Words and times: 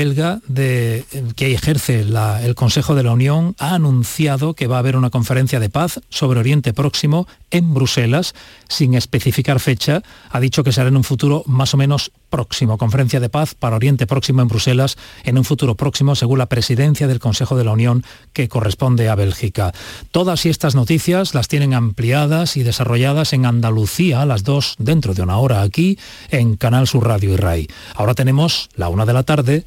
belga 0.00 0.40
de, 0.48 1.04
que 1.36 1.52
ejerce 1.52 2.00
el 2.00 2.54
Consejo 2.54 2.94
de 2.94 3.02
la 3.02 3.12
Unión 3.12 3.54
ha 3.58 3.74
anunciado 3.74 4.54
que 4.54 4.66
va 4.66 4.76
a 4.76 4.78
haber 4.78 4.96
una 4.96 5.10
conferencia 5.10 5.60
de 5.60 5.68
paz 5.68 6.00
sobre 6.08 6.40
Oriente 6.40 6.72
Próximo 6.72 7.28
en 7.50 7.74
Bruselas, 7.74 8.34
sin 8.66 8.94
especificar 8.94 9.60
fecha. 9.60 10.00
Ha 10.30 10.40
dicho 10.40 10.64
que 10.64 10.72
será 10.72 10.88
en 10.88 10.96
un 10.96 11.04
futuro 11.04 11.42
más 11.44 11.74
o 11.74 11.76
menos 11.76 12.12
próximo. 12.30 12.78
Conferencia 12.78 13.20
de 13.20 13.28
paz 13.28 13.54
para 13.54 13.76
Oriente 13.76 14.06
Próximo 14.06 14.40
en 14.40 14.48
Bruselas 14.48 14.96
en 15.24 15.36
un 15.36 15.44
futuro 15.44 15.74
próximo, 15.74 16.14
según 16.14 16.38
la 16.38 16.46
presidencia 16.46 17.06
del 17.06 17.20
Consejo 17.20 17.54
de 17.58 17.64
la 17.64 17.72
Unión 17.72 18.02
que 18.32 18.48
corresponde 18.48 19.10
a 19.10 19.16
Bélgica. 19.16 19.74
Todas 20.12 20.46
estas 20.46 20.74
noticias 20.74 21.34
las 21.34 21.48
tienen 21.48 21.74
ampliadas 21.74 22.56
y 22.56 22.62
desarrolladas 22.62 23.34
en 23.34 23.44
Andalucía, 23.44 24.24
las 24.24 24.44
dos 24.44 24.76
dentro 24.78 25.12
de 25.12 25.20
una 25.20 25.36
hora 25.36 25.60
aquí, 25.60 25.98
en 26.30 26.56
Canal 26.56 26.86
Sur 26.86 27.06
Radio 27.06 27.34
y 27.34 27.36
RAI. 27.36 27.68
Ahora 27.94 28.14
tenemos 28.14 28.70
la 28.76 28.88
una 28.88 29.04
de 29.04 29.12
la 29.12 29.24
tarde 29.24 29.66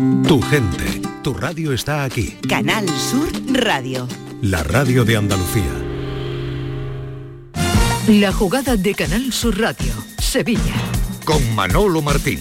Tu 0.00 0.40
gente, 0.48 1.02
tu 1.22 1.34
radio 1.34 1.74
está 1.74 2.04
aquí. 2.04 2.38
Canal 2.48 2.88
Sur 2.88 3.28
Radio. 3.52 4.08
La 4.40 4.62
radio 4.62 5.04
de 5.04 5.18
Andalucía. 5.18 5.74
La 8.08 8.32
jugada 8.32 8.76
de 8.76 8.94
Canal 8.94 9.30
Sur 9.30 9.60
Radio. 9.60 9.92
Sevilla. 10.18 10.74
Con 11.26 11.54
Manolo 11.54 12.00
Martín. 12.00 12.40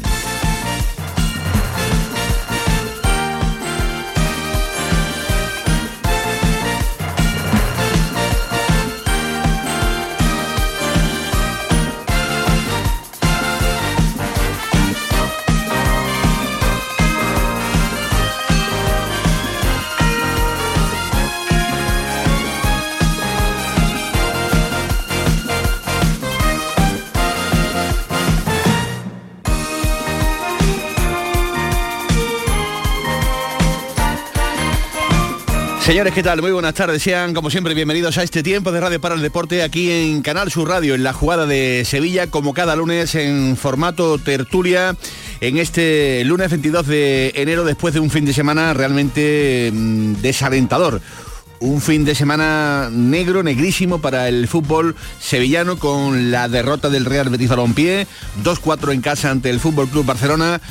Señores, 35.89 36.13
¿qué 36.13 36.21
tal? 36.21 36.39
Muy 36.39 36.51
buenas 36.51 36.75
tardes. 36.75 37.01
Sean, 37.01 37.33
como 37.33 37.49
siempre, 37.49 37.73
bienvenidos 37.73 38.19
a 38.19 38.23
este 38.23 38.43
tiempo 38.43 38.71
de 38.71 38.79
Radio 38.79 39.01
para 39.01 39.15
el 39.15 39.23
Deporte 39.23 39.63
aquí 39.63 39.89
en 39.89 40.21
Canal 40.21 40.51
Sur 40.51 40.69
Radio, 40.69 40.93
en 40.93 41.01
la 41.01 41.13
jugada 41.13 41.47
de 41.47 41.83
Sevilla, 41.83 42.29
como 42.29 42.53
cada 42.53 42.75
lunes 42.75 43.15
en 43.15 43.57
formato 43.57 44.19
tertulia, 44.19 44.95
en 45.41 45.57
este 45.57 46.23
lunes 46.25 46.51
22 46.51 46.85
de 46.85 47.31
enero, 47.35 47.63
después 47.63 47.95
de 47.95 48.01
un 48.01 48.11
fin 48.11 48.23
de 48.23 48.33
semana 48.33 48.71
realmente 48.75 49.71
mm, 49.73 50.21
desalentador. 50.21 51.01
Un 51.59 51.81
fin 51.81 52.05
de 52.05 52.13
semana 52.13 52.89
negro, 52.91 53.41
negrísimo 53.41 53.99
para 53.99 54.29
el 54.29 54.47
fútbol 54.47 54.95
sevillano 55.19 55.79
con 55.79 56.29
la 56.29 56.47
derrota 56.49 56.89
del 56.89 57.05
Real 57.05 57.29
Betis 57.29 57.49
Balompié, 57.49 58.05
2-4 58.43 58.93
en 58.93 59.01
casa 59.01 59.31
ante 59.31 59.49
el 59.49 59.59
Fútbol 59.59 59.89
Club 59.89 60.05
Barcelona. 60.05 60.61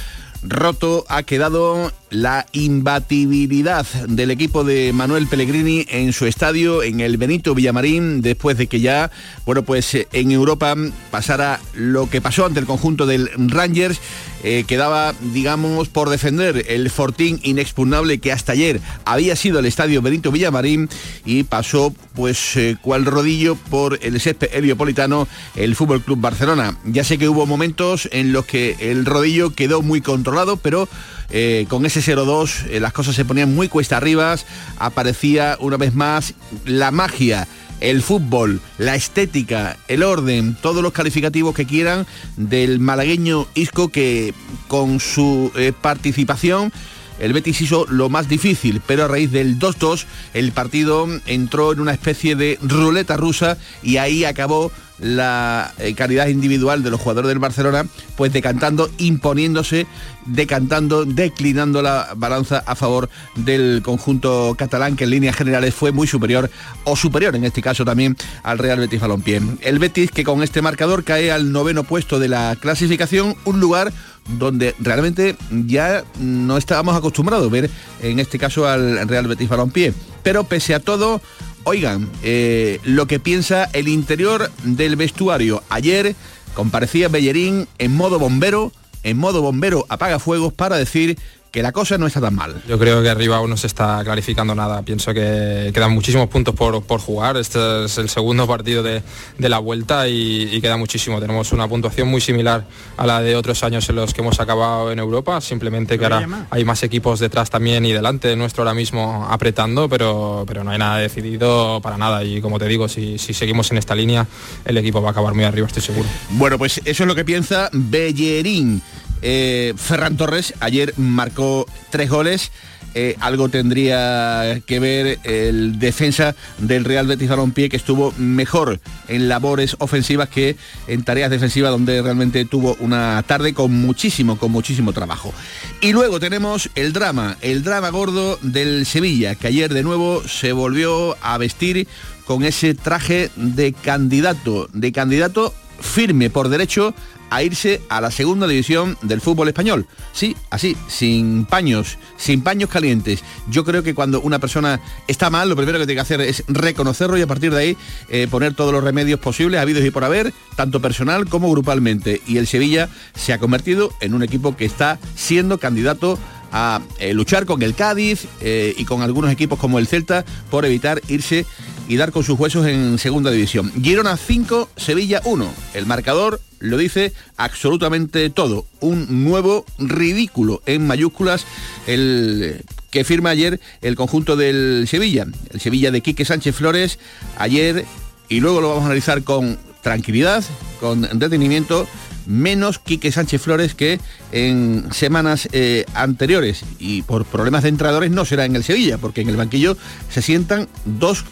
Roto 0.42 1.04
ha 1.08 1.24
quedado 1.24 1.92
la 2.10 2.46
imbatibilidad 2.52 3.86
del 4.08 4.30
equipo 4.30 4.64
de 4.64 4.92
Manuel 4.92 5.26
Pellegrini 5.26 5.86
en 5.88 6.12
su 6.12 6.26
estadio, 6.26 6.82
en 6.82 7.00
el 7.00 7.16
Benito 7.16 7.54
Villamarín, 7.54 8.20
después 8.22 8.56
de 8.56 8.66
que 8.66 8.80
ya, 8.80 9.10
bueno, 9.44 9.62
pues 9.62 9.94
eh, 9.94 10.08
en 10.12 10.30
Europa 10.30 10.74
pasara 11.10 11.60
lo 11.74 12.08
que 12.08 12.20
pasó 12.20 12.46
ante 12.46 12.60
el 12.60 12.66
conjunto 12.66 13.06
del 13.06 13.30
Rangers, 13.36 14.00
eh, 14.44 14.64
quedaba, 14.66 15.14
digamos, 15.32 15.88
por 15.88 16.10
defender 16.10 16.64
el 16.69 16.91
fortín 16.91 17.41
inexpugnable 17.42 18.19
que 18.19 18.32
hasta 18.32 18.52
ayer 18.52 18.80
había 19.04 19.34
sido 19.36 19.58
el 19.58 19.66
estadio 19.66 20.00
Benito 20.00 20.30
Villamarín 20.30 20.88
y 21.25 21.42
pasó, 21.42 21.94
pues, 22.14 22.56
eh, 22.56 22.76
cual 22.80 23.04
rodillo 23.04 23.56
por 23.56 23.98
el 24.02 24.20
césped 24.20 24.50
heliopolitano 24.52 25.28
el 25.56 25.75
Fútbol 25.75 26.02
Club 26.02 26.20
Barcelona. 26.20 26.78
Ya 26.84 27.04
sé 27.04 27.19
que 27.19 27.28
hubo 27.28 27.46
momentos 27.46 28.08
en 28.12 28.32
los 28.32 28.46
que 28.46 28.76
el 28.80 29.04
rodillo 29.04 29.54
quedó 29.54 29.82
muy 29.82 30.00
controlado, 30.00 30.56
pero 30.56 30.88
eh, 31.30 31.66
con 31.68 31.84
ese 31.86 32.00
0-2 32.00 32.66
eh, 32.70 32.80
las 32.80 32.92
cosas 32.92 33.14
se 33.14 33.24
ponían 33.24 33.54
muy 33.54 33.68
cuesta 33.68 33.96
arriba, 33.96 34.36
aparecía 34.78 35.56
una 35.60 35.76
vez 35.76 35.94
más 35.94 36.34
la 36.64 36.90
magia 36.90 37.46
el 37.80 38.02
fútbol, 38.02 38.60
la 38.78 38.94
estética, 38.94 39.76
el 39.88 40.02
orden, 40.02 40.56
todos 40.60 40.82
los 40.82 40.92
calificativos 40.92 41.54
que 41.54 41.66
quieran 41.66 42.06
del 42.36 42.80
malagueño 42.80 43.46
Isco 43.54 43.88
que 43.88 44.34
con 44.66 45.00
su 45.00 45.52
eh, 45.54 45.72
participación 45.80 46.72
el 47.18 47.32
Betis 47.32 47.60
hizo 47.60 47.86
lo 47.88 48.08
más 48.08 48.28
difícil, 48.28 48.80
pero 48.86 49.04
a 49.04 49.08
raíz 49.08 49.30
del 49.30 49.58
2-2 49.58 50.04
el 50.34 50.52
partido 50.52 51.06
entró 51.26 51.72
en 51.72 51.80
una 51.80 51.92
especie 51.92 52.36
de 52.36 52.58
ruleta 52.62 53.16
rusa 53.16 53.58
y 53.82 53.96
ahí 53.96 54.24
acabó 54.24 54.70
la 54.98 55.72
eh, 55.78 55.94
calidad 55.94 56.26
individual 56.26 56.82
de 56.82 56.90
los 56.90 57.00
jugadores 57.00 57.28
del 57.28 57.38
Barcelona, 57.38 57.86
pues 58.16 58.32
decantando, 58.32 58.90
imponiéndose, 58.98 59.86
decantando, 60.26 61.04
declinando 61.04 61.82
la 61.82 62.08
balanza 62.16 62.62
a 62.66 62.74
favor 62.74 63.08
del 63.36 63.80
conjunto 63.84 64.54
catalán, 64.58 64.96
que 64.96 65.04
en 65.04 65.10
líneas 65.10 65.36
generales 65.36 65.74
fue 65.74 65.92
muy 65.92 66.06
superior, 66.06 66.50
o 66.84 66.96
superior 66.96 67.36
en 67.36 67.44
este 67.44 67.62
caso 67.62 67.84
también 67.84 68.16
al 68.42 68.58
Real 68.58 68.80
Betis 68.80 69.00
Balompié. 69.00 69.40
El 69.60 69.78
Betis 69.78 70.10
que 70.10 70.24
con 70.24 70.42
este 70.42 70.62
marcador 70.62 71.04
cae 71.04 71.30
al 71.30 71.52
noveno 71.52 71.84
puesto 71.84 72.18
de 72.18 72.28
la 72.28 72.56
clasificación, 72.60 73.36
un 73.44 73.60
lugar 73.60 73.92
donde 74.28 74.74
realmente 74.78 75.36
ya 75.50 76.04
no 76.18 76.56
estábamos 76.56 76.96
acostumbrados 76.96 77.46
a 77.46 77.50
ver 77.50 77.70
en 78.02 78.18
este 78.18 78.38
caso 78.38 78.66
al 78.68 79.08
Real 79.08 79.26
Betis 79.26 79.48
Balompié. 79.48 79.94
Pero 80.22 80.44
pese 80.44 80.74
a 80.74 80.80
todo, 80.80 81.20
Oigan, 81.64 82.08
eh, 82.22 82.80
lo 82.84 83.06
que 83.06 83.20
piensa 83.20 83.64
el 83.74 83.88
interior 83.88 84.50
del 84.64 84.96
vestuario. 84.96 85.62
Ayer 85.68 86.14
comparecía 86.54 87.08
Bellerín 87.08 87.68
en 87.76 87.94
modo 87.94 88.18
bombero, 88.18 88.72
en 89.02 89.18
modo 89.18 89.42
bombero 89.42 89.84
apaga 89.90 90.18
fuegos 90.18 90.54
para 90.54 90.78
decir 90.78 91.18
que 91.50 91.62
la 91.62 91.72
cosa 91.72 91.97
no 91.97 92.06
está 92.06 92.20
tan 92.20 92.34
mal. 92.34 92.62
Yo 92.69 92.78
creo 92.78 93.03
que 93.03 93.09
arriba 93.09 93.36
aún 93.36 93.50
no 93.50 93.56
se 93.56 93.66
está 93.66 94.03
clarificando 94.04 94.54
nada. 94.54 94.82
Pienso 94.82 95.14
que 95.14 95.70
quedan 95.72 95.92
muchísimos 95.92 96.28
puntos 96.28 96.54
por, 96.54 96.82
jugar. 97.00 97.36
Este 97.36 97.84
es 97.84 97.97
el 97.98 98.09
segundo 98.09 98.47
partido 98.47 98.82
de, 98.82 99.03
la 99.38 99.58
vuelta 99.58 100.08
y, 100.08 100.60
queda 100.60 100.76
muchísimo. 100.76 101.20
Tenemos 101.20 101.53
una 101.53 101.66
puntuación 101.66 102.08
muy 102.08 102.20
similar 102.20 102.64
a 102.97 103.06
la 103.06 103.20
de 103.20 103.37
otros 103.37 103.62
años 103.62 103.88
en 103.88 103.97
los 103.97 104.12
que 104.12 104.20
hemos 104.20 104.41
acabado 104.41 104.92
en 104.92 104.98
Europa. 104.98 105.41
Simplemente 105.41 105.98
que 105.98 106.04
ahora 106.04 106.47
hay 106.50 106.64
más 106.64 106.82
equipos 106.82 107.20
detrás 107.20 107.48
también 107.50 107.84
y 107.87 107.92
delante 107.92 108.34
nuestro 108.37 108.62
ahora 108.62 108.75
mismo 108.75 109.26
apretando, 109.31 109.88
pero, 109.88 110.44
pero 110.47 110.64
no 110.64 110.70
hay 110.70 110.78
nada 110.78 110.99
decidido 110.99 111.81
para 111.81 111.96
nada. 111.96 112.25
Y 112.25 112.40
como 112.43 112.58
te 112.58 112.67
digo, 112.67 112.88
si, 112.88 113.19
si 113.19 113.32
seguimos 113.32 113.70
en 113.70 113.78
esta 113.78 113.94
línea, 113.94 114.26
el 114.64 114.76
equipo 114.76 115.00
va 115.00 115.08
a 115.08 115.12
acabar 115.12 115.34
muy 115.34 115.44
arriba, 115.44 115.67
estoy 115.67 115.82
seguro. 115.82 116.08
Bueno, 116.31 116.58
pues 116.58 116.81
eso 116.84 117.05
es 117.05 117.06
lo 117.06 117.14
que 117.14 117.25
piensa 117.25 117.70
Bellerín. 117.72 118.82
Eh, 119.23 119.75
Ferran 119.76 120.17
Torres 120.17 120.55
ayer 120.61 120.94
marcó 120.97 121.67
tres 121.91 122.11
goles. 122.11 122.50
Eh, 122.94 123.17
algo 123.20 123.49
tendría 123.50 124.61
que 124.67 124.81
ver 124.81 125.19
el 125.25 125.79
defensa 125.79 126.35
del 126.56 126.85
Real 126.85 127.06
Betis 127.06 127.29
Balompié 127.29 127.69
que 127.69 127.76
estuvo 127.76 128.12
mejor 128.17 128.81
en 129.09 129.29
labores 129.29 129.76
ofensivas 129.79 130.31
que 130.31 130.56
en 130.87 131.05
tareas 131.05 131.31
defensivas 131.31 131.70
donde 131.70 132.00
realmente 132.00 132.44
tuvo 132.47 132.76
una 132.81 133.23
tarde 133.26 133.53
con 133.53 133.73
muchísimo, 133.73 134.38
con 134.38 134.50
muchísimo 134.50 134.94
trabajo. 134.94 135.35
Y 135.82 135.93
luego 135.93 136.19
tenemos 136.19 136.70
el 136.75 136.94
drama, 136.94 137.37
el 137.43 137.62
drama 137.62 137.91
gordo 137.91 138.38
del 138.41 138.87
Sevilla, 138.87 139.35
que 139.35 139.49
ayer 139.49 139.73
de 139.73 139.82
nuevo 139.82 140.26
se 140.26 140.53
volvió 140.53 141.17
a 141.20 141.37
vestir 141.37 141.87
con 142.25 142.43
ese 142.43 142.75
traje 142.75 143.31
de 143.37 143.75
candidato, 143.75 144.69
de 144.73 144.93
candidato 144.93 145.55
firme 145.81 146.31
por 146.31 146.49
derecho 146.49 146.94
a 147.30 147.42
irse 147.42 147.80
a 147.88 148.00
la 148.00 148.10
segunda 148.10 148.46
división 148.46 148.96
del 149.02 149.20
fútbol 149.20 149.48
español. 149.48 149.86
Sí, 150.12 150.36
así, 150.50 150.76
sin 150.88 151.44
paños, 151.44 151.98
sin 152.16 152.42
paños 152.42 152.70
calientes. 152.70 153.22
Yo 153.50 153.64
creo 153.64 153.82
que 153.82 153.94
cuando 153.94 154.20
una 154.20 154.38
persona 154.38 154.80
está 155.06 155.30
mal, 155.30 155.48
lo 155.48 155.56
primero 155.56 155.78
que 155.78 155.86
tiene 155.86 155.96
que 155.96 156.02
hacer 156.02 156.20
es 156.20 156.44
reconocerlo 156.48 157.16
y 157.16 157.22
a 157.22 157.26
partir 157.26 157.52
de 157.52 157.60
ahí 157.60 157.76
eh, 158.08 158.28
poner 158.30 158.54
todos 158.54 158.72
los 158.72 158.82
remedios 158.82 159.20
posibles, 159.20 159.60
habidos 159.60 159.84
y 159.84 159.90
por 159.90 160.04
haber, 160.04 160.32
tanto 160.56 160.80
personal 160.80 161.28
como 161.28 161.50
grupalmente. 161.50 162.22
Y 162.26 162.38
el 162.38 162.46
Sevilla 162.46 162.88
se 163.14 163.32
ha 163.32 163.38
convertido 163.38 163.92
en 164.00 164.14
un 164.14 164.22
equipo 164.22 164.56
que 164.56 164.64
está 164.64 164.98
siendo 165.14 165.58
candidato 165.58 166.19
a 166.52 166.81
eh, 166.98 167.12
luchar 167.14 167.46
con 167.46 167.62
el 167.62 167.74
Cádiz 167.74 168.26
eh, 168.40 168.74
y 168.76 168.84
con 168.84 169.02
algunos 169.02 169.31
equipos 169.31 169.58
como 169.58 169.78
el 169.78 169.86
Celta 169.86 170.24
por 170.50 170.64
evitar 170.64 171.00
irse 171.08 171.44
y 171.88 171.96
dar 171.96 172.12
con 172.12 172.23
sus 172.23 172.38
huesos 172.38 172.67
en 172.67 172.99
segunda 172.99 173.31
división. 173.31 173.73
Girona 173.82 174.17
5, 174.17 174.69
Sevilla 174.76 175.23
1. 175.25 175.50
El 175.75 175.87
marcador 175.87 176.40
lo 176.61 176.76
dice 176.76 177.12
absolutamente 177.37 178.31
todo. 178.31 178.67
Un 178.81 179.25
nuevo 179.25 179.64
ridículo 179.79 180.62
en 180.67 180.87
mayúsculas 180.87 181.46
el 181.87 182.62
que 182.90 183.05
firma 183.05 183.31
ayer 183.31 183.58
el 183.81 183.96
conjunto 183.96 184.37
del 184.37 184.87
Sevilla. 184.87 185.26
El 185.50 185.61
Sevilla 185.61 185.90
de 185.90 186.02
Quique 186.02 186.26
Sánchez 186.26 186.55
Flores 186.55 186.99
ayer 187.38 187.87
y 188.29 188.41
luego 188.41 188.61
lo 188.61 188.69
vamos 188.69 188.82
a 188.82 188.87
analizar 188.87 189.23
con 189.25 189.58
tranquilidad, 189.82 190.44
con 190.81 191.08
detenimiento 191.19 191.88
menos 192.26 192.79
Quique 192.79 193.11
Sánchez 193.11 193.41
Flores 193.41 193.75
que 193.75 193.99
en 194.32 194.93
semanas 194.93 195.49
eh, 195.52 195.87
anteriores 195.94 196.62
y 196.79 197.00
por 197.02 197.25
problemas 197.25 197.62
de 197.62 197.70
entradores 197.70 198.11
no 198.11 198.26
será 198.26 198.44
en 198.44 198.55
el 198.55 198.64
Sevilla, 198.64 198.99
porque 198.99 199.23
en 199.23 199.31
el 199.31 199.37
banquillo 199.37 199.79
se 200.11 200.20
sientan 200.20 200.69
dos 200.84 201.25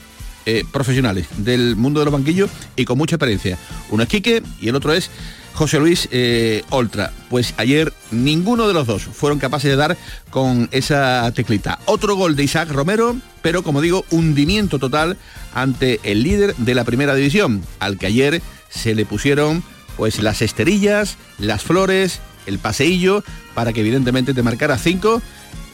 eh, 0.46 0.64
profesionales 0.72 1.26
del 1.36 1.76
mundo 1.76 2.00
de 2.00 2.06
los 2.06 2.12
banquillos 2.12 2.50
y 2.76 2.84
con 2.84 2.98
mucha 2.98 3.16
experiencia. 3.16 3.58
Uno 3.90 4.02
es 4.04 4.08
Quique 4.08 4.42
y 4.60 4.68
el 4.68 4.76
otro 4.76 4.92
es 4.92 5.10
José 5.54 5.78
Luis 5.78 6.08
eh, 6.12 6.62
Oltra. 6.70 7.12
Pues 7.28 7.54
ayer 7.56 7.92
ninguno 8.10 8.68
de 8.68 8.74
los 8.74 8.86
dos 8.86 9.02
fueron 9.02 9.38
capaces 9.38 9.70
de 9.70 9.76
dar 9.76 9.96
con 10.30 10.68
esa 10.70 11.30
teclita. 11.34 11.78
Otro 11.86 12.14
gol 12.14 12.36
de 12.36 12.44
Isaac 12.44 12.70
Romero, 12.70 13.16
pero 13.42 13.62
como 13.62 13.80
digo, 13.80 14.04
hundimiento 14.10 14.78
total 14.78 15.16
ante 15.54 15.98
el 16.02 16.22
líder 16.22 16.54
de 16.56 16.74
la 16.74 16.84
primera 16.84 17.14
división, 17.14 17.62
al 17.80 17.98
que 17.98 18.06
ayer 18.06 18.42
se 18.68 18.94
le 18.94 19.06
pusieron 19.06 19.62
pues 19.96 20.20
las 20.20 20.42
esterillas, 20.42 21.16
las 21.38 21.62
flores, 21.62 22.20
el 22.46 22.58
paseillo, 22.58 23.24
para 23.54 23.72
que 23.72 23.80
evidentemente 23.80 24.34
te 24.34 24.42
marcara 24.42 24.78
cinco 24.78 25.22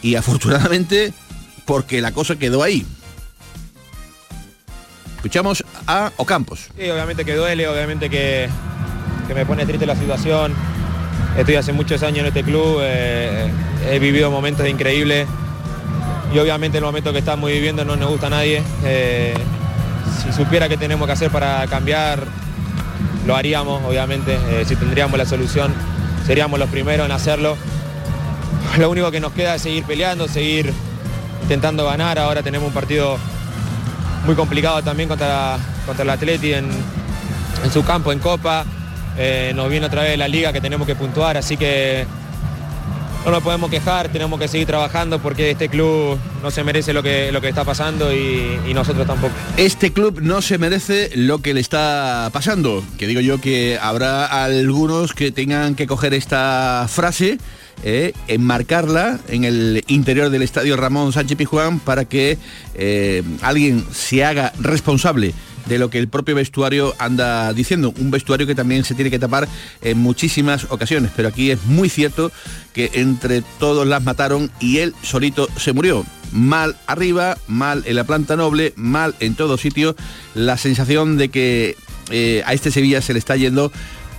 y 0.00 0.14
afortunadamente 0.14 1.12
porque 1.64 2.00
la 2.00 2.12
cosa 2.12 2.36
quedó 2.36 2.62
ahí. 2.62 2.86
Escuchamos 5.22 5.62
a 5.86 6.10
Ocampos. 6.16 6.68
Sí, 6.76 6.90
obviamente 6.90 7.24
que 7.24 7.36
duele, 7.36 7.68
obviamente 7.68 8.10
que, 8.10 8.48
me 9.32 9.46
pone 9.46 9.64
triste 9.64 9.86
la 9.86 9.94
situación. 9.94 10.52
Estoy 11.38 11.54
hace 11.54 11.72
muchos 11.72 12.02
años 12.02 12.18
en 12.18 12.26
este 12.26 12.42
club, 12.42 12.80
eh, 12.82 13.48
he 13.88 14.00
vivido 14.00 14.32
momentos 14.32 14.66
increíbles 14.66 15.28
y 16.34 16.38
obviamente 16.40 16.78
el 16.78 16.84
momento 16.84 17.12
que 17.12 17.20
estamos 17.20 17.48
viviendo 17.48 17.84
no 17.84 17.94
nos 17.94 18.10
gusta 18.10 18.26
a 18.26 18.30
nadie. 18.30 18.64
Eh, 18.82 19.32
si 20.24 20.32
supiera 20.32 20.68
qué 20.68 20.76
tenemos 20.76 21.06
que 21.06 21.12
hacer 21.12 21.30
para 21.30 21.68
cambiar 21.68 22.26
lo 23.24 23.36
haríamos, 23.36 23.80
obviamente, 23.84 24.34
eh, 24.34 24.64
si 24.66 24.74
tendríamos 24.74 25.16
la 25.16 25.24
solución, 25.24 25.72
seríamos 26.26 26.58
los 26.58 26.68
primeros 26.68 27.06
en 27.06 27.12
hacerlo. 27.12 27.56
Lo 28.76 28.90
único 28.90 29.12
que 29.12 29.20
nos 29.20 29.30
queda 29.30 29.54
es 29.54 29.62
seguir 29.62 29.84
peleando, 29.84 30.26
seguir 30.26 30.72
intentando 31.42 31.84
ganar. 31.84 32.18
Ahora 32.18 32.42
tenemos 32.42 32.66
un 32.66 32.74
partido 32.74 33.18
muy 34.24 34.34
complicado 34.34 34.82
también 34.82 35.08
contra, 35.08 35.58
contra 35.86 36.02
el 36.02 36.10
Atleti 36.10 36.54
en, 36.54 36.68
su 37.72 37.84
campo, 37.84 38.12
en 38.12 38.18
Copa. 38.18 38.64
Eh, 39.18 39.52
nos 39.54 39.68
viene 39.68 39.86
otra 39.86 40.02
vez 40.02 40.16
la 40.18 40.28
liga 40.28 40.52
que 40.52 40.60
tenemos 40.60 40.86
que 40.86 40.94
puntuar, 40.94 41.36
así 41.36 41.56
que 41.56 42.06
no 43.24 43.30
nos 43.30 43.42
podemos 43.42 43.70
quejar, 43.70 44.08
tenemos 44.08 44.38
que 44.40 44.48
seguir 44.48 44.66
trabajando 44.66 45.20
porque 45.20 45.50
este 45.52 45.68
club 45.68 46.18
no 46.42 46.50
se 46.50 46.64
merece 46.64 46.92
lo 46.92 47.02
que, 47.02 47.30
lo 47.30 47.40
que 47.40 47.48
está 47.48 47.64
pasando 47.64 48.12
y, 48.12 48.72
nosotros 48.74 49.06
tampoco. 49.06 49.34
Este 49.58 49.92
club 49.92 50.20
no 50.22 50.40
se 50.40 50.56
merece 50.56 51.10
lo 51.14 51.40
que 51.40 51.52
le 51.52 51.60
está 51.60 52.30
pasando. 52.32 52.82
Que 52.98 53.06
digo 53.06 53.20
yo 53.20 53.38
que 53.38 53.78
habrá 53.80 54.24
algunos 54.24 55.12
que 55.12 55.30
tengan 55.30 55.74
que 55.74 55.86
coger 55.86 56.14
esta 56.14 56.86
frase. 56.88 57.38
Eh, 57.84 58.12
enmarcarla 58.28 59.18
en 59.28 59.44
el 59.44 59.82
interior 59.88 60.30
del 60.30 60.42
estadio 60.42 60.76
Ramón 60.76 61.12
Sánchez 61.12 61.36
Pijuán 61.36 61.80
para 61.80 62.04
que 62.04 62.38
eh, 62.74 63.22
alguien 63.40 63.84
se 63.92 64.24
haga 64.24 64.52
responsable 64.60 65.34
de 65.66 65.78
lo 65.78 65.90
que 65.90 65.98
el 65.98 66.08
propio 66.08 66.34
vestuario 66.34 66.94
anda 66.98 67.52
diciendo. 67.52 67.92
Un 67.98 68.10
vestuario 68.10 68.46
que 68.46 68.54
también 68.54 68.84
se 68.84 68.94
tiene 68.94 69.10
que 69.10 69.18
tapar 69.18 69.48
en 69.82 69.98
muchísimas 69.98 70.66
ocasiones, 70.70 71.10
pero 71.14 71.28
aquí 71.28 71.50
es 71.50 71.64
muy 71.64 71.88
cierto 71.88 72.32
que 72.72 72.90
entre 72.94 73.42
todos 73.58 73.86
las 73.86 74.02
mataron 74.02 74.50
y 74.60 74.78
él 74.78 74.94
solito 75.02 75.48
se 75.56 75.72
murió. 75.72 76.04
Mal 76.32 76.76
arriba, 76.86 77.36
mal 77.46 77.82
en 77.86 77.96
la 77.96 78.04
planta 78.04 78.36
noble, 78.36 78.72
mal 78.76 79.14
en 79.20 79.34
todo 79.34 79.58
sitio. 79.58 79.94
La 80.34 80.56
sensación 80.56 81.18
de 81.18 81.28
que 81.28 81.76
eh, 82.10 82.42
a 82.46 82.54
este 82.54 82.70
Sevilla 82.70 83.02
se 83.02 83.12
le 83.12 83.18
está 83.18 83.36
yendo, 83.36 83.70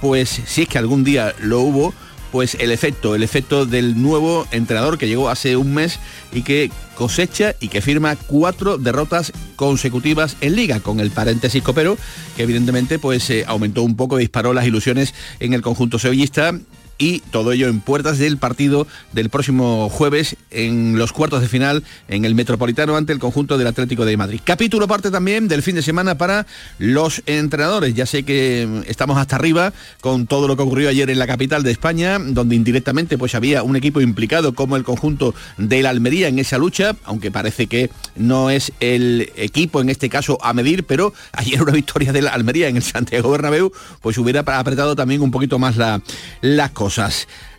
pues 0.02 0.42
si 0.46 0.64
es 0.64 0.68
que 0.68 0.78
algún 0.78 1.04
día 1.04 1.34
lo 1.42 1.62
hubo, 1.62 1.94
pues 2.34 2.56
el 2.56 2.72
efecto, 2.72 3.14
el 3.14 3.22
efecto 3.22 3.68
del 3.68 4.02
nuevo 4.02 4.48
entrenador 4.50 4.98
que 4.98 5.08
llegó 5.08 5.30
hace 5.30 5.56
un 5.56 5.76
mes 5.76 6.00
y 6.32 6.42
que 6.42 6.72
cosecha 6.96 7.54
y 7.60 7.68
que 7.68 7.80
firma 7.80 8.16
cuatro 8.16 8.80
derrotas 8.80 9.32
consecutivas 9.56 10.36
en 10.42 10.56
liga, 10.56 10.80
con 10.80 11.00
el 11.00 11.12
paréntesis 11.12 11.62
copero, 11.62 11.96
que 12.36 12.42
evidentemente 12.42 12.98
pues 12.98 13.30
eh, 13.30 13.46
aumentó 13.46 13.84
un 13.84 13.96
poco, 13.96 14.18
disparó 14.18 14.52
las 14.52 14.66
ilusiones 14.66 15.14
en 15.40 15.54
el 15.54 15.62
conjunto 15.62 16.00
sevillista 16.00 16.56
y 16.98 17.20
todo 17.32 17.52
ello 17.52 17.68
en 17.68 17.82
puertas 17.82 18.18
del 18.18 18.38
partido 18.38 18.88
del 19.12 19.30
próximo 19.30 19.90
jueves 19.90 20.38
en 20.52 20.98
los 20.98 21.12
cuartos 21.12 21.42
de 21.42 21.48
final 21.48 21.84
en 22.08 22.26
el 22.26 22.36
Metropolitano 22.36 22.96
ante 22.96 23.14
el 23.14 23.20
conjunto 23.20 23.58
del 23.58 23.68
Atlético 23.68 24.06
de 24.06 24.18
Madrid. 24.18 24.40
Capítulo 24.44 24.88
parte 24.88 25.12
también 25.12 25.48
del 25.48 25.64
fin 25.64 25.76
de 25.76 25.82
semana 25.82 26.18
para 26.18 26.46
los 26.78 27.24
entrenadores. 27.26 27.94
Ya 27.94 28.06
sé 28.06 28.24
que 28.24 28.68
mm, 28.70 28.90
estamos 28.90 29.18
hasta 29.18 29.36
arriba 29.36 29.74
con 30.02 30.28
todo 30.28 30.48
lo 30.48 30.56
que 30.56 30.64
ocurrió 30.64 30.90
ayer 30.90 31.10
en 31.10 31.20
la 31.20 31.28
capital 31.28 31.64
de 31.64 31.72
España, 31.72 32.20
donde 32.20 32.56
indirectamente 32.56 33.18
pues 33.18 33.36
había 33.36 33.64
un 33.64 33.76
equipo 33.76 34.02
implicado 34.02 34.54
como 34.54 34.76
el 34.76 34.84
conjunto 34.84 35.34
de 35.58 35.82
la 35.82 35.90
Almería 35.90 36.28
en 36.28 36.40
esa 36.40 36.58
lucha, 36.58 36.96
aunque 37.06 37.32
parece 37.32 37.68
que 37.68 37.90
no 38.16 38.50
es 38.50 38.72
el 38.80 39.32
equipo 39.36 39.82
en 39.82 39.90
este 39.90 40.10
caso 40.10 40.38
a 40.42 40.54
medir, 40.54 40.86
pero 40.86 41.14
ayer 41.32 41.62
una 41.62 41.72
victoria 41.74 42.14
de 42.14 42.22
la 42.22 42.32
Almería 42.32 42.68
en 42.68 42.78
el 42.78 42.84
Santiago 42.84 43.32
Bernabéu 43.32 43.72
pues 44.02 44.18
hubiera 44.18 44.42
apretado 44.42 44.96
también 44.96 45.22
un 45.22 45.32
poquito 45.32 45.60
más 45.60 45.78
la, 45.78 46.02
las 46.42 46.72
cosas. 46.72 46.83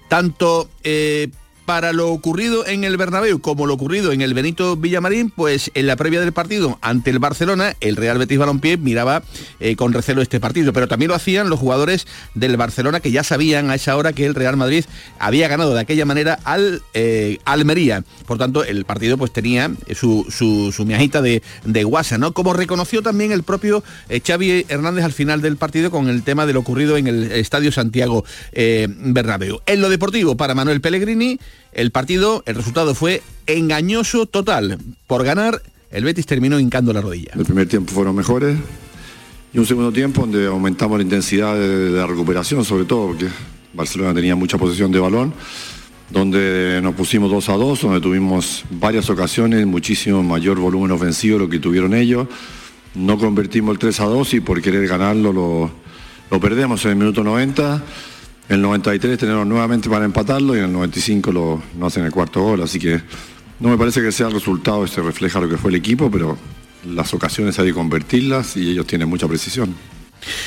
Tanto 0.09 0.71
eh, 0.81 1.29
para 1.65 1.93
lo 1.93 2.11
ocurrido 2.11 2.67
en 2.67 2.85
el 2.85 2.97
Bernabéu 2.97 3.41
como 3.41 3.67
lo 3.67 3.75
ocurrido 3.75 4.13
en 4.13 4.21
el 4.21 4.35
Benito 4.35 4.77
Villamarín, 4.77 5.31
pues 5.31 5.71
en 5.75 5.87
la 5.87 5.97
previa 5.97 6.21
del 6.21 6.33
partido 6.33 6.79
ante 6.83 7.11
el 7.11 7.19
Barcelona, 7.19 7.75
el 7.81 7.97
Real 7.97 8.19
Betis 8.19 8.39
Balompié 8.39 8.77
miraba 8.77 9.23
eh, 9.61 9.77
con 9.77 9.93
recelo 9.93 10.23
este 10.23 10.41
partido, 10.41 10.73
pero 10.73 10.89
también 10.89 11.09
lo 11.09 11.15
hacían 11.15 11.49
los 11.49 11.59
jugadores 11.59 12.07
del 12.35 12.57
Barcelona 12.57 13.01
que 13.01 13.11
ya 13.11 13.25
sabían 13.25 13.71
a 13.71 13.75
esa 13.75 13.97
hora 13.97 14.13
que 14.13 14.27
el 14.27 14.35
Real 14.35 14.57
Madrid 14.57 14.85
había 15.19 15.49
ganado 15.49 15.75
de 15.75 15.81
aquella 15.81 16.05
manera 16.05 16.39
al 16.45 16.83
eh, 16.93 17.39
Almería. 17.45 18.05
Por 18.27 18.39
tanto, 18.39 18.65
el 18.65 18.85
partido 18.85 19.17
pues 19.17 19.33
tenía 19.33 19.71
su, 19.95 20.27
su, 20.31 20.85
miajita 20.85 21.23
de, 21.23 21.43
de, 21.65 21.85
guasa, 21.85 22.19
¿no? 22.19 22.33
Como 22.33 22.53
reconoció 22.53 23.03
también 23.03 23.33
el 23.33 23.43
propio 23.43 23.83
eh, 24.09 24.21
Xavi 24.25 24.67
Hernández 24.69 25.05
al 25.05 25.13
final 25.13 25.41
del 25.41 25.57
partido 25.57 25.91
con 25.91 26.09
el 26.09 26.23
tema 26.23 26.47
de 26.47 26.53
lo 26.53 26.61
ocurrido 26.61 26.97
en 26.97 27.07
el 27.07 27.33
Estadio 27.33 27.73
Santiago 27.73 28.25
Bernabéu. 28.53 29.61
En 29.67 29.81
lo 29.81 29.89
deportivo, 29.89 30.37
para 30.37 30.55
Manuel 30.55 30.81
Pellegrini, 30.81 31.39
el 31.73 31.91
partido, 31.91 32.43
el 32.47 32.55
resultado 32.55 32.95
fue 32.95 33.23
engañoso 33.47 34.27
total. 34.27 34.79
Por 35.07 35.25
ganar, 35.25 35.63
el 35.91 36.05
Betis 36.05 36.27
terminó 36.27 36.59
hincando 36.59 36.93
la 36.93 37.01
rodilla. 37.01 37.33
El 37.35 37.45
primer 37.45 37.69
tiempo 37.69 37.93
fueron 37.93 38.17
mejores 38.17 38.57
y 39.53 39.59
un 39.59 39.67
segundo 39.67 39.93
tiempo 39.93 40.23
donde 40.23 40.47
aumentamos 40.47 40.99
la 40.99 41.05
intensidad 41.05 41.55
de, 41.57 41.91
la 41.91 42.07
recuperación, 42.07 42.65
sobre 42.65 42.85
todo 42.85 43.09
porque 43.09 43.29
Barcelona 43.73 44.15
tenía 44.15 44.35
mucha 44.35 44.59
posesión 44.59 44.91
de 44.91 44.99
balón, 44.99 45.33
donde 46.11 46.81
nos 46.83 46.95
pusimos 46.95 47.31
2 47.31 47.49
a 47.49 47.53
2, 47.55 47.81
donde 47.83 48.01
tuvimos 48.01 48.65
varias 48.71 49.11
ocasiones, 49.11 49.67
muchísimo 49.67 50.23
mayor 50.23 50.59
volumen 50.59 50.91
ofensivo 50.91 51.39
lo 51.39 51.49
que 51.49 51.59
tuvieron 51.59 51.95
ellos. 51.95 52.29
No 52.95 53.19
convertimos 53.19 53.73
el 53.73 53.79
3 53.79 54.01
a 54.01 54.05
2 54.05 54.35
y 54.35 54.41
por 54.41 54.61
querer 54.61 54.87
ganarlo 54.87 55.33
lo, 55.33 55.71
lo 56.31 56.41
perdemos 56.41 56.85
en 56.85 56.93
el 56.93 56.97
minuto 56.97 57.25
90 57.25 57.83
el 58.49 58.61
93 58.61 59.19
tenemos 59.19 59.47
nuevamente 59.47 59.89
para 59.89 60.05
empatarlo 60.05 60.55
y 60.55 60.59
en 60.59 60.67
el 60.67 60.73
95 60.73 61.33
lo, 61.33 61.63
no 61.79 61.87
hacen 61.87 62.05
el 62.05 62.13
cuarto 62.13 62.43
gol, 62.43 62.63
así 62.63 62.79
que 62.79 63.01
no 63.61 63.69
me 63.69 63.79
parece 63.79 64.03
que 64.03 64.13
sea 64.13 64.27
el 64.27 64.35
resultado, 64.35 64.85
este 64.85 65.01
refleja 65.01 65.41
lo 65.41 65.49
que 65.49 65.57
fue 65.57 65.71
el 65.71 65.77
equipo, 65.77 66.11
pero 66.11 66.37
las 66.87 67.15
ocasiones 67.15 67.59
hay 67.59 67.67
que 67.67 67.75
convertirlas 67.75 68.57
y 68.57 68.71
ellos 68.71 68.87
tienen 68.87 69.09
mucha 69.09 69.27
precisión. 69.27 69.75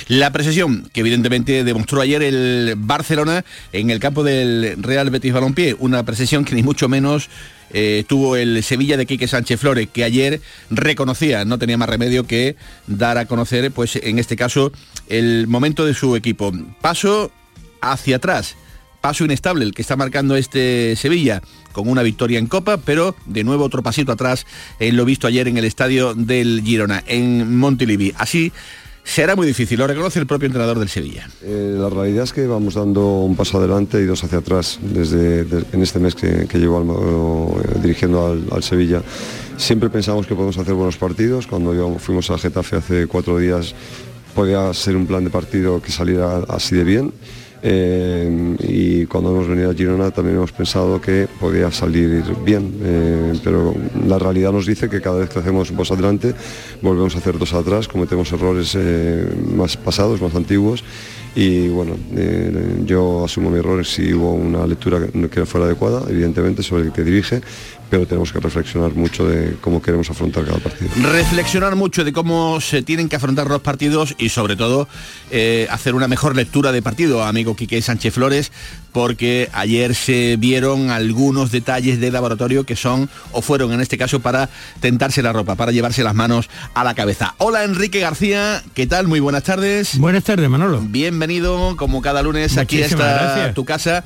La 0.07 0.31
precisión 0.31 0.89
que 0.91 1.01
evidentemente 1.01 1.63
demostró 1.63 2.01
ayer 2.01 2.23
el 2.23 2.73
Barcelona 2.77 3.45
en 3.73 3.89
el 3.89 3.99
campo 3.99 4.23
del 4.23 4.75
Real 4.81 5.09
Betis 5.09 5.33
Balompié, 5.33 5.75
una 5.79 6.03
precisión 6.03 6.45
que 6.45 6.55
ni 6.55 6.63
mucho 6.63 6.89
menos 6.89 7.29
eh, 7.71 8.03
tuvo 8.07 8.35
el 8.35 8.63
Sevilla 8.63 8.97
de 8.97 9.05
Quique 9.05 9.27
Sánchez 9.27 9.59
Flores, 9.59 9.87
que 9.91 10.03
ayer 10.03 10.41
reconocía, 10.69 11.45
no 11.45 11.59
tenía 11.59 11.77
más 11.77 11.89
remedio 11.89 12.25
que 12.25 12.55
dar 12.87 13.17
a 13.17 13.25
conocer, 13.25 13.71
pues 13.71 13.97
en 13.97 14.19
este 14.19 14.35
caso, 14.35 14.71
el 15.09 15.47
momento 15.47 15.85
de 15.85 15.93
su 15.93 16.15
equipo. 16.15 16.51
Paso 16.81 17.31
hacia 17.81 18.17
atrás. 18.17 18.55
Paso 19.01 19.23
inestable 19.25 19.63
el 19.63 19.73
que 19.73 19.81
está 19.81 19.95
marcando 19.95 20.35
este 20.35 20.95
Sevilla 20.95 21.41
con 21.71 21.87
una 21.87 22.01
victoria 22.01 22.39
en 22.39 22.47
Copa, 22.47 22.77
pero 22.77 23.15
de 23.25 23.43
nuevo 23.43 23.63
otro 23.63 23.83
pasito 23.83 24.11
atrás 24.11 24.45
en 24.79 24.97
lo 24.97 25.05
visto 25.05 25.27
ayer 25.27 25.47
en 25.47 25.57
el 25.57 25.65
estadio 25.65 26.13
del 26.13 26.61
Girona, 26.63 27.03
en 27.07 27.57
Montilivi. 27.57 28.13
Así 28.17 28.51
será 29.07 29.35
muy 29.35 29.47
difícil, 29.47 29.79
lo 29.79 29.87
reconoce 29.87 30.19
el 30.19 30.27
propio 30.27 30.47
entrenador 30.47 30.79
del 30.79 30.89
Sevilla. 30.89 31.29
Eh, 31.41 31.75
la 31.77 31.89
realidad 31.89 32.25
es 32.25 32.33
que 32.33 32.45
vamos 32.45 32.73
dando 32.73 33.19
un 33.19 33.35
paso 33.35 33.57
adelante 33.57 34.01
y 34.01 34.05
dos 34.05 34.23
hacia 34.23 34.39
atrás 34.39 34.79
desde 34.81 35.41
en 35.71 35.81
este 35.81 35.99
mes 35.99 36.13
que, 36.13 36.45
llevo 36.59 37.61
eh, 37.63 37.79
dirigiendo 37.81 38.37
al, 38.51 38.63
Sevilla. 38.63 39.01
Siempre 39.55 39.89
pensamos 39.89 40.27
que 40.27 40.35
podemos 40.35 40.57
hacer 40.57 40.73
buenos 40.73 40.97
partidos. 40.97 41.47
Cuando 41.47 41.97
fuimos 41.99 42.29
a 42.31 42.37
Getafe 42.37 42.75
hace 42.75 43.07
cuatro 43.07 43.39
días 43.39 43.73
podía 44.35 44.71
ser 44.73 44.95
un 44.95 45.07
plan 45.07 45.23
de 45.23 45.29
partido 45.29 45.81
que 45.81 45.91
saliera 45.91 46.39
así 46.49 46.75
de 46.75 46.83
bien. 46.83 47.13
Eh, 47.63 48.55
y 48.59 49.05
cuando 49.05 49.31
hemos 49.31 49.47
venido 49.47 49.71
a 49.71 49.73
Girona 49.73 50.11
también 50.11 50.37
hemos 50.37 50.51
pensado 50.51 51.01
que 51.01 51.27
podía 51.39 51.71
salir 51.71 52.23
bien, 52.45 52.73
eh, 52.83 53.33
pero 53.43 53.73
la 54.07 54.19
realidad 54.19 54.51
nos 54.51 54.65
dice 54.65 54.89
que 54.89 55.01
cada 55.01 55.19
vez 55.19 55.29
que 55.29 55.39
hacemos 55.39 55.71
un 55.71 55.77
paso 55.77 55.93
adelante 55.93 56.33
volvemos 56.81 57.15
a 57.15 57.19
hacer 57.19 57.37
dos 57.39 57.53
atrás, 57.53 57.87
cometemos 57.87 58.31
errores 58.31 58.75
eh, 58.77 59.27
más 59.55 59.75
pasados, 59.77 60.21
más 60.21 60.35
antiguos 60.35 60.83
y 61.39 61.67
bueno, 61.67 61.95
yo 62.83 63.25
asumo 63.25 63.51
mi 63.51 63.59
error 63.59 63.85
si 63.85 64.11
hubo 64.11 64.33
una 64.33 64.65
lectura 64.65 65.05
que 65.05 65.39
no 65.39 65.45
fuera 65.45 65.67
adecuada, 65.67 66.01
evidentemente, 66.09 66.63
sobre 66.63 66.85
el 66.85 66.91
que 66.91 67.03
dirige, 67.03 67.41
pero 67.91 68.07
tenemos 68.07 68.33
que 68.33 68.39
reflexionar 68.39 68.95
mucho 68.95 69.23
de 69.27 69.55
cómo 69.61 69.79
queremos 69.79 70.09
afrontar 70.09 70.45
cada 70.45 70.57
partido. 70.57 70.89
Reflexionar 71.11 71.75
mucho 71.75 72.03
de 72.03 72.11
cómo 72.11 72.59
se 72.59 72.81
tienen 72.81 73.07
que 73.07 73.17
afrontar 73.17 73.47
los 73.47 73.61
partidos 73.61 74.15
y 74.17 74.29
sobre 74.29 74.55
todo 74.55 74.87
eh, 75.29 75.67
hacer 75.69 75.93
una 75.93 76.07
mejor 76.07 76.35
lectura 76.35 76.71
de 76.71 76.81
partido, 76.81 77.23
amigo 77.23 77.55
Quique 77.55 77.83
Sánchez 77.83 78.15
Flores, 78.15 78.51
porque 78.91 79.47
ayer 79.53 79.93
se 79.93 80.37
vieron 80.37 80.89
algunos 80.89 81.51
detalles 81.51 81.99
de 81.99 82.09
laboratorio 82.09 82.65
que 82.65 82.75
son 82.75 83.11
o 83.31 83.43
fueron 83.43 83.71
en 83.73 83.81
este 83.81 83.95
caso 83.99 84.21
para 84.21 84.49
tentarse 84.79 85.21
la 85.21 85.33
ropa, 85.33 85.53
para 85.53 85.71
llevarse 85.71 86.03
las 86.03 86.15
manos 86.15 86.49
a 86.73 86.83
la 86.83 86.95
cabeza. 86.95 87.35
Hola 87.37 87.63
Enrique 87.63 87.99
García, 87.99 88.63
¿qué 88.73 88.87
tal? 88.87 89.07
Muy 89.07 89.19
buenas 89.19 89.43
tardes. 89.43 89.99
Buenas 89.99 90.23
tardes, 90.23 90.49
Manolo. 90.49 90.81
Bienvenido 90.81 91.26
como 91.75 92.01
cada 92.01 92.21
lunes 92.21 92.57
aquí 92.57 92.81
está 92.81 93.53
tu 93.53 93.65
casa. 93.65 94.03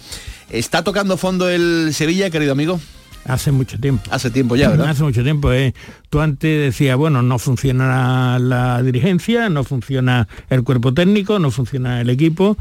¿Está 0.50 0.84
tocando 0.84 1.16
fondo 1.18 1.50
el 1.50 1.94
Sevilla, 1.94 2.30
querido 2.30 2.52
amigo? 2.52 2.80
Hace 3.26 3.52
mucho 3.52 3.80
tiempo. 3.80 4.04
Hace 4.10 4.32
tiempo 4.32 4.56
ya, 4.56 4.70
¿verdad? 4.70 4.90
Hace 4.90 5.04
mucho 5.04 5.24
tiempo. 5.24 5.54
Eh. 5.54 5.74
Tú 6.10 6.20
antes 6.20 6.60
decías, 6.60 6.98
bueno, 6.98 7.22
no 7.22 7.40
funciona 7.40 8.40
la 8.40 8.82
dirigencia, 8.82 9.50
no 9.50 9.64
funciona 9.64 10.28
el 10.50 10.64
cuerpo 10.64 10.94
técnico, 10.94 11.40
no 11.40 11.52
funciona 11.52 12.02
el 12.02 12.10
equipo. 12.10 12.58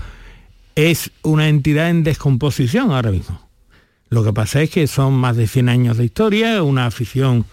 Es 0.77 1.11
una 1.23 1.49
entidad 1.49 1.89
en 1.89 2.05
descomposición 2.05 2.93
ahora 2.93 3.11
mismo. 3.11 3.41
Lo 4.11 4.23
que 4.23 4.33
pasa 4.33 4.61
es 4.63 4.71
que 4.71 4.87
son 4.87 5.15
más 5.15 5.37
de 5.37 5.47
100 5.47 5.69
años 5.69 5.97
de 5.97 6.05
historia, 6.05 6.63
una 6.63 6.87
afición 6.87 7.47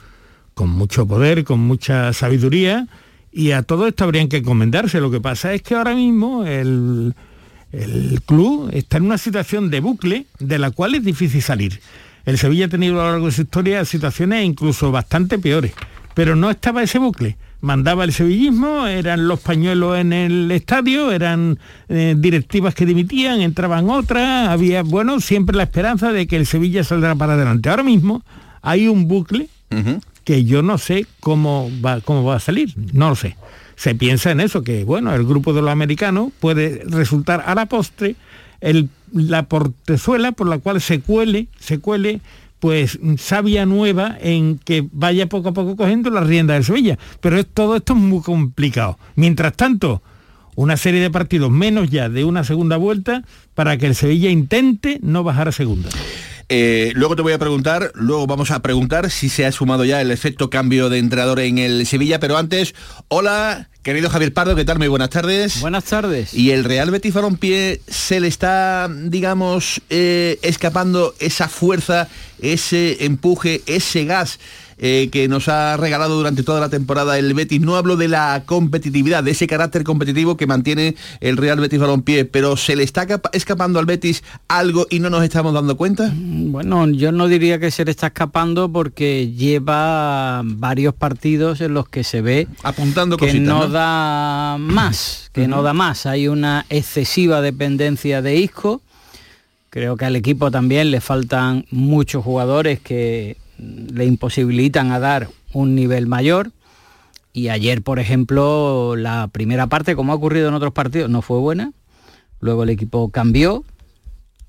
con 0.53 0.69
mucho 0.69 1.07
poder, 1.07 1.43
con 1.43 1.59
mucha 1.59 2.13
sabiduría, 2.13 2.87
y 3.37 3.51
a 3.51 3.61
todo 3.61 3.87
esto 3.87 4.03
habrían 4.03 4.29
que 4.29 4.37
encomendarse. 4.37 4.99
Lo 4.99 5.11
que 5.11 5.21
pasa 5.21 5.53
es 5.53 5.61
que 5.61 5.75
ahora 5.75 5.93
mismo 5.93 6.43
el, 6.43 7.13
el 7.71 8.19
club 8.25 8.71
está 8.73 8.97
en 8.97 9.05
una 9.05 9.19
situación 9.19 9.69
de 9.69 9.79
bucle 9.79 10.25
de 10.39 10.57
la 10.57 10.71
cual 10.71 10.95
es 10.95 11.03
difícil 11.03 11.43
salir. 11.43 11.79
El 12.25 12.39
Sevilla 12.39 12.65
ha 12.65 12.69
tenido 12.69 12.99
a 12.99 13.05
lo 13.05 13.11
largo 13.11 13.27
de 13.27 13.31
su 13.31 13.43
historia 13.43 13.85
situaciones 13.85 14.43
incluso 14.43 14.91
bastante 14.91 15.37
peores, 15.37 15.73
pero 16.15 16.35
no 16.35 16.49
estaba 16.49 16.81
ese 16.81 16.97
bucle. 16.97 17.37
Mandaba 17.61 18.03
el 18.05 18.11
sevillismo, 18.11 18.87
eran 18.87 19.27
los 19.27 19.39
pañuelos 19.39 19.99
en 19.99 20.13
el 20.13 20.51
estadio, 20.51 21.11
eran 21.11 21.59
eh, 21.89 22.15
directivas 22.17 22.73
que 22.73 22.87
dimitían, 22.87 23.41
entraban 23.41 23.87
otras, 23.89 24.49
había, 24.49 24.81
bueno, 24.81 25.19
siempre 25.19 25.55
la 25.55 25.63
esperanza 25.63 26.11
de 26.11 26.25
que 26.25 26.37
el 26.37 26.47
Sevilla 26.47 26.83
saldrá 26.83 27.15
para 27.15 27.33
adelante. 27.33 27.69
Ahora 27.69 27.83
mismo 27.83 28.23
hay 28.63 28.87
un 28.87 29.07
bucle 29.07 29.47
que 30.27 30.43
yo 30.43 30.61
no 30.61 30.77
sé 30.77 31.05
cómo 31.21 31.71
va, 31.81 32.01
cómo 32.01 32.25
va 32.25 32.35
a 32.35 32.41
salir, 32.41 32.73
no 32.91 33.07
lo 33.07 33.15
sé. 33.15 33.37
Se 33.77 33.95
piensa 33.95 34.29
en 34.29 34.41
eso, 34.41 34.61
que 34.61 34.83
bueno, 34.83 35.15
el 35.15 35.23
grupo 35.23 35.53
de 35.53 35.61
los 35.61 35.71
americanos 35.71 36.33
puede 36.41 36.83
resultar 36.85 37.45
a 37.45 37.55
la 37.55 37.67
postre 37.67 38.17
la 39.13 39.43
portezuela 39.43 40.33
por 40.33 40.49
la 40.49 40.57
cual 40.57 40.81
se 40.81 40.99
cuele, 40.99 41.47
se 41.61 41.79
cuele 41.79 42.19
pues 42.59 42.99
sabia 43.17 43.65
nueva 43.65 44.17
en 44.19 44.57
que 44.57 44.85
vaya 44.91 45.29
poco 45.29 45.47
a 45.47 45.53
poco 45.53 45.77
cogiendo 45.77 46.09
la 46.09 46.19
rienda 46.19 46.55
de 46.55 46.63
Sevilla. 46.63 46.99
Pero 47.21 47.41
todo 47.45 47.77
esto 47.77 47.93
es 47.93 47.99
muy 47.99 48.21
complicado. 48.21 48.99
Mientras 49.15 49.53
tanto, 49.53 50.01
una 50.55 50.75
serie 50.75 50.99
de 50.99 51.09
partidos 51.09 51.51
menos 51.51 51.89
ya 51.89 52.09
de 52.09 52.25
una 52.25 52.43
segunda 52.43 52.75
vuelta 52.75 53.23
para 53.55 53.77
que 53.77 53.85
el 53.85 53.95
Sevilla 53.95 54.29
intente 54.29 54.99
no 55.01 55.23
bajar 55.23 55.47
a 55.47 55.53
segunda. 55.53 55.87
Eh, 56.49 56.93
luego 56.95 57.15
te 57.17 57.21
voy 57.21 57.33
a 57.33 57.37
preguntar, 57.37 57.91
luego 57.93 58.25
vamos 58.25 58.51
a 58.51 58.61
preguntar 58.61 59.11
si 59.11 59.27
se 59.27 59.45
ha 59.45 59.51
sumado 59.51 59.83
ya 59.83 59.99
el 59.99 60.11
efecto 60.11 60.49
cambio 60.49 60.89
de 60.89 60.99
entrenador 60.99 61.41
en 61.41 61.57
el 61.57 61.85
Sevilla, 61.85 62.21
pero 62.21 62.37
antes, 62.37 62.73
hola, 63.09 63.67
querido 63.83 64.09
Javier 64.09 64.33
Pardo, 64.33 64.55
¿qué 64.55 64.63
tal? 64.63 64.77
Muy 64.77 64.87
buenas 64.87 65.09
tardes. 65.09 65.59
Buenas 65.59 65.83
tardes. 65.83 66.33
Y 66.33 66.51
el 66.51 66.63
Real 66.63 66.89
Betis 66.89 67.13
Balompié 67.13 67.81
se 67.87 68.21
le 68.21 68.29
está, 68.29 68.89
digamos, 68.89 69.81
eh, 69.89 70.39
escapando 70.41 71.13
esa 71.19 71.49
fuerza, 71.49 72.07
ese 72.41 73.03
empuje, 73.03 73.61
ese 73.65 74.05
gas 74.05 74.39
eh, 74.79 75.09
que 75.11 75.27
nos 75.27 75.47
ha 75.47 75.75
regalado 75.77 76.15
durante 76.15 76.43
toda 76.43 76.59
la 76.59 76.69
temporada 76.69 77.17
el 77.17 77.33
Betis. 77.33 77.61
No 77.61 77.77
hablo 77.77 77.97
de 77.97 78.07
la 78.07 78.43
competitividad, 78.45 79.23
de 79.23 79.31
ese 79.31 79.47
carácter 79.47 79.83
competitivo 79.83 80.37
que 80.37 80.45
mantiene 80.45 80.95
el 81.19 81.37
Real 81.37 81.59
Betis 81.59 81.79
Balompié, 81.79 82.25
pero 82.25 82.57
¿se 82.57 82.75
le 82.75 82.83
está 82.83 83.07
escapando 83.33 83.79
al 83.79 83.85
Betis 83.85 84.23
algo 84.47 84.85
y 84.89 84.99
no 84.99 85.09
nos 85.09 85.23
estamos 85.23 85.53
dando 85.53 85.77
cuenta? 85.77 86.11
Mm, 86.13 86.51
bueno, 86.51 86.87
yo 86.89 87.11
no 87.11 87.27
diría 87.27 87.59
que 87.59 87.71
se 87.71 87.85
le 87.85 87.91
está 87.91 88.07
escapando 88.07 88.71
porque 88.71 89.31
lleva 89.31 90.41
varios 90.43 90.93
partidos 90.93 91.61
en 91.61 91.73
los 91.73 91.89
que 91.89 92.03
se 92.03 92.21
ve 92.21 92.47
apuntando 92.63 93.17
que 93.17 93.33
no, 93.39 93.67
da 93.67 94.57
más, 94.59 95.29
que 95.33 95.47
no 95.47 95.63
da 95.63 95.73
más. 95.73 96.05
Hay 96.05 96.27
una 96.27 96.65
excesiva 96.69 97.41
dependencia 97.41 98.21
de 98.21 98.35
Isco. 98.37 98.81
Creo 99.69 99.97
que 99.97 100.05
al 100.05 100.15
equipo 100.15 100.51
también 100.51 100.91
le 100.91 101.01
faltan 101.01 101.65
muchos 101.71 102.23
jugadores 102.23 102.79
que 102.79 103.37
le 103.57 104.05
imposibilitan 104.05 104.91
a 104.91 104.99
dar 104.99 105.29
un 105.53 105.75
nivel 105.75 106.07
mayor. 106.07 106.51
Y 107.33 107.49
ayer, 107.49 107.83
por 107.83 107.99
ejemplo, 107.99 108.95
la 108.95 109.27
primera 109.31 109.67
parte, 109.67 109.95
como 109.95 110.11
ha 110.11 110.15
ocurrido 110.15 110.47
en 110.47 110.55
otros 110.55 110.73
partidos, 110.73 111.09
no 111.09 111.21
fue 111.21 111.39
buena. 111.39 111.71
Luego 112.39 112.63
el 112.63 112.69
equipo 112.69 113.09
cambió, 113.09 113.63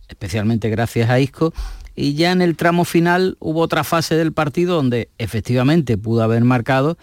especialmente 0.08 0.70
gracias 0.70 1.10
a 1.10 1.20
Isco. 1.20 1.52
Y 1.94 2.14
ya 2.14 2.32
en 2.32 2.42
el 2.42 2.56
tramo 2.56 2.84
final 2.84 3.36
hubo 3.40 3.60
otra 3.60 3.84
fase 3.84 4.14
del 4.14 4.32
partido 4.32 4.76
donde 4.76 5.08
efectivamente 5.18 5.98
pudo 5.98 6.22
haber 6.22 6.44
marcado, 6.44 6.96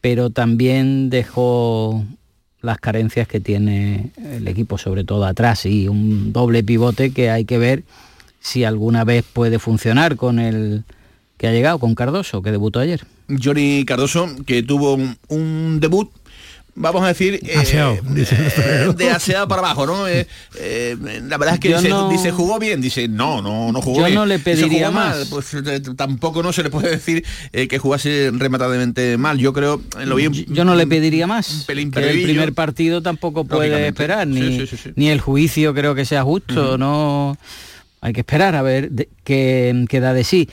pero 0.00 0.30
también 0.30 1.08
dejó 1.08 2.04
las 2.60 2.78
carencias 2.78 3.28
que 3.28 3.40
tiene 3.40 4.10
el 4.16 4.48
equipo, 4.48 4.76
sobre 4.76 5.04
todo 5.04 5.24
atrás, 5.24 5.66
y 5.66 5.86
un 5.86 6.32
doble 6.32 6.64
pivote 6.64 7.12
que 7.12 7.30
hay 7.30 7.44
que 7.44 7.58
ver 7.58 7.84
si 8.40 8.64
alguna 8.64 9.04
vez 9.04 9.24
puede 9.24 9.58
funcionar 9.58 10.16
con 10.16 10.38
el, 10.38 10.84
que 11.44 11.48
ha 11.48 11.52
llegado 11.52 11.78
con 11.78 11.94
Cardoso, 11.94 12.40
que 12.40 12.50
debutó 12.50 12.80
ayer. 12.80 13.04
Johnny 13.28 13.84
Cardoso, 13.84 14.34
que 14.46 14.62
tuvo 14.62 14.98
un, 15.28 15.78
debut 15.78 16.10
vamos 16.74 17.04
a 17.04 17.08
decir 17.08 17.34
eh, 17.34 17.62
eh, 17.72 18.92
de 18.96 19.10
aseado 19.10 19.46
para 19.46 19.60
abajo 19.60 19.86
no 19.86 20.08
eh, 20.08 20.26
la 21.28 21.38
verdad 21.38 21.54
es 21.54 21.60
que 21.60 21.68
dice, 22.10 22.32
jugó 22.32 22.58
bien 22.58 22.80
dice 22.80 23.06
no 23.06 23.40
no 23.40 23.70
no 23.70 23.80
jugó 23.80 24.00
yo 24.00 24.06
bien. 24.06 24.16
no 24.16 24.26
le 24.26 24.40
pediría 24.40 24.90
más. 24.90 25.28
Pues 25.30 25.54
tampoco 25.96 26.42
no 26.42 26.52
se 26.52 26.64
le 26.64 26.70
puede 26.70 26.90
decir 26.90 27.24
que 27.52 27.78
jugase 27.78 28.32
rematadamente 28.32 29.16
mal. 29.18 29.38
Yo 29.38 29.52
creo 29.52 29.80
lo 30.04 30.16
bien 30.16 30.32
yo, 30.32 30.64
no 30.64 30.74
le 30.74 30.86
pediría 30.86 31.26
más 31.26 31.68
el 31.68 31.90
primer 31.90 32.54
partido 32.54 33.02
tampoco 33.02 33.44
puede 33.44 33.86
esperar 33.86 34.26
ni, 34.26 34.66
ni 34.96 35.10
el 35.10 35.20
juicio 35.20 35.74
creo 35.74 35.94
que 35.94 36.06
sea 36.06 36.24
justo 36.24 36.78
no 36.78 37.36
hay 38.00 38.12
que 38.12 38.20
esperar 38.20 38.56
a 38.56 38.62
ver 38.62 38.90
qué, 39.22 39.84
qué 39.88 40.00
da 40.00 40.12
de 40.12 40.24
sí 40.24 40.48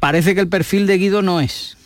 parece 0.00 0.34
que 0.34 0.40
el 0.40 0.48
perfil 0.48 0.86
de 0.86 0.98
Guido 0.98 1.22
no 1.22 1.40
es. 1.40 1.76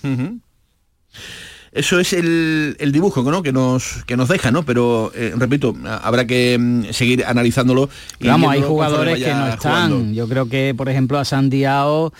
Eso 1.72 1.98
es 1.98 2.12
el, 2.12 2.76
dibujo 2.92 3.22
¿no? 3.22 3.42
que, 3.42 3.50
nos, 3.50 4.04
que 4.04 4.16
nos 4.16 4.28
deja, 4.28 4.50
¿no? 4.50 4.62
Pero, 4.62 5.10
eh, 5.14 5.32
repito, 5.36 5.74
habrá 6.02 6.26
que 6.26 6.58
mm, 6.60 6.92
seguir 6.92 7.24
analizándolo. 7.24 7.88
Vamos, 8.20 8.50
hay 8.50 8.62
jugadores 8.62 9.24
que 9.24 9.32
no 9.32 9.48
están. 9.48 10.14
Yo 10.14 10.28
creo 10.28 10.48
que, 10.48 10.74
por 10.76 10.90
ejemplo, 10.90 11.18
a 11.18 11.24
Sandiao 11.24 12.12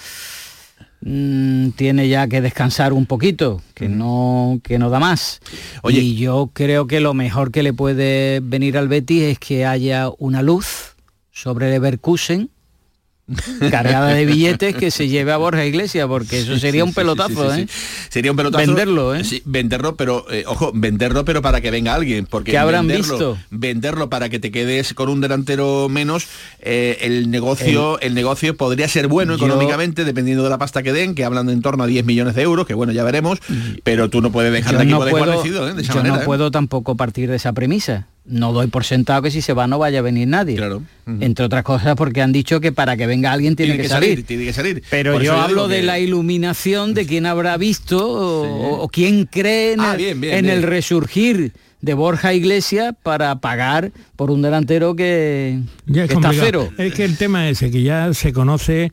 mm, 1.03 1.71
tiene 1.71 2.09
ya 2.09 2.29
que 2.29 2.41
descansar 2.41 2.95
un 2.95 3.05
poquito, 3.05 3.61
que, 3.75 3.91
no, 3.91 4.59
que 4.63 4.79
no 4.79 4.89
da 4.89 4.99
más. 4.99 5.41
Oye, 5.83 6.01
y 6.01 6.17
yo 6.17 6.51
creo 6.55 6.87
que 6.87 7.01
lo 7.01 7.13
mejor 7.13 7.51
que 7.51 7.63
le 7.63 7.75
puede 7.75 8.41
venir 8.41 8.79
al 8.79 8.89
Betis 8.89 9.23
es 9.25 9.39
que 9.39 9.67
haya 9.67 10.09
una 10.17 10.41
luz 10.41 10.97
sobre 11.31 11.71
Leverkusen 11.71 12.49
cargada 13.71 14.09
de 14.15 14.27
billetes 14.27 14.75
que 14.75 14.91
se 14.91 15.09
lleve 15.09 15.33
a 15.33 15.37
Borja 15.37 15.65
Iglesias, 15.65 16.07
porque 16.09 16.41
eso 16.41 16.59
sería 16.59 16.85
un 16.85 16.93
pelotazo, 16.93 17.55
¿eh? 17.55 17.67
Sería 18.09 18.31
un 18.31 18.37
pelotazo. 18.37 18.67
Venderlo, 18.67 19.15
¿eh? 19.15 19.23
Venderlo, 19.45 19.97
pero, 19.97 20.27
eh, 20.31 20.45
ojo, 20.47 20.73
venderlo, 20.75 21.25
pero 21.25 21.41
para 21.41 21.61
que 21.61 21.71
venga 21.71 21.95
alguien. 21.95 22.27
Porque 22.27 22.51
¿Qué 22.51 22.59
habrán 22.59 22.87
venderlo, 22.87 23.15
visto? 23.15 23.39
Venderlo 23.51 24.11
para 24.11 24.29
que 24.29 24.39
te 24.39 24.51
quedes 24.51 24.95
con 24.95 25.09
un 25.09 25.21
delantero 25.21 25.89
menos, 25.89 26.27
eh, 26.61 26.99
el 27.03 27.31
negocio 27.31 27.99
el, 28.01 28.15
negocio 28.15 28.57
podría 28.57 28.89
ser 28.89 29.09
bueno 29.09 29.37
Yo- 29.37 29.47
económicamente, 29.47 30.05
dependiendo 30.05 30.43
de 30.45 30.51
la 30.51 30.59
pasta 30.59 30.83
que 30.83 30.93
den, 30.93 31.15
que 31.15 31.25
hablan 31.25 31.47
de 31.47 31.53
en 31.53 31.63
torno 31.63 31.85
a 31.85 31.87
10 31.87 32.05
millones 32.05 32.35
de 32.35 32.43
euros, 32.43 32.67
que 32.67 32.75
bueno, 32.75 32.93
ya 32.93 33.05
veremos, 33.05 33.39
pero 33.85 34.11
tú 34.11 34.21
no 34.21 34.33
puedes 34.33 34.53
dejar 34.53 34.79
de 34.79 34.85
equipo 34.85 35.05
no 35.05 35.11
puedo, 35.11 35.27
desguarnecido. 35.27 35.67
De 35.67 35.83
esa 35.83 35.93
yo 35.93 35.99
manera. 35.99 36.17
no 36.19 36.25
puedo 36.25 36.51
tampoco 36.51 36.97
partir 36.97 37.31
de 37.31 37.37
esa 37.37 37.53
premisa. 37.53 38.09
No 38.25 38.53
doy 38.53 38.69
por 38.69 38.85
sentado 38.85 39.21
que 39.23 39.33
si 39.33 39.43
se 39.43 39.53
va 39.53 39.67
no 39.67 39.79
vaya 39.81 39.99
a 39.99 40.03
venir 40.03 40.29
nadie. 40.29 40.57
Entre 41.21 41.45
otras 41.45 41.65
cosas 41.65 41.97
porque 41.97 42.23
han 42.23 42.31
dicho 42.33 42.61
que 42.61 42.71
para 42.71 42.97
que 42.97 43.07
venga 43.07 43.33
alguien 43.33 43.57
tiene, 43.57 43.77
que, 43.77 43.89
salir. 43.89 44.25
Tiene 44.25 44.45
que 44.45 44.53
salir. 44.53 44.83
Pero 44.91 45.21
yo 45.21 45.35
hablo 45.41 45.67
de 45.67 45.81
que- 45.81 45.83
la 45.87 45.99
iluminación 45.99 46.95
de 46.95 47.05
quién 47.07 47.27
habrá 47.27 47.57
visto 47.57 47.99
o, 48.09 48.81
o 48.83 48.89
quién 48.89 49.27
cree 49.27 49.73
en, 49.73 49.81
Ah, 49.81 49.93
el, 49.93 49.97
bien, 49.99 50.21
bien, 50.21 50.35
en 50.37 50.45
bien. 50.45 50.57
el 50.57 50.63
resurgir 50.63 51.53
de 51.81 51.95
Borja 51.95 52.33
Iglesias 52.33 52.95
para 53.03 53.41
pagar 53.41 53.91
por 54.15 54.31
un 54.31 54.41
delantero 54.41 54.95
que, 54.95 55.59
Ya 55.87 56.05
es 56.05 56.09
que 56.11 56.15
está 56.15 56.31
cero. 56.33 56.69
Es 56.79 56.95
que 56.95 57.05
el 57.05 57.17
tema 57.17 57.49
ese, 57.49 57.73
que 57.73 57.83
ya 57.83 58.15
se 58.15 58.33
conoce 58.33 58.93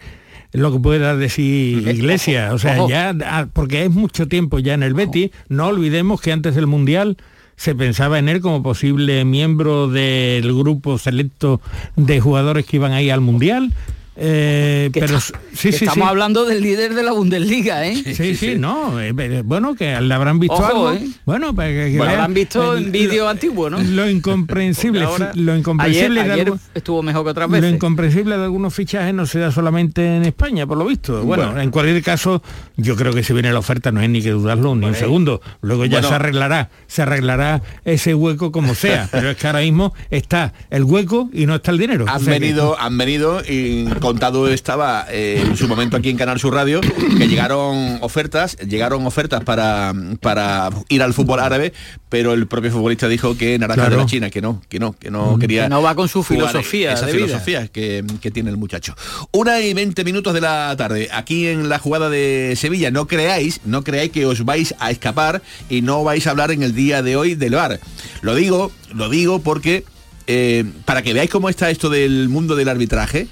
lo 0.53 0.71
que 0.73 0.79
pueda 0.79 1.15
decir 1.15 1.87
Iglesias, 1.87 2.51
o 2.51 2.57
sea, 2.57 2.81
ojo. 2.81 2.89
ya, 2.89 3.13
ah, 3.27 3.47
porque 3.53 3.83
es 3.83 3.91
mucho 3.91 4.27
tiempo 4.27 4.57
ya 4.57 4.73
en 4.73 4.81
el 4.81 4.95
Betis, 4.95 5.29
no 5.49 5.67
olvidemos 5.67 6.19
que 6.19 6.31
antes 6.31 6.55
del 6.55 6.65
Mundial 6.65 7.17
se 7.59 7.75
pensaba 7.75 8.19
en 8.19 8.29
él 8.29 8.39
como 8.39 8.63
posible 8.63 9.25
miembro 9.25 9.89
del 9.89 10.47
grupo 10.55 10.97
selecto 10.97 11.59
de 11.97 12.21
jugadores 12.21 12.65
que 12.65 12.77
iban 12.77 12.93
ahí 12.93 13.09
al 13.09 13.19
Mundial. 13.19 13.73
Eh, 14.21 14.89
pero 14.93 15.17
está- 15.17 15.39
sí, 15.53 15.69
estamos 15.69 15.93
sí. 15.95 16.01
hablando 16.01 16.45
del 16.45 16.61
líder 16.61 16.93
de 16.93 17.03
la 17.03 17.13
Bundesliga, 17.13 17.85
¿eh? 17.87 17.95
Sí, 18.15 18.35
sí, 18.35 18.55
no. 18.57 18.99
eh, 18.99 19.13
bueno, 19.45 19.75
que 19.75 19.99
le 19.99 20.13
habrán 20.13 20.39
visto 20.39 20.55
Ojo, 20.55 20.65
algo. 20.65 20.91
¿eh? 20.91 21.07
Bueno, 21.25 21.55
que, 21.55 21.61
que 21.61 21.97
Bueno, 21.97 22.03
vean 22.05 22.09
habrán 22.15 22.33
visto 22.33 22.73
el- 22.73 22.85
en 22.87 22.91
vídeo 22.91 23.29
antiguo, 23.29 23.69
¿no? 23.69 23.79
Lo 23.81 24.09
incomprensible, 24.09 25.03
ahora- 25.03 25.31
lo 25.35 25.55
incomprensible 25.55 26.19
ayer, 26.21 26.27
de 26.27 26.33
ayer 26.33 26.47
algo- 26.47 26.59
estuvo 26.75 27.01
mejor 27.01 27.23
que 27.23 27.29
otras 27.31 27.47
Lo 27.49 27.53
veces. 27.53 27.73
incomprensible 27.73 28.37
de 28.37 28.43
algunos 28.43 28.73
fichajes 28.73 29.13
no 29.13 29.25
se 29.25 29.39
da 29.39 29.51
solamente 29.51 30.17
en 30.17 30.25
España, 30.25 30.67
por 30.67 30.77
lo 30.77 30.85
visto. 30.85 31.23
Bueno, 31.23 31.45
Bueno. 31.45 31.61
en 31.61 31.71
cualquier 31.71 32.03
caso, 32.03 32.41
yo 32.75 32.95
creo 32.95 33.13
que 33.13 33.23
si 33.23 33.31
viene 33.33 33.51
la 33.53 33.59
oferta 33.59 33.91
no 33.91 34.01
es 34.01 34.09
ni 34.09 34.21
que 34.21 34.31
dudarlo 34.31 34.75
ni 34.75 34.85
un 34.85 34.95
segundo. 34.95 35.41
Luego 35.61 35.85
ya 35.85 35.97
Bueno. 35.99 36.09
se 36.09 36.15
arreglará, 36.15 36.69
se 36.87 37.01
arreglará 37.03 37.61
ese 37.85 38.13
hueco 38.15 38.51
como 38.51 38.75
sea. 38.75 39.07
Pero 39.11 39.29
es 39.31 39.37
que 39.37 39.47
ahora 39.47 39.61
mismo 39.61 39.93
está 40.09 40.53
el 40.69 40.83
hueco 40.83 41.29
y 41.31 41.45
no 41.45 41.55
está 41.55 41.71
el 41.71 41.77
dinero. 41.77 42.05
Han 42.07 42.17
O 42.17 42.19
sea 42.19 42.33
que- 42.33 42.39
venido, 42.39 42.79
han 42.79 42.97
venido 42.97 43.41
y 43.47 43.85
contado 44.09 44.47
estaba 44.47 45.05
eh, 45.11 45.43
en 45.45 45.55
su 45.55 45.67
momento 45.67 45.95
aquí 45.95 46.09
en 46.09 46.17
Canal 46.17 46.39
Sur 46.39 46.53
Radio 46.55 46.81
que 46.81 47.27
llegaron 47.27 47.99
ofertas, 48.01 48.57
llegaron 48.57 49.05
ofertas 49.05 49.43
para, 49.43 49.93
para 50.19 50.69
ir 50.89 51.03
al 51.03 51.13
fútbol 51.13 51.39
árabe, 51.39 51.73
pero 52.09 52.33
el 52.33 52.47
propio 52.47 52.71
futbolista 52.71 53.07
dijo 53.07 53.37
que 53.37 53.59
naranja 53.59 53.81
Claro. 53.83 53.97
de 53.97 54.01
la 54.01 54.07
China, 54.07 54.29
que 54.31 54.41
no, 54.41 54.61
que 54.67 54.79
no, 54.79 54.93
que 54.93 55.11
no 55.11 55.37
Mm. 55.37 55.39
quería 55.39 55.63
Que 55.63 55.69
no 55.69 55.81
va 55.83 55.93
con 55.93 56.09
su 56.09 56.23
filosofía 56.23 56.93
esa 56.93 57.05
de 57.05 57.13
vida. 57.13 57.25
filosofía 57.27 57.67
que, 57.67 58.03
que 58.19 58.31
tiene 58.31 58.49
el 58.49 58.57
muchacho. 58.57 58.95
Una 59.31 59.59
y 59.61 59.73
20 59.75 60.03
minutos 60.03 60.33
de 60.33 60.41
la 60.41 60.73
tarde, 60.75 61.07
aquí 61.13 61.45
en 61.47 61.69
la 61.69 61.77
jugada 61.77 62.09
de 62.09 62.55
Sevilla. 62.57 62.89
No 62.89 63.05
creáis, 63.07 63.61
no 63.65 63.83
creáis 63.83 64.11
que 64.11 64.25
os 64.25 64.43
vais 64.43 64.73
a 64.79 64.89
escapar 64.89 65.43
y 65.69 65.81
no 65.83 66.03
vais 66.03 66.25
a 66.25 66.31
hablar 66.31 66.49
en 66.51 66.63
el 66.63 66.73
día 66.73 67.03
de 67.03 67.15
hoy 67.15 67.35
del 67.35 67.53
bar. 67.53 67.79
Lo 68.21 68.33
digo, 68.33 68.71
lo 68.93 69.07
digo 69.09 69.39
porque 69.39 69.83
eh, 70.27 70.63
para 70.85 71.01
que 71.03 71.13
veáis 71.13 71.29
cómo 71.29 71.47
está 71.49 71.69
esto 71.69 71.89
del 71.89 72.27
mundo 72.29 72.55
del 72.55 72.69
arbitraje. 72.69 73.27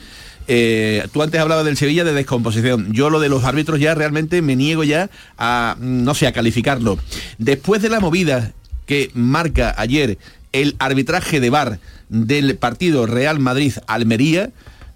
Eh, 0.47 1.07
tú 1.11 1.21
antes 1.21 1.39
hablabas 1.39 1.65
del 1.65 1.77
Sevilla 1.77 2.03
de 2.03 2.13
descomposición. 2.13 2.91
Yo 2.93 3.09
lo 3.09 3.19
de 3.19 3.29
los 3.29 3.43
árbitros 3.43 3.79
ya 3.79 3.95
realmente 3.95 4.41
me 4.41 4.55
niego 4.55 4.83
ya 4.83 5.09
a, 5.37 5.75
mm, 5.79 6.03
no 6.03 6.15
sé, 6.15 6.27
a 6.27 6.33
calificarlo. 6.33 6.97
Después 7.37 7.81
de 7.81 7.89
la 7.89 7.99
movida 7.99 8.53
que 8.85 9.11
marca 9.13 9.75
ayer 9.77 10.17
el 10.53 10.75
arbitraje 10.79 11.39
de 11.39 11.49
VAR 11.49 11.79
del 12.09 12.55
partido 12.57 13.05
Real 13.05 13.39
Madrid-Almería, 13.39 14.51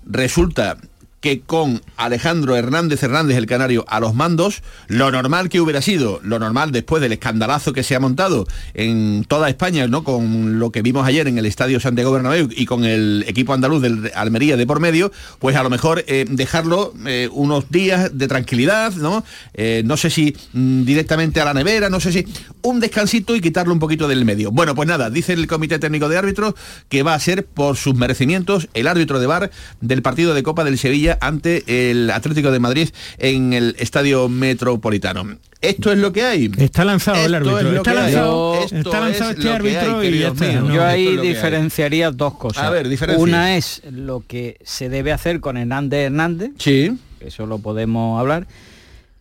resulta 0.06 0.78
que 1.22 1.42
con 1.42 1.82
Alejandro 1.98 2.56
Hernández 2.56 3.04
Hernández, 3.04 3.38
el 3.38 3.46
canario, 3.46 3.86
a 3.88 4.00
los 4.00 4.16
mandos, 4.16 4.64
lo 4.88 5.12
normal 5.12 5.50
que 5.50 5.62
hubiera 5.62 5.82
sido, 5.82 6.20
lo 6.24 6.40
normal 6.40 6.72
después 6.72 7.02
del 7.02 7.12
escandalazo 7.14 7.74
que 7.74 7.84
se 7.84 7.96
ha 7.96 8.00
montado 8.00 8.48
en 8.74 9.24
toda 9.28 9.48
España, 9.48 9.88
¿no? 9.88 10.04
Con 10.04 10.60
lo 10.60 10.72
que 10.72 10.82
vimos 10.82 11.06
ayer 11.06 11.28
en 11.28 11.38
el 11.38 11.46
Estadio 11.46 11.80
Santiago 11.80 12.12
Bernabéu 12.12 12.50
y 12.52 12.66
con 12.66 12.86
el 12.86 13.24
equipo 13.28 13.54
andaluz 13.54 13.84
del 13.84 14.12
Almería 14.16 14.58
de 14.58 14.66
por 14.66 14.80
medio, 14.80 15.12
pues 15.38 15.56
a 15.56 15.64
lo 15.64 15.70
mejor 15.70 16.04
eh, 16.08 16.26
dejarlo 16.28 16.94
eh, 17.06 17.30
unos 17.32 17.70
días 17.70 18.18
de 18.18 18.28
tranquilidad, 18.28 18.94
¿no? 18.94 19.24
Eh, 19.54 19.84
no 19.86 19.98
sé 19.98 20.10
si 20.10 20.36
mm, 20.54 20.84
directamente 20.86 21.40
a 21.40 21.46
la 21.46 21.54
nevera, 21.54 21.90
no 21.90 22.00
sé 22.00 22.12
si 22.12 22.26
un 22.64 22.80
descansito 22.80 23.36
y 23.36 23.42
quitarlo 23.42 23.74
un 23.74 23.80
poquito 23.80 24.08
del 24.08 24.26
medio. 24.26 24.52
Bueno, 24.52 24.74
pues 24.74 24.88
nada, 24.88 25.12
dice 25.12 25.34
el 25.34 25.46
Comité 25.46 25.78
Técnico 25.78 26.10
de 26.10 26.18
Árbitros 26.18 26.56
que 26.90 27.04
va 27.04 27.14
a 27.14 27.20
ser 27.20 27.46
por 27.46 27.78
sus 27.78 27.94
merecimientos 27.94 28.70
el 28.74 28.88
árbitro 28.88 29.20
de 29.20 29.28
bar 29.28 29.52
del 29.82 30.02
partido 30.02 30.34
de 30.34 30.42
Copa 30.42 30.64
del 30.64 30.80
Sevilla 30.80 31.11
ante 31.20 31.92
el 31.92 32.10
Atlético 32.12 32.52
de 32.52 32.60
Madrid 32.60 32.90
en 33.18 33.54
el 33.54 33.76
Estadio 33.80 34.30
Metropolitano. 34.30 35.38
Esto 35.62 35.92
es 35.92 36.00
lo 36.00 36.12
que 36.12 36.24
hay. 36.24 36.52
Está 36.58 36.84
lanzado 36.86 37.24
el 37.24 37.36
árbitro. 37.36 37.70
es 37.72 37.76
Está 37.78 37.94
lanzado, 37.94 38.64
Esto 38.64 38.76
está 38.78 39.00
lanzado 39.00 39.32
es 39.32 39.38
este 39.38 39.50
árbitro 39.52 40.00
hay, 40.00 40.08
y 40.08 40.20
ya 40.20 40.32
queridos 40.32 40.42
está. 40.42 40.74
Yo 40.74 40.86
ahí 40.86 41.08
es 41.08 41.20
hay. 41.20 41.28
diferenciaría 41.28 42.12
dos 42.12 42.34
cosas. 42.36 42.64
A 42.64 42.70
ver, 42.72 42.90
diferencia. 42.90 43.22
Una 43.24 43.56
es 43.58 43.82
lo 43.92 44.24
que 44.28 44.58
se 44.64 44.90
debe 44.90 45.12
hacer 45.12 45.40
con 45.40 45.58
Hernández 45.58 46.06
Hernández, 46.08 46.52
Sí. 46.58 46.98
eso 47.20 47.46
lo 47.46 47.60
podemos 47.60 48.20
hablar. 48.20 48.48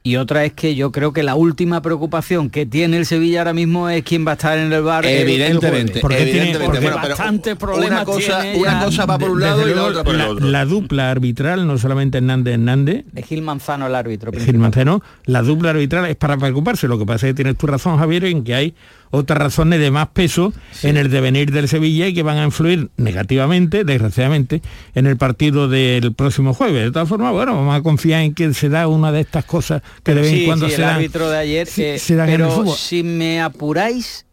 Y 0.03 0.17
otra 0.17 0.47
es 0.47 0.55
que 0.55 0.75
yo 0.75 0.93
creo 0.93 1.13
que 1.13 1.23
la 1.23 1.35
última 1.35 1.83
preocupación 1.83 2.49
que 2.49 2.65
tiene 2.65 2.97
el 2.97 3.05
Sevilla 3.05 3.41
ahora 3.41 3.53
mismo 3.53 3.91
es 3.91 4.03
quién 4.03 4.27
va 4.27 4.31
a 4.31 4.35
estar 4.35 4.57
en 4.59 4.73
el 4.73 4.83
bar. 4.83 5.05
el- 5.05 5.19
Evidentemente. 5.21 6.01
Porque 6.01 6.17
tiene- 6.17 6.31
evidentemente. 6.31 6.65
porque 6.65 6.81
Bueno, 6.81 6.97
bastantes 7.09 7.57
problemas 7.57 7.91
una 7.99 8.05
cosa, 8.07 8.41
tiene 8.41 8.59
una 8.61 8.83
cosa 8.83 9.05
va 9.05 9.19
por 9.19 9.31
un 9.31 9.41
lado 9.41 9.69
y 9.69 9.75
la 9.75 9.85
otra 9.85 10.03
por 10.03 10.15
el 10.15 10.21
otro. 10.23 10.47
la 10.49 10.65
dupla 10.65 11.11
arbitral, 11.11 11.67
no 11.67 11.77
solamente 11.77 12.17
Hernández 12.17 12.55
Hernández, 12.55 13.05
Es 13.15 13.27
Gil 13.27 13.43
Manzano 13.43 13.89
el 13.89 13.95
árbitro. 13.95 14.33
Gil. 14.33 14.57
Manzano, 14.57 15.03
la 15.27 15.43
dupla 15.43 15.71
arbitral 15.71 16.07
es 16.07 16.17
para 16.17 16.39
preocuparse. 16.39 16.89
Lo 16.89 16.99
que 16.99 17.05
pasa 17.05 17.27
es 17.27 17.33
que 17.33 17.37
tienes 17.43 17.57
tu 17.59 17.67
razón, 17.67 17.99
Javier, 17.99 18.25
en 18.25 18.43
que 18.43 18.55
hay 18.55 18.75
otras 19.13 19.39
razones 19.39 19.81
de 19.81 19.91
más 19.91 20.07
peso 20.09 20.55
en 20.83 20.97
el 20.97 21.11
devenir 21.11 21.51
del 21.51 21.69
Sevilla 21.69 22.07
y 22.07 22.15
que 22.15 22.23
van 22.23 22.39
a 22.39 22.45
influir 22.45 22.91
negativamente, 22.97 23.85
desgraciadamente, 23.85 24.63
en 24.95 25.07
el 25.07 25.17
partido 25.17 25.69
del 25.69 26.15
próximo 26.15 26.55
jueves. 26.55 26.85
De 26.85 26.91
todas 26.93 27.09
formas, 27.09 27.33
bueno, 27.33 27.55
vamos 27.57 27.77
a 27.77 27.83
confiar 27.83 28.23
en 28.23 28.35
que 28.35 28.55
se 28.55 28.69
da 28.71 28.87
una 28.89 29.11
de 29.13 29.21
estas 29.21 29.45
cosas 29.45 29.83
que 30.03 30.14
de 30.14 30.20
vez 30.22 30.33
en 30.33 30.46
cuando 30.46 30.66
sí, 30.66 30.70
se 30.72 30.76
el 30.76 30.83
dan. 30.83 30.94
árbitro 30.96 31.31
de 31.31 31.38
ayer. 31.38 31.66
se- 31.66 31.94
eh, 31.94 31.98
se 31.98 32.14
dan 32.16 32.29
en 32.29 32.35
el 32.35 32.40
pero 32.42 32.50
fútbol. 32.57 32.76
si 32.76 33.03
me 33.03 33.40
apuráis, 33.40 34.26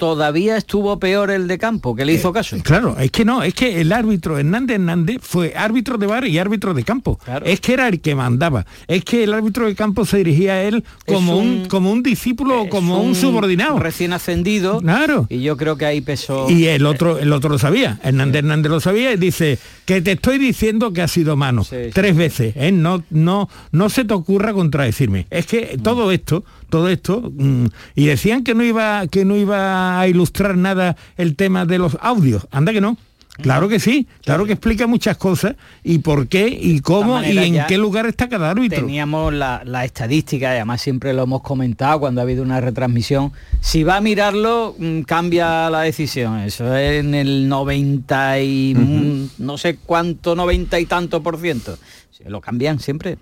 todavía 0.00 0.56
estuvo 0.56 0.98
peor 0.98 1.30
el 1.30 1.46
de 1.46 1.58
campo, 1.58 1.94
que 1.94 2.06
le 2.06 2.14
hizo 2.14 2.32
caso. 2.32 2.56
Claro, 2.62 2.96
es 2.98 3.10
que 3.10 3.26
no, 3.26 3.42
es 3.42 3.52
que 3.52 3.82
el 3.82 3.92
árbitro 3.92 4.38
Hernández 4.38 4.76
Hernández 4.76 5.18
fue 5.20 5.52
árbitro 5.54 5.98
de 5.98 6.06
bar 6.06 6.26
y 6.26 6.38
árbitro 6.38 6.72
de 6.72 6.84
campo. 6.84 7.18
Claro. 7.22 7.44
Es 7.44 7.60
que 7.60 7.74
era 7.74 7.86
el 7.86 8.00
que 8.00 8.14
mandaba. 8.14 8.64
Es 8.88 9.04
que 9.04 9.24
el 9.24 9.34
árbitro 9.34 9.66
de 9.66 9.74
campo 9.74 10.06
se 10.06 10.16
dirigía 10.16 10.54
a 10.54 10.62
él 10.62 10.84
como 11.06 11.36
un, 11.36 11.46
un- 11.48 11.64
como 11.66 11.92
un 11.92 12.02
discípulo 12.02 12.62
o 12.62 12.68
como 12.70 13.02
un, 13.02 13.14
subordinado. 13.14 13.78
Recién 13.78 14.14
ascendido. 14.14 14.80
Claro. 14.80 15.26
Y 15.28 15.42
yo 15.42 15.58
creo 15.58 15.76
que 15.76 15.84
ahí 15.84 16.00
pesó. 16.00 16.48
Y 16.48 16.64
el 16.64 16.86
otro, 16.86 17.18
el 17.18 17.30
otro 17.34 17.50
lo 17.50 17.58
sabía, 17.58 18.00
Hernández 18.02 18.38
Hernández 18.38 18.70
lo 18.72 18.80
sabía 18.80 19.12
y 19.12 19.18
dice 19.18 19.58
que 19.84 20.00
te 20.00 20.12
estoy 20.12 20.38
diciendo 20.38 20.94
que 20.94 21.02
ha 21.02 21.08
sido 21.08 21.36
mano 21.36 21.62
Sí, 21.64 21.76
sí. 21.84 21.90
tres 21.92 22.16
veces, 22.16 22.54
¿eh? 22.56 22.72
no, 22.72 23.02
no, 23.10 23.50
no 23.70 23.90
se 23.90 24.06
te 24.06 24.14
ocurra 24.14 24.54
contradecirme. 24.54 25.26
Es 25.28 25.44
que 25.46 25.78
todo 25.82 26.10
esto, 26.10 26.42
todo 26.70 26.88
esto, 26.88 27.30
mm, 27.34 27.66
y 27.94 28.06
decían 28.06 28.44
que 28.44 28.54
no 28.54 28.64
iba, 28.64 29.06
que 29.08 29.24
no 29.24 29.36
iba 29.36 30.00
a 30.00 30.08
ilustrar 30.08 30.56
nada 30.56 30.96
el 31.16 31.36
tema 31.36 31.66
de 31.66 31.78
los 31.78 31.98
audios. 32.00 32.46
Anda 32.50 32.72
que 32.72 32.80
no. 32.80 32.96
Claro 33.42 33.68
que 33.68 33.80
sí, 33.80 34.06
claro 34.22 34.44
que 34.44 34.52
explica 34.52 34.86
muchas 34.86 35.16
cosas 35.16 35.54
y 35.82 35.98
por 35.98 36.28
qué 36.28 36.48
y 36.48 36.80
cómo 36.80 37.22
y 37.22 37.38
en 37.38 37.64
qué 37.66 37.78
lugar 37.78 38.06
está 38.06 38.28
cada 38.28 38.50
árbitro. 38.50 38.80
Teníamos 38.80 39.32
la, 39.32 39.62
la 39.64 39.84
estadística, 39.84 40.52
y 40.52 40.56
además 40.56 40.82
siempre 40.82 41.12
lo 41.12 41.22
hemos 41.22 41.42
comentado 41.42 42.00
cuando 42.00 42.20
ha 42.20 42.24
habido 42.24 42.42
una 42.42 42.60
retransmisión. 42.60 43.32
Si 43.60 43.82
va 43.82 43.96
a 43.96 44.00
mirarlo, 44.00 44.74
mm, 44.78 45.02
cambia 45.02 45.70
la 45.70 45.80
decisión. 45.82 46.40
Eso 46.40 46.76
es 46.76 47.00
en 47.00 47.14
el 47.14 47.48
90 47.48 48.40
y 48.40 48.74
mm, 48.74 49.30
no 49.38 49.58
sé 49.58 49.76
cuánto, 49.76 50.34
90 50.34 50.78
y 50.78 50.86
tanto 50.86 51.22
por 51.22 51.38
ciento. 51.38 51.78
Lo 52.26 52.42
cambian 52.42 52.80
siempre. 52.80 53.16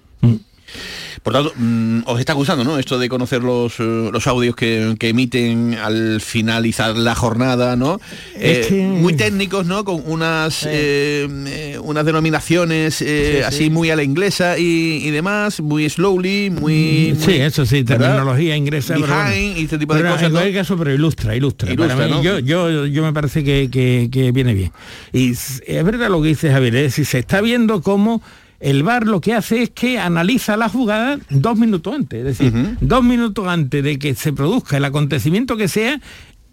Por 1.23 1.33
tanto, 1.33 1.53
mm, 1.57 2.01
os 2.07 2.21
está 2.21 2.33
gustando, 2.33 2.65
¿no? 2.65 2.79
Esto 2.79 2.99
de 2.99 3.09
conocer 3.09 3.43
los, 3.43 3.81
eh, 3.81 4.11
los 4.13 4.27
audios 4.27 4.55
que, 4.55 4.95
que 4.99 5.09
emiten 5.09 5.75
al 5.75 6.21
finalizar 6.21 6.97
la 6.97 7.15
jornada, 7.15 7.77
¿no? 7.77 8.01
Es 8.37 8.59
Eh, 8.59 8.69
que- 8.69 8.83
Muy 8.83 9.15
técnicos, 9.15 9.67
¿no? 9.67 9.85
Con 9.85 10.03
unas, 10.07 10.65
eh, 10.69 11.27
eh, 11.47 11.79
unas 11.83 12.05
denominaciones 12.05 12.95
Sí, 12.95 13.05
sí. 13.07 13.39
así 13.45 13.71
muy 13.71 13.91
a 13.91 13.97
la 13.97 14.03
inglesa 14.03 14.59
y, 14.59 15.03
y 15.05 15.11
demás, 15.11 15.61
muy 15.61 15.89
slowly, 15.89 16.51
muy... 16.51 17.15
Sí, 17.19 17.27
muy- 17.27 17.35
eso 17.41 17.67
sí, 17.67 17.83
¿verdad? 17.83 18.07
terminología 18.11 18.57
inglesa. 18.57 18.95
pero 18.95 19.07
bueno. 19.09 19.31
Behind 19.31 19.59
y 19.59 19.63
este 19.65 19.79
tipo 19.79 19.95
de 19.95 20.01
Pero 20.01 20.13
cosas, 20.13 20.27
En 20.29 20.33
¿no? 20.35 20.53
caso, 20.55 20.77
pero 20.79 20.95
ilustra, 20.95 21.35
ilustra. 21.37 21.73
Ilustra, 21.73 21.97
Para 21.97 22.09
mí, 22.09 22.15
¿no? 22.15 22.23
yo, 22.23 22.39
yo, 22.39 22.87
yo 22.87 23.03
me 23.03 23.13
parece 23.13 23.43
que, 23.45 23.69
que- 23.71 24.09
que 24.11 24.33
viene 24.33 24.55
bien. 24.55 24.73
Y 25.13 25.31
es 25.33 25.61
verdad 25.85 26.09
lo 26.11 26.23
que 26.23 26.29
dice 26.29 26.51
Javier, 26.51 26.77
es 26.77 26.83
decir, 26.85 27.07
se 27.07 27.19
está 27.19 27.41
viendo 27.41 27.83
cómo 27.83 28.23
el 28.61 28.83
VAR 28.83 29.07
lo 29.07 29.21
que 29.21 29.35
hace 29.35 29.63
es 29.63 29.71
que 29.71 29.99
analiza 29.99 30.57
la 30.57 30.69
jugada 30.69 31.19
dos 31.31 31.59
minutos 31.59 31.95
antes. 31.95 32.19
Es 32.27 32.39
decir, 32.39 32.77
dos 32.81 33.05
minutos 33.05 33.47
antes 33.47 33.83
de 33.85 33.99
que 33.99 34.15
se 34.15 34.33
produzca 34.33 34.77
el 34.77 34.85
acontecimiento 34.85 35.57
que 35.57 35.69
sea, 35.69 36.01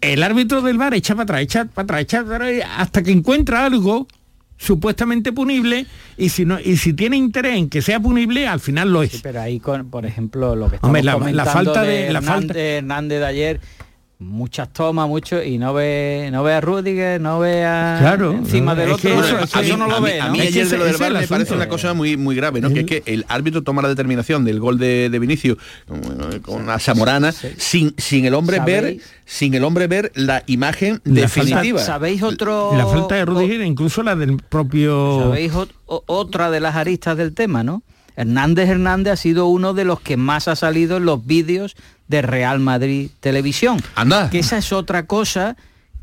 el 0.00 0.22
árbitro 0.22 0.62
del 0.62 0.78
VAR 0.78 0.94
echa 0.94 1.14
para 1.14 1.24
atrás, 1.24 1.40
echa 1.42 1.64
para 1.64 1.84
atrás, 1.84 2.00
echa 2.02 2.24
para 2.24 2.46
atrás, 2.46 2.70
hasta 2.76 3.02
que 3.02 3.10
encuentra 3.10 3.64
algo 3.64 4.06
supuestamente 4.58 5.32
punible 5.32 5.86
y 6.16 6.30
si 6.30 6.44
no 6.46 6.58
y 6.58 6.78
si 6.78 6.94
tiene 6.94 7.16
interés 7.18 7.56
en 7.56 7.68
que 7.68 7.82
sea 7.82 8.00
punible 8.00 8.46
al 8.48 8.58
final 8.58 8.90
lo 8.90 9.02
es 9.02 9.20
pero 9.22 9.42
ahí 9.42 9.60
con, 9.60 9.90
por 9.90 10.06
ejemplo 10.06 10.56
lo 10.56 10.70
que 10.70 10.76
estamos 10.76 10.88
Hombre, 10.88 11.02
la- 11.02 11.12
la 11.12 11.18
comentando 11.18 11.50
falta 11.52 11.82
de- 11.82 11.88
de 12.04 12.12
la 12.12 12.18
Hernández, 12.20 12.46
falta- 12.48 12.58
Hernández 12.60 13.18
de 13.20 13.26
ayer 13.26 13.60
muchas 14.18 14.72
tomas 14.72 15.06
mucho 15.06 15.42
y 15.42 15.58
no 15.58 15.74
ve 15.74 16.30
no 16.32 16.42
ve 16.42 16.54
a 16.54 16.60
Rudiger 16.62 17.20
no 17.20 17.38
ve 17.38 17.64
a 17.66 17.98
Claro, 18.00 18.32
encima 18.32 18.74
no, 18.74 18.80
del 18.80 18.88
es 18.88 18.94
otro 18.94 19.10
que 19.10 19.18
eso- 19.18 19.38
eso- 19.40 19.60
eso 19.60 19.76
no 19.76 19.84
a 19.84 19.88
lo 19.88 20.00
mí- 20.00 20.06
ve 20.10 20.20
A 20.22 20.26
¿no? 20.28 20.32
mí 20.32 20.40
ayer 20.40 20.66
de 20.66 20.78
lo 20.78 20.84
del 20.86 20.94
el 20.94 21.12
me 21.12 21.26
parece 21.28 21.52
una 21.54 21.68
cosa 21.68 21.92
muy 21.92 22.16
muy 22.16 22.34
grave, 22.34 22.62
¿no? 22.62 22.70
Que 22.70 22.80
es 22.80 22.86
que 22.86 23.02
el 23.04 23.26
árbitro 23.28 23.62
toma 23.62 23.82
la 23.82 23.88
determinación 23.88 24.44
del 24.46 24.58
gol 24.58 24.78
de, 24.78 25.10
de 25.10 25.18
Vinicius 25.18 25.58
con, 26.42 26.66
la 26.66 26.78
Zamorana 26.78 27.30
sin, 27.32 27.94
sin 27.98 28.24
el 28.24 28.32
hombre 28.32 28.58
ver 28.60 28.96
sin 29.26 29.52
el 29.52 29.64
hombre 29.64 29.86
ver 29.86 30.12
la 30.14 30.42
imagen 30.46 31.02
La 31.04 31.28
falta- 31.28 31.44
definitiva. 31.56 31.80
sabéis 31.80 32.22
otro 32.22 32.72
la 32.74 32.86
falta 32.86 33.16
de 33.16 33.24
Rudiger 33.26 33.60
incluso 33.60 34.02
la 34.02 34.16
del 34.16 34.38
propio 34.38 35.20
sabéis 35.24 35.52
o- 35.54 36.02
otra 36.06 36.50
de 36.50 36.60
las 36.60 36.74
aristas 36.76 37.18
del 37.18 37.34
tema 37.34 37.62
no 37.62 37.82
Hernández 38.18 38.70
Hernández 38.70 39.12
ha 39.12 39.16
sido 39.16 39.46
uno 39.46 39.74
de 39.74 39.84
los 39.84 40.00
que 40.00 40.16
más 40.16 40.48
ha 40.48 40.56
salido 40.56 40.96
en 40.96 41.04
los 41.04 41.26
vídeos 41.26 41.76
de 42.08 42.22
Real 42.22 42.60
Madrid 42.60 43.10
Televisión 43.20 43.78
Anda. 43.94 44.30
que 44.30 44.38
esa 44.38 44.58
es 44.58 44.72
otra 44.72 45.06
cosa 45.06 45.56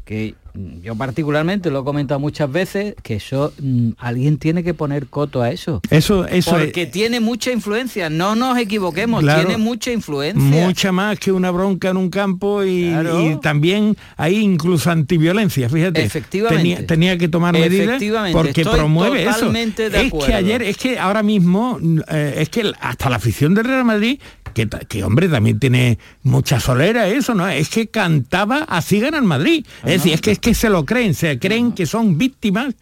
que 0.05 0.35
yo 0.83 0.95
particularmente 0.95 1.71
lo 1.71 1.79
he 1.79 1.83
comentado 1.83 2.19
muchas 2.19 2.51
veces 2.51 2.93
que 3.01 3.15
eso 3.15 3.51
mm, 3.59 3.91
alguien 3.97 4.37
tiene 4.37 4.63
que 4.63 4.75
poner 4.75 5.07
coto 5.07 5.41
a 5.41 5.49
eso 5.49 5.81
eso 5.89 6.27
eso 6.27 6.51
porque 6.51 6.83
es 6.83 6.91
tiene 6.91 7.19
mucha 7.19 7.51
influencia 7.51 8.07
no 8.11 8.35
nos 8.35 8.59
equivoquemos 8.59 9.21
Claro. 9.23 9.45
tiene 9.47 9.57
mucha 9.57 9.91
influencia 9.91 10.43
mucha 10.67 10.91
más 10.91 11.17
que 11.17 11.31
una 11.31 11.49
bronca 11.49 11.89
en 11.89 11.97
un 11.97 12.09
campo 12.11 12.63
y, 12.63 12.89
Claro. 12.89 13.21
y 13.31 13.39
también 13.39 13.97
hay 14.15 14.35
incluso 14.37 14.91
antiviolencia 14.91 15.69
fíjate 15.69 16.03
Efectivamente. 16.03 16.57
tenía, 16.61 16.85
tenía 16.85 17.17
que 17.17 17.29
tomar 17.29 17.53
medidas 17.53 17.87
Efectivamente, 17.87 18.37
porque 18.37 18.61
estoy 18.61 18.75
promueve 18.77 19.23
eso 19.23 19.49
de 19.51 19.63
es 20.05 20.13
que 20.25 20.33
ayer 20.35 20.61
es 20.61 20.77
que 20.77 20.99
ahora 20.99 21.23
mismo 21.23 21.79
eh, 22.09 22.35
es 22.37 22.49
que 22.49 22.71
hasta 22.79 23.09
la 23.09 23.15
afición 23.15 23.55
del 23.55 23.65
Real 23.65 23.85
Madrid 23.85 24.19
que, 24.53 25.03
hombre 25.03 25.27
también 25.29 25.59
tiene 25.59 25.97
mucha 26.23 26.59
solera 26.59 27.07
eso 27.07 27.33
no 27.33 27.47
es 27.47 27.69
que 27.69 27.87
cantaba 27.87 28.59
así 28.67 28.99
gana 28.99 29.21
Madrid 29.21 29.65
es 29.83 29.91
decir 29.91 30.13
es 30.13 30.21
que 30.21 30.31
es 30.31 30.39
que 30.39 30.53
se 30.53 30.69
lo 30.69 30.85
creen 30.85 31.13
se 31.13 31.39
creen 31.39 31.71
que 31.73 31.85
son 31.85 32.17
víctimas 32.17 32.75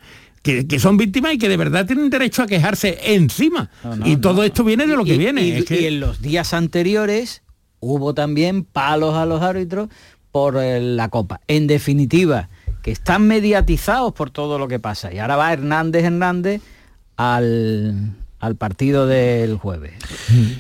que, 0.43 0.65
que 0.67 0.79
son 0.79 0.97
víctimas 0.97 1.34
y 1.34 1.38
que 1.38 1.49
de 1.49 1.57
verdad 1.57 1.86
tienen 1.86 2.10
derecho 2.10 2.41
a 2.43 2.47
quejarse 2.47 2.97
encima 3.13 3.69
No, 3.84 3.95
no, 3.95 4.07
y 4.07 4.17
todo 4.17 4.36
no. 4.36 4.43
esto 4.43 4.63
viene 4.63 4.88
de 4.88 4.95
lo 4.95 5.05
que 5.05 5.15
Y- 5.15 5.17
viene 5.17 5.41
y, 5.43 5.51
es 5.51 5.65
que- 5.65 5.81
y 5.81 5.86
en 5.86 5.99
los 5.99 6.21
días 6.21 6.53
anteriores 6.53 7.43
hubo 7.79 8.13
también 8.13 8.63
palos 8.63 9.15
a 9.15 9.25
los 9.25 9.41
árbitros 9.41 9.89
por 10.31 10.55
eh, 10.57 10.79
la 10.79 11.10
copa. 11.10 11.41
En 11.47 11.67
definitiva, 11.67 12.47
que 12.84 12.91
están 12.91 13.27
mediatizados 13.27 14.13
por 14.13 14.29
todo 14.29 14.57
lo 14.60 14.67
que 14.69 14.79
pasa. 14.79 15.12
Y 15.13 15.19
ahora 15.19 15.36
va 15.36 15.51
Hernández 15.51 16.05
Hernández 16.05 16.62
al, 17.17 18.13
al 18.41 18.56
partido 18.56 19.06
del 19.08 19.56
jueves. 19.58 19.93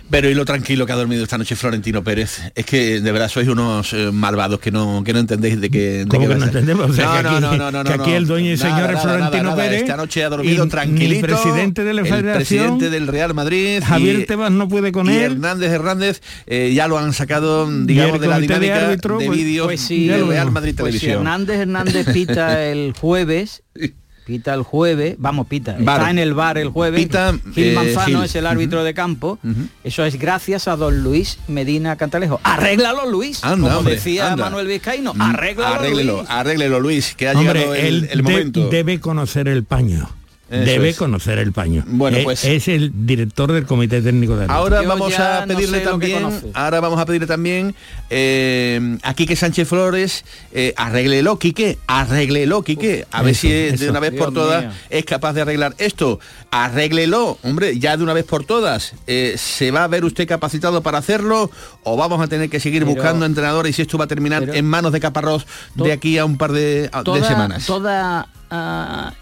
Pero 0.09 0.29
y 0.29 0.35
lo 0.35 0.45
tranquilo 0.45 0.85
que 0.85 0.93
ha 0.93 0.95
dormido 0.95 1.23
esta 1.23 1.37
noche 1.39 1.55
Florentino 1.55 2.03
Pérez. 2.03 2.39
Es 2.53 2.65
que 2.65 3.01
de 3.01 3.11
verdad 3.11 3.27
sois 3.27 3.47
unos 3.47 3.91
eh, 3.93 4.11
malvados 4.13 4.59
que 4.59 4.71
no, 4.71 5.03
que 5.03 5.13
no 5.13 5.19
entendéis 5.19 5.59
de 5.59 5.69
qué. 5.71 5.79
de 5.79 6.07
¿Cómo 6.07 6.27
qué 6.27 6.33
que 6.35 6.39
no 6.39 6.45
entendemos? 6.45 6.91
O 6.91 6.93
sea, 6.93 7.05
no, 7.07 7.15
que 7.15 7.23
no, 7.23 7.29
aquí, 7.49 7.57
no, 7.57 7.71
no, 7.71 7.83
no, 7.83 7.89
que 7.91 7.97
no, 7.97 8.03
aquí 8.03 8.11
el 8.13 8.27
dueño 8.27 8.51
y 8.53 8.55
nada, 8.57 8.75
señor 8.75 8.93
es 8.93 9.01
Florentino 9.01 9.43
nada, 9.43 9.55
nada. 9.55 9.63
Pérez. 9.63 9.81
Esta 9.81 9.97
noche 9.97 10.23
ha 10.23 10.29
dormido 10.29 10.65
y- 10.65 10.69
tranquilito. 10.69 11.25
el 11.25 11.31
presidente 11.31 11.83
de 11.83 11.93
la 11.93 12.01
el 12.01 12.07
federación, 12.07 12.35
presidente 12.77 12.89
del 12.91 13.07
Real 13.07 13.33
Madrid. 13.33 13.81
Javier 13.83 14.19
y- 14.19 14.25
Tebas 14.25 14.51
no 14.51 14.67
puede 14.69 14.91
con 14.91 15.07
y 15.09 15.13
él. 15.15 15.31
Hernández 15.33 15.71
Hernández 15.71 16.21
eh, 16.45 16.71
ya 16.75 16.87
lo 16.87 16.99
han 16.99 17.13
sacado, 17.13 17.67
digamos, 17.85 18.21
de 18.21 18.27
la 18.27 18.35
de 18.35 18.41
dinámica 18.43 18.77
de, 18.77 18.85
árbitro, 18.85 19.15
pues- 19.17 19.29
vídeos 19.31 19.65
Pues 19.65 19.81
sí, 19.81 20.07
de 20.07 20.23
Real 20.23 20.51
Madrid 20.51 20.75
pues 20.77 20.93
si 20.93 20.99
Televisión. 20.99 21.21
Hernández 21.23 21.59
Hernández 21.59 22.07
pita 22.13 22.63
el 22.69 22.93
jueves. 22.99 23.63
Pita 24.31 24.53
el 24.53 24.63
jueves, 24.63 25.15
vamos, 25.19 25.45
pita, 25.47 25.75
Bar. 25.77 25.99
está 25.99 26.09
en 26.11 26.17
el 26.19 26.33
bar 26.33 26.57
el 26.57 26.69
jueves. 26.69 27.01
Pita, 27.01 27.33
Gil 27.53 27.67
eh, 27.67 27.73
Manzano 27.73 28.05
Gil. 28.19 28.23
es 28.23 28.35
el 28.35 28.47
árbitro 28.47 28.83
de 28.85 28.93
campo. 28.93 29.39
Eso 29.83 30.05
es 30.05 30.17
gracias 30.17 30.69
a 30.69 30.77
don 30.77 31.03
Luis 31.03 31.37
Medina 31.49 31.97
Cantalejo. 31.97 32.39
Arréglalo, 32.43 33.09
Luis. 33.11 33.43
Anda, 33.43 33.67
como 33.67 33.79
hombre, 33.79 33.95
decía 33.95 34.31
anda. 34.31 34.45
Manuel 34.45 34.67
Vizcaíno. 34.67 35.13
Mm, 35.13 35.21
Arréglalo, 35.21 35.75
arréglelo, 35.75 36.17
Luis. 36.19 36.29
arréglelo, 36.29 36.79
Luis, 36.79 37.13
que 37.15 37.27
ha 37.27 37.33
Hombre, 37.33 37.59
llegado 37.59 37.75
el, 37.75 37.85
él 37.85 38.07
el 38.11 38.17
de- 38.19 38.23
momento. 38.23 38.69
debe 38.69 39.01
conocer 39.01 39.49
el 39.49 39.65
paño. 39.65 40.09
Eso 40.51 40.65
debe 40.65 40.89
es. 40.89 40.97
conocer 40.97 41.37
el 41.39 41.51
paño. 41.53 41.83
Bueno, 41.87 42.17
Eh, 42.17 42.23
pues- 42.23 42.43
es 42.43 42.67
el 42.67 42.91
director 43.05 43.51
del 43.51 43.65
comité 43.65 44.01
técnico 44.01 44.35
de. 44.35 44.45
Ahora 44.49 44.81
vamos 44.81 45.11
ya 45.15 45.43
a 45.43 45.45
no 45.45 45.55
pedirle 45.55 45.79
también, 45.79 46.41
ahora 46.53 46.79
vamos 46.81 46.99
a 46.99 47.05
pedirle 47.05 47.25
también 47.27 47.73
eh, 48.09 48.97
a 49.03 49.13
Quique 49.13 49.35
Sánchez 49.35 49.67
Flores, 49.67 50.25
eh, 50.51 50.73
arréglelo, 50.75 51.39
Quique, 51.39 51.77
arréglelo, 51.87 52.63
Quique, 52.63 53.05
a 53.11 53.21
ver 53.21 53.31
eso, 53.31 53.41
si 53.41 53.49
de 53.77 53.89
una 53.89 53.99
vez 53.99 54.11
por 54.11 54.31
Dios 54.31 54.33
todas 54.43 54.63
mío. 54.65 54.73
es 54.89 55.05
capaz 55.05 55.33
de 55.33 55.41
arreglar 55.41 55.73
esto. 55.77 56.19
Arréglelo, 56.51 57.37
hombre, 57.43 57.79
ya 57.79 57.95
de 57.95 58.03
una 58.03 58.13
vez 58.13 58.25
por 58.25 58.43
todas. 58.43 58.93
Eh, 59.07 59.35
¿Se 59.37 59.71
va 59.71 59.85
a 59.85 59.87
ver 59.87 60.03
usted 60.03 60.27
capacitado 60.27 60.81
para 60.83 60.97
hacerlo 60.97 61.49
o 61.83 61.95
vamos 61.97 62.21
a 62.21 62.27
tener 62.27 62.49
que 62.49 62.59
seguir 62.59 62.83
Pero- 62.83 62.93
buscando 62.95 63.25
entrenadores 63.25 63.69
y 63.71 63.73
si 63.73 63.81
esto 63.83 63.97
va 63.97 64.03
a 64.05 64.07
terminar 64.07 64.41
pero- 64.41 64.53
en 64.53 64.65
manos 64.65 64.91
de 64.91 64.99
Caparrós 64.99 65.45
To- 65.77 65.85
de 65.85 65.91
aquí 65.93 66.17
a 66.17 66.25
un 66.25 66.37
par 66.37 66.51
de, 66.51 66.89
a- 66.91 67.03
semanas? 67.25 67.65
Toda, 67.65 68.27
ah, 68.49 69.13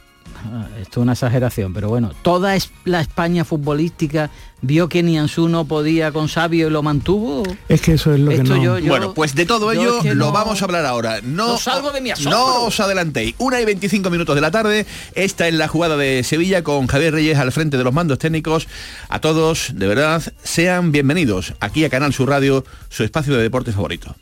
esto 0.81 0.99
es 0.99 1.03
una 1.03 1.13
exageración, 1.13 1.73
pero 1.73 1.89
bueno, 1.89 2.11
toda 2.21 2.55
es- 2.55 2.71
la 2.85 3.01
España 3.01 3.45
futbolística 3.45 4.29
vio 4.61 4.89
que 4.89 5.01
Nianzú 5.03 5.47
no 5.47 5.65
podía 5.65 6.11
con 6.11 6.27
Sabio 6.29 6.67
y 6.67 6.69
lo 6.69 6.83
mantuvo. 6.83 7.43
Es 7.69 7.81
que 7.81 7.93
eso 7.93 8.13
es 8.13 8.19
lo 8.19 8.29
que 8.31 8.43
no... 8.43 8.57
yo- 8.61 8.79
yo- 8.79 8.89
Bueno, 8.89 9.13
pues 9.13 9.35
de 9.35 9.45
todo 9.45 9.71
ello 9.71 9.97
es 9.97 10.03
que 10.03 10.15
lo 10.15 10.25
no- 10.27 10.31
vamos 10.31 10.61
a 10.61 10.65
hablar 10.65 10.85
ahora. 10.85 11.19
No, 11.23 11.47
no 11.49 11.57
salgo 11.57 11.91
de 11.91 12.01
mi 12.01 12.11
asombro. 12.11 12.31
no 12.31 12.63
os 12.65 12.79
adelantéis. 12.79 13.35
Una 13.37 13.61
y 13.61 13.65
25 13.65 14.09
minutos 14.09 14.35
de 14.35 14.41
la 14.41 14.51
tarde. 14.51 14.85
Esta 15.15 15.47
es 15.47 15.53
la 15.53 15.67
jugada 15.67 15.95
de 15.97 16.23
Sevilla 16.23 16.63
con 16.63 16.87
Javier 16.87 17.13
Reyes 17.13 17.37
al 17.37 17.51
frente 17.51 17.77
de 17.77 17.83
los 17.83 17.93
mandos 17.93 18.19
técnicos. 18.19 18.67
A 19.07 19.19
todos, 19.21 19.71
de 19.75 19.87
verdad, 19.87 20.21
sean 20.43 20.91
bienvenidos 20.91 21.53
aquí 21.59 21.85
a 21.85 21.89
Canal 21.89 22.13
Sur 22.13 22.29
Radio, 22.29 22.65
su 22.89 23.03
espacio 23.03 23.35
de 23.35 23.43
deporte 23.43 23.71
favorito. 23.71 24.15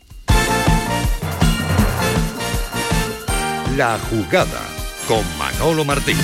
La 3.76 3.96
jugada 4.10 4.60
con 5.08 5.24
Manolo 5.38 5.86
Martín. 5.86 6.18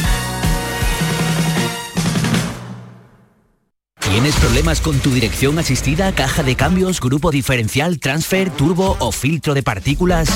¿Tienes 3.99 4.35
problemas 4.37 4.83
con 4.83 4.99
tu 4.99 5.11
dirección 5.11 5.59
asistida, 5.59 6.14
caja 6.14 6.42
de 6.42 6.55
cambios, 6.55 7.01
grupo 7.01 7.31
diferencial, 7.31 7.99
transfer, 7.99 8.51
turbo 8.51 8.99
o 9.01 9.11
filtro 9.11 9.55
de 9.55 9.62
partículas? 9.62 10.29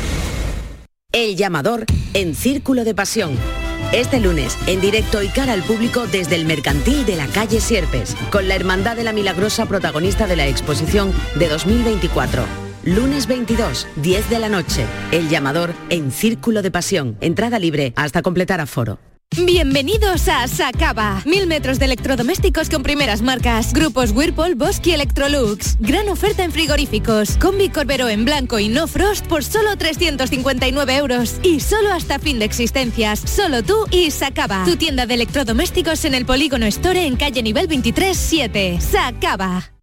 El 1.10 1.36
llamador 1.36 1.86
en 2.12 2.34
Círculo 2.34 2.84
de 2.84 2.94
Pasión. 2.94 3.65
Este 3.92 4.20
lunes, 4.20 4.58
en 4.66 4.80
directo 4.80 5.22
y 5.22 5.28
cara 5.28 5.52
al 5.52 5.62
público 5.62 6.06
desde 6.06 6.34
el 6.34 6.44
Mercantil 6.44 7.06
de 7.06 7.16
la 7.16 7.26
calle 7.28 7.60
Sierpes, 7.60 8.16
con 8.30 8.48
la 8.48 8.56
Hermandad 8.56 8.96
de 8.96 9.04
la 9.04 9.12
Milagrosa 9.12 9.66
protagonista 9.66 10.26
de 10.26 10.36
la 10.36 10.46
exposición 10.46 11.12
de 11.36 11.48
2024. 11.48 12.44
Lunes 12.84 13.26
22, 13.26 13.86
10 13.96 14.30
de 14.30 14.38
la 14.38 14.48
noche. 14.48 14.84
El 15.12 15.28
llamador 15.28 15.72
en 15.88 16.10
Círculo 16.10 16.62
de 16.62 16.70
Pasión. 16.70 17.16
Entrada 17.20 17.58
libre 17.58 17.92
hasta 17.96 18.22
completar 18.22 18.60
aforo. 18.60 18.98
Bienvenidos 19.34 20.28
a 20.28 20.48
Sacaba. 20.48 21.20
Mil 21.26 21.46
metros 21.46 21.78
de 21.78 21.84
electrodomésticos 21.84 22.70
con 22.70 22.82
primeras 22.82 23.20
marcas. 23.20 23.74
Grupos 23.74 24.12
Whirlpool, 24.12 24.54
Bosque 24.54 24.90
y 24.90 24.92
Electrolux. 24.94 25.76
Gran 25.78 26.08
oferta 26.08 26.42
en 26.42 26.52
frigoríficos. 26.52 27.36
Combi 27.36 27.68
Corbero 27.68 28.08
en 28.08 28.24
blanco 28.24 28.58
y 28.58 28.68
no 28.68 28.86
frost 28.86 29.26
por 29.26 29.44
solo 29.44 29.76
359 29.76 30.96
euros. 30.96 31.34
Y 31.42 31.60
solo 31.60 31.92
hasta 31.92 32.18
fin 32.18 32.38
de 32.38 32.46
existencias. 32.46 33.20
Solo 33.20 33.62
tú 33.62 33.86
y 33.90 34.10
Sacaba. 34.10 34.64
Tu 34.64 34.76
tienda 34.76 35.04
de 35.04 35.14
electrodomésticos 35.14 36.06
en 36.06 36.14
el 36.14 36.24
Polígono 36.24 36.64
Store 36.66 37.04
en 37.04 37.16
calle 37.16 37.42
nivel 37.42 37.66
23 37.66 38.16
7. 38.16 38.78
Sacaba. 38.80 39.76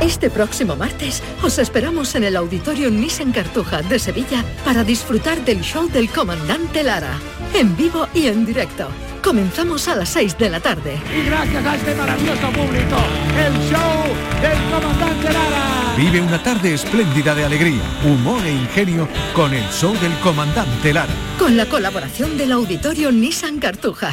Este 0.00 0.30
próximo 0.30 0.76
martes 0.76 1.22
os 1.42 1.58
esperamos 1.58 2.14
en 2.14 2.22
el 2.22 2.36
Auditorio 2.36 2.88
Nissan 2.88 3.32
Cartuja 3.32 3.82
de 3.82 3.98
Sevilla 3.98 4.44
para 4.64 4.84
disfrutar 4.84 5.44
del 5.44 5.60
show 5.62 5.88
del 5.88 6.08
comandante 6.08 6.84
Lara, 6.84 7.18
en 7.54 7.76
vivo 7.76 8.08
y 8.14 8.26
en 8.26 8.44
directo. 8.44 8.88
Comenzamos 9.22 9.88
a 9.88 9.96
las 9.96 10.08
6 10.10 10.38
de 10.38 10.50
la 10.50 10.60
tarde. 10.60 11.00
Y 11.14 11.26
gracias 11.26 11.64
a 11.64 11.76
este 11.76 11.94
maravilloso 11.94 12.50
público, 12.50 12.96
el 13.36 13.52
show 13.70 14.04
del 14.40 14.58
comandante 14.70 15.32
Lara. 15.32 15.94
Vive 15.96 16.20
una 16.20 16.42
tarde 16.42 16.74
espléndida 16.74 17.34
de 17.34 17.44
alegría, 17.44 17.82
humor 18.04 18.40
e 18.46 18.52
ingenio 18.52 19.08
con 19.34 19.52
el 19.52 19.64
show 19.70 19.92
del 19.98 20.12
comandante 20.20 20.92
Lara. 20.92 21.12
Con 21.38 21.56
la 21.56 21.66
colaboración 21.66 22.38
del 22.38 22.52
Auditorio 22.52 23.10
Nissan 23.10 23.58
Cartuja. 23.58 24.12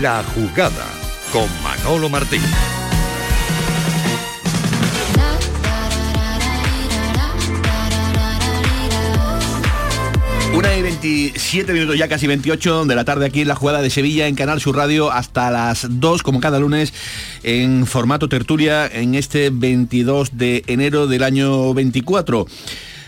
La 0.00 0.22
jugada 0.34 0.86
con 1.32 1.48
Manolo 1.62 2.08
Martín. 2.08 2.42
Una 10.58 10.76
y 10.76 10.82
27 10.82 11.72
minutos, 11.72 11.96
ya 11.96 12.08
casi 12.08 12.26
28 12.26 12.86
de 12.86 12.96
la 12.96 13.04
tarde 13.04 13.26
aquí 13.26 13.42
en 13.42 13.46
la 13.46 13.54
jugada 13.54 13.80
de 13.80 13.90
Sevilla 13.90 14.26
en 14.26 14.34
Canal 14.34 14.60
Sur 14.60 14.74
Radio 14.74 15.12
hasta 15.12 15.52
las 15.52 15.86
2 15.88 16.24
como 16.24 16.40
cada 16.40 16.58
lunes 16.58 16.92
en 17.44 17.86
formato 17.86 18.28
tertulia 18.28 18.88
en 18.88 19.14
este 19.14 19.50
22 19.50 20.36
de 20.36 20.64
enero 20.66 21.06
del 21.06 21.22
año 21.22 21.72
24. 21.74 22.48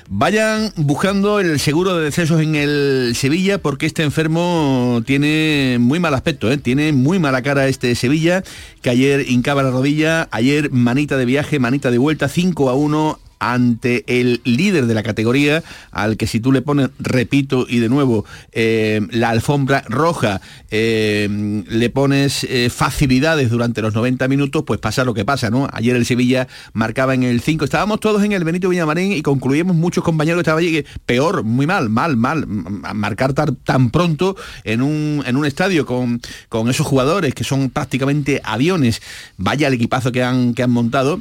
Vayan 0.09 0.73
buscando 0.77 1.41
el 1.41 1.59
seguro 1.59 1.97
de 1.97 2.05
decesos 2.05 2.41
en 2.41 2.55
el 2.55 3.15
Sevilla 3.17 3.59
porque 3.59 3.87
este 3.87 4.05
enfermo 4.05 5.03
tiene 5.05 5.79
muy 5.81 5.99
mal 5.99 6.15
aspecto, 6.15 6.53
¿eh? 6.53 6.57
tiene 6.57 6.93
muy 6.93 7.19
mala 7.19 7.43
cara 7.43 7.67
este 7.67 7.97
Sevilla, 7.97 8.45
que 8.81 8.91
ayer 8.91 9.29
hincaba 9.29 9.65
la 9.65 9.73
rodilla, 9.73 10.29
ayer 10.31 10.71
manita 10.71 11.17
de 11.17 11.25
viaje, 11.25 11.59
manita 11.59 11.91
de 11.91 11.99
vuelta, 11.99 12.29
5 12.29 12.71
a 12.71 12.75
1 12.75 13.19
ante 13.41 14.05
el 14.07 14.43
líder 14.45 14.87
de 14.87 14.95
la 14.95 15.03
categoría, 15.03 15.65
al 15.91 16.17
que 16.17 16.27
si 16.27 16.41
tú 16.41 16.53
le 16.53 16.61
pones, 16.63 16.91
repito 16.99 17.67
y 17.69 17.79
de 17.79 17.89
nuevo, 17.89 18.27
eh, 18.53 19.01
la 19.11 19.31
alfombra 19.31 19.83
roja, 19.89 20.43
eh, 20.71 21.65
le 21.67 21.91
pones 21.91 22.45
eh, 22.45 22.69
facilidades 22.71 23.51
durante 23.51 23.81
los 23.83 23.95
90 23.95 24.29
minutos, 24.29 24.63
pues 24.67 24.79
pasa 24.79 25.05
lo 25.05 25.15
que 25.15 25.25
pasa, 25.25 25.51
¿no? 25.51 25.69
Ayer 25.73 25.97
el 25.97 26.05
Sevilla 26.05 26.47
marcaba 26.75 27.15
en 27.15 27.23
el 27.23 27.41
5, 27.41 27.65
estábamos 27.65 27.99
todos 27.99 28.23
en 28.23 28.33
el 28.33 28.45
Benito 28.45 28.69
Villamarín 28.69 29.13
y 29.13 29.23
concluimos 29.23 29.75
muchos 29.75 30.05
compañeros 30.05 30.39
que 30.39 30.43
estaban 30.43 30.63
allí, 30.63 30.73
que 30.73 30.87
peor, 31.07 31.43
muy 31.43 31.67
mal, 31.67 31.89
mal, 31.89 32.19
mal, 32.19 32.47
marcar 32.47 33.33
tan, 33.33 33.57
tan 33.57 33.91
pronto 33.91 34.37
en 34.65 34.83
un, 34.83 35.25
en 35.27 35.37
un 35.37 35.47
estadio 35.47 35.87
con, 35.87 36.21
con 36.51 36.69
esos 36.69 36.87
jugadores 36.87 37.35
que 37.35 37.45
son 37.45 37.71
prácticamente 37.71 38.43
aviones, 38.45 39.01
vaya 39.39 39.69
el 39.69 39.75
equipazo 39.75 40.13
que 40.13 40.23
han, 40.23 40.53
que 40.53 40.63
han 40.63 40.71
montado, 40.71 41.21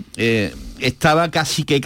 estaba 0.80 1.32
casi 1.32 1.64
que 1.64 1.82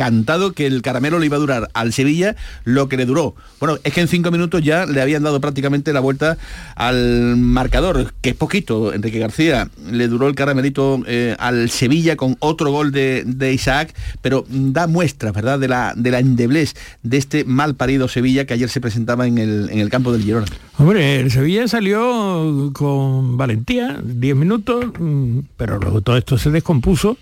que 0.54 0.66
el 0.66 0.82
caramelo 0.82 1.20
le 1.20 1.28
iba 1.28 1.38
a 1.38 1.40
durar 1.40 1.70
al 1.74 1.94
Sevilla 1.94 2.36
lo 2.64 2.90
que 2.90 2.98
le 2.98 3.06
duró. 3.06 3.36
Bueno, 3.60 3.78
es 3.84 3.94
que 3.94 4.02
en 4.02 4.08
cinco 4.08 4.32
minutos 4.32 4.62
ya 4.62 4.86
le 4.86 5.02
habían 5.02 5.24
dado 5.24 5.40
prácticamente 5.40 5.94
la 5.94 6.00
vuelta 6.00 6.38
al 6.76 7.38
marcador, 7.38 8.14
que 8.22 8.32
es 8.32 8.36
poquito. 8.36 8.94
Enrique 8.94 9.20
García 9.20 9.70
le 9.92 10.08
duró 10.08 10.28
el 10.28 10.36
caramelito 10.36 11.02
eh, 11.08 11.36
al 11.40 11.70
Sevilla 11.70 12.16
con 12.16 12.36
otro 12.40 12.72
gol 12.72 12.92
de, 12.92 13.24
de, 13.26 13.54
Isaac, 13.54 13.94
pero 14.22 14.46
da 14.50 14.88
muestras, 14.88 15.34
¿verdad?, 15.34 15.60
de 15.60 15.68
la, 15.68 15.94
de 15.96 16.12
la 16.12 16.20
endeblez 16.20 16.74
de 17.04 17.18
este 17.18 17.44
mal 17.46 17.76
parido 17.76 18.08
Sevilla 18.08 18.46
que 18.46 18.54
ayer 18.54 18.70
se 18.70 18.82
presentaba 18.82 19.28
en 19.28 19.38
el, 19.38 19.70
en 19.72 19.80
el 19.80 19.90
campo 19.90 20.12
del 20.12 20.24
Girona. 20.24 20.48
Hombre, 20.78 21.20
el 21.20 21.32
Sevilla 21.32 21.68
salió 21.68 22.72
con 22.74 23.38
valentía, 23.38 24.00
10 24.04 24.36
minutos, 24.36 24.86
mm, 25.00 25.40
pero 25.58 25.78
luego 25.80 26.02
todo 26.02 26.18
esto 26.18 26.38
se 26.38 26.50
descompuso 26.50 27.18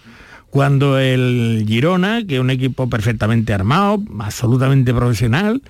cuando 0.52 1.00
el 1.00 1.64
Girona, 1.66 2.28
que 2.28 2.36
es 2.36 2.42
un 2.42 2.50
equipo 2.50 2.90
perfectamente 2.90 3.54
armado, 3.54 4.04
absolutamente 4.20 4.94
profesional, 4.94 5.62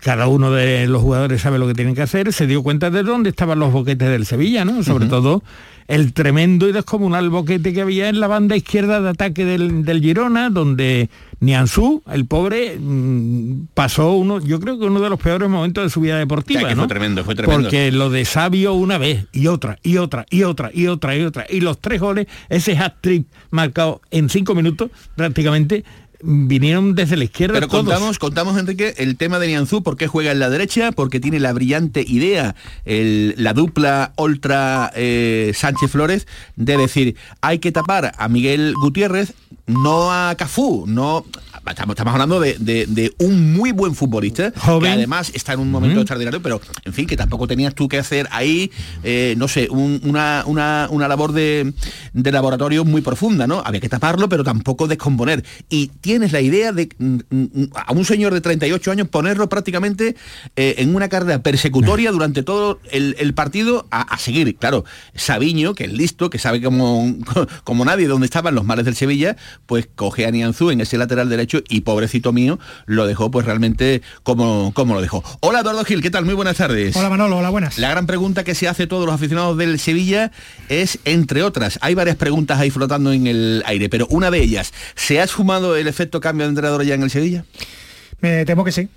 cada 0.00 0.26
uno 0.26 0.50
de 0.50 0.86
los 0.88 1.02
jugadores 1.02 1.42
sabe 1.42 1.58
lo 1.58 1.66
que 1.66 1.74
tienen 1.74 1.94
que 1.94 2.02
hacer, 2.02 2.32
se 2.32 2.46
dio 2.46 2.62
cuenta 2.62 2.90
de 2.90 3.02
dónde 3.02 3.30
estaban 3.30 3.58
los 3.58 3.72
boquetes 3.72 4.08
del 4.08 4.26
Sevilla, 4.26 4.64
¿no? 4.64 4.82
Sobre 4.82 5.04
uh 5.04 5.08
-huh. 5.08 5.10
todo 5.10 5.42
el 5.88 6.12
tremendo 6.12 6.68
y 6.68 6.72
descomunal 6.72 7.28
boquete 7.28 7.72
que 7.72 7.82
había 7.82 8.08
en 8.08 8.20
la 8.20 8.26
banda 8.26 8.56
izquierda 8.56 9.00
de 9.00 9.10
ataque 9.10 9.44
del, 9.44 9.84
del 9.84 10.00
Girona, 10.00 10.48
donde 10.48 11.10
Nianzú, 11.40 12.02
el 12.10 12.24
pobre, 12.26 12.78
mmm, 12.78 13.66
pasó 13.74 14.12
uno, 14.12 14.40
yo 14.40 14.60
creo 14.60 14.78
que 14.78 14.86
uno 14.86 15.00
de 15.00 15.10
los 15.10 15.20
peores 15.20 15.48
momentos 15.48 15.84
de 15.84 15.90
su 15.90 16.00
vida 16.00 16.18
deportiva. 16.18 16.62
Ya, 16.62 16.68
que 16.68 16.74
¿no? 16.76 16.82
Fue 16.82 16.88
tremendo, 16.88 17.24
fue 17.24 17.34
tremendo. 17.34 17.64
Porque 17.64 17.90
lo 17.92 18.10
de 18.10 18.24
Sabio 18.24 18.74
una 18.74 18.96
vez 18.96 19.26
y 19.32 19.48
otra, 19.48 19.78
y 19.82 19.96
otra, 19.98 20.24
y 20.30 20.44
otra, 20.44 20.70
y 20.72 20.86
otra, 20.86 21.16
y 21.16 21.22
otra. 21.22 21.46
Y 21.50 21.60
los 21.60 21.78
tres 21.80 22.00
goles, 22.00 22.26
ese 22.48 22.76
hat-trick 22.76 23.26
marcado 23.50 24.00
en 24.10 24.28
cinco 24.28 24.54
minutos 24.54 24.90
prácticamente, 25.16 25.84
vinieron 26.22 26.94
desde 26.94 27.16
la 27.16 27.24
izquierda. 27.24 27.54
Pero 27.54 27.68
todos. 27.68 27.84
contamos, 27.84 28.18
contamos, 28.18 28.58
Enrique, 28.58 28.94
el 28.98 29.16
tema 29.16 29.38
de 29.38 29.48
Nianzú, 29.48 29.82
por 29.82 29.96
qué 29.96 30.06
juega 30.06 30.32
en 30.32 30.38
la 30.38 30.48
derecha, 30.48 30.92
porque 30.92 31.20
tiene 31.20 31.40
la 31.40 31.52
brillante 31.52 32.04
idea, 32.06 32.54
el, 32.84 33.34
la 33.36 33.52
dupla 33.52 34.12
ultra 34.16 34.92
eh, 34.94 35.52
Sánchez 35.54 35.90
Flores, 35.90 36.26
de 36.56 36.76
decir, 36.76 37.16
hay 37.40 37.58
que 37.58 37.72
tapar 37.72 38.12
a 38.16 38.28
Miguel 38.28 38.74
Gutiérrez, 38.80 39.34
no 39.66 40.12
a 40.12 40.34
Cafú, 40.36 40.84
no. 40.86 41.24
Estamos, 41.64 41.94
estamos 41.94 42.12
hablando 42.12 42.40
de, 42.40 42.56
de, 42.58 42.86
de, 42.86 43.14
un 43.18 43.54
muy 43.54 43.70
buen 43.70 43.94
futbolista, 43.94 44.52
Joven. 44.56 44.80
que 44.82 44.88
además 44.88 45.30
está 45.32 45.52
en 45.52 45.60
un 45.60 45.70
momento 45.70 45.94
uh 45.94 45.98
-huh. 45.98 46.02
extraordinario, 46.02 46.42
pero 46.42 46.60
en 46.84 46.92
fin, 46.92 47.06
que 47.06 47.16
tampoco 47.16 47.46
tenías 47.46 47.74
tú 47.74 47.88
que 47.88 47.98
hacer 47.98 48.28
ahí, 48.32 48.70
eh, 49.04 49.34
no 49.38 49.46
sé, 49.46 49.68
un, 49.70 50.00
una, 50.04 50.42
una, 50.46 50.88
una, 50.90 51.06
labor 51.06 51.32
de, 51.32 51.72
de, 52.12 52.32
laboratorio 52.32 52.84
muy 52.84 53.00
profunda, 53.00 53.46
¿no? 53.46 53.62
Había 53.64 53.80
que 53.80 53.88
taparlo, 53.88 54.28
pero 54.28 54.42
tampoco 54.42 54.88
descomponer. 54.88 55.44
Y 55.68 55.88
tienes 56.00 56.32
la 56.32 56.40
idea 56.40 56.72
de 56.72 56.88
mm, 56.98 57.64
a 57.74 57.92
un 57.92 58.04
señor 58.04 58.34
de 58.34 58.40
38 58.40 58.90
años 58.90 59.08
ponerlo 59.08 59.48
prácticamente 59.48 60.16
eh, 60.56 60.74
en 60.78 60.94
una 60.94 61.08
carrera 61.08 61.42
persecutoria 61.42 62.10
durante 62.10 62.42
todo 62.42 62.80
el, 62.90 63.14
el 63.18 63.34
partido 63.34 63.86
a, 63.90 64.02
a, 64.02 64.18
seguir. 64.18 64.56
Claro, 64.56 64.84
Sabiño, 65.14 65.74
que 65.74 65.84
es 65.84 65.92
listo, 65.92 66.28
que 66.28 66.38
sabe 66.38 66.60
como, 66.60 67.14
como 67.64 67.84
nadie 67.84 68.08
dónde 68.08 68.24
estaban 68.26 68.54
los 68.54 68.64
males 68.64 68.84
del 68.84 68.96
Sevilla, 68.96 69.36
pues 69.66 69.88
coge 69.94 70.26
a 70.26 70.30
Nianzú 70.32 70.70
en 70.70 70.80
ese 70.80 70.98
lateral 70.98 71.28
derecho 71.28 71.51
y 71.68 71.82
pobrecito 71.82 72.32
mío 72.32 72.58
lo 72.86 73.06
dejó 73.06 73.30
pues 73.30 73.46
realmente 73.46 74.02
como, 74.22 74.72
como 74.74 74.94
lo 74.94 75.00
dejó. 75.00 75.22
Hola 75.40 75.60
Eduardo 75.60 75.84
Gil, 75.84 76.02
¿qué 76.02 76.10
tal? 76.10 76.24
Muy 76.24 76.34
buenas 76.34 76.56
tardes. 76.56 76.96
Hola 76.96 77.10
Manolo, 77.10 77.38
hola 77.38 77.50
buenas. 77.50 77.78
La 77.78 77.90
gran 77.90 78.06
pregunta 78.06 78.44
que 78.44 78.54
se 78.54 78.68
hace 78.68 78.86
todos 78.86 79.06
los 79.06 79.14
aficionados 79.14 79.56
del 79.58 79.78
Sevilla 79.78 80.32
es, 80.68 80.98
entre 81.04 81.42
otras, 81.42 81.78
hay 81.82 81.94
varias 81.94 82.16
preguntas 82.16 82.58
ahí 82.58 82.70
flotando 82.70 83.12
en 83.12 83.26
el 83.26 83.62
aire, 83.66 83.88
pero 83.88 84.06
una 84.08 84.30
de 84.30 84.42
ellas, 84.42 84.72
¿se 84.94 85.20
ha 85.20 85.24
esfumado 85.24 85.76
el 85.76 85.88
efecto 85.88 86.20
cambio 86.20 86.46
de 86.46 86.50
entrenador 86.50 86.84
ya 86.84 86.94
en 86.94 87.02
el 87.02 87.10
Sevilla? 87.10 87.44
Me 88.20 88.44
temo 88.44 88.64
que 88.64 88.72
sí. 88.72 88.88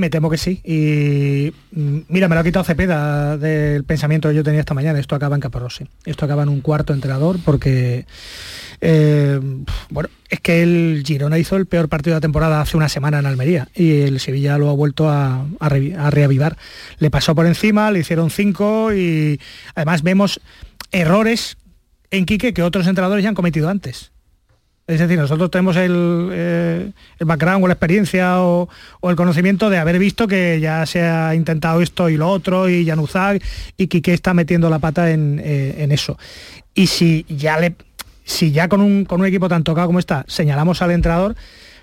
Me 0.00 0.08
temo 0.08 0.30
que 0.30 0.38
sí. 0.38 0.62
Y 0.64 1.52
mm, 1.78 1.98
mira, 2.08 2.26
me 2.26 2.34
lo 2.34 2.40
ha 2.40 2.44
quitado 2.44 2.64
Cepeda 2.64 3.36
del 3.36 3.84
pensamiento 3.84 4.30
que 4.30 4.34
yo 4.34 4.42
tenía 4.42 4.60
esta 4.60 4.72
mañana. 4.72 4.98
Esto 4.98 5.14
acaba 5.14 5.34
en 5.34 5.42
Caparrossi. 5.42 5.86
Esto 6.06 6.24
acaba 6.24 6.42
en 6.42 6.48
un 6.48 6.62
cuarto 6.62 6.94
entrenador 6.94 7.38
porque 7.44 8.06
eh, 8.80 9.38
bueno, 9.90 10.08
es 10.30 10.40
que 10.40 10.62
el 10.62 11.02
Girona 11.06 11.38
hizo 11.38 11.56
el 11.56 11.66
peor 11.66 11.90
partido 11.90 12.14
de 12.14 12.16
la 12.16 12.22
temporada 12.22 12.62
hace 12.62 12.78
una 12.78 12.88
semana 12.88 13.18
en 13.18 13.26
Almería 13.26 13.68
y 13.74 14.00
el 14.00 14.20
Sevilla 14.20 14.56
lo 14.56 14.70
ha 14.70 14.72
vuelto 14.72 15.10
a, 15.10 15.44
a 15.60 16.10
reavivar. 16.10 16.56
Le 16.98 17.10
pasó 17.10 17.34
por 17.34 17.44
encima, 17.44 17.90
le 17.90 17.98
hicieron 17.98 18.30
cinco 18.30 18.94
y 18.94 19.38
además 19.74 20.02
vemos 20.02 20.40
errores 20.92 21.58
en 22.10 22.24
Quique 22.24 22.54
que 22.54 22.62
otros 22.62 22.86
entrenadores 22.86 23.22
ya 23.22 23.28
han 23.28 23.34
cometido 23.34 23.68
antes. 23.68 24.12
Es 24.86 24.98
decir, 24.98 25.18
nosotros 25.18 25.50
tenemos 25.52 25.76
el, 25.76 26.30
eh, 26.32 26.90
el 27.18 27.26
background 27.26 27.64
o 27.64 27.68
la 27.68 27.74
experiencia 27.74 28.40
o, 28.40 28.68
o, 29.00 29.10
el 29.10 29.14
conocimiento 29.14 29.70
de 29.70 29.78
haber 29.78 30.00
visto 30.00 30.26
que 30.26 30.58
ya 30.60 30.84
se 30.84 31.02
ha 31.02 31.34
intentado 31.34 31.80
esto 31.80 32.08
y 32.08 32.16
lo 32.16 32.28
otro 32.28 32.68
y 32.68 32.84
Januzaj 32.84 33.38
y 33.76 33.86
Quique 33.86 34.12
está 34.12 34.34
metiendo 34.34 34.68
la 34.68 34.80
pata 34.80 35.10
en, 35.10 35.40
eh, 35.44 35.76
en 35.78 35.92
eso. 35.92 36.18
Y 36.74 36.88
si 36.88 37.24
ya 37.28 37.58
le 37.60 37.76
si 38.24 38.52
ya 38.52 38.68
con 38.68 38.80
un, 38.80 39.04
con 39.04 39.20
un 39.20 39.26
equipo 39.26 39.48
tan 39.48 39.64
tocado 39.64 39.88
como 39.88 39.98
está 39.98 40.24
señalamos 40.28 40.82
al 40.82 40.90
entrenador, 40.90 41.36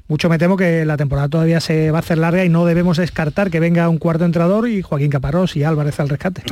mucho 0.07 0.29
me 0.29 0.37
temo 0.37 0.55
que 0.55 0.85
la 0.85 0.95
temporada 0.95 1.27
todavía 1.27 1.59
se 1.59 1.91
va 1.91 1.97
a 1.97 2.01
hacer 2.01 2.17
larga 2.17 2.45
y 2.45 2.49
no 2.49 2.65
debemos 2.65 2.97
descartar 2.97 3.49
que 3.49 3.59
venga 3.59 3.89
un 3.89 3.97
cuarto 3.97 4.23
entrenador 4.23 4.67
y 4.67 4.81
Joaquín 4.81 5.09
Caparrós 5.09 5.55
y 5.57 5.63
Álvarez 5.63 5.99
al 5.99 6.09
rescate. 6.09 6.43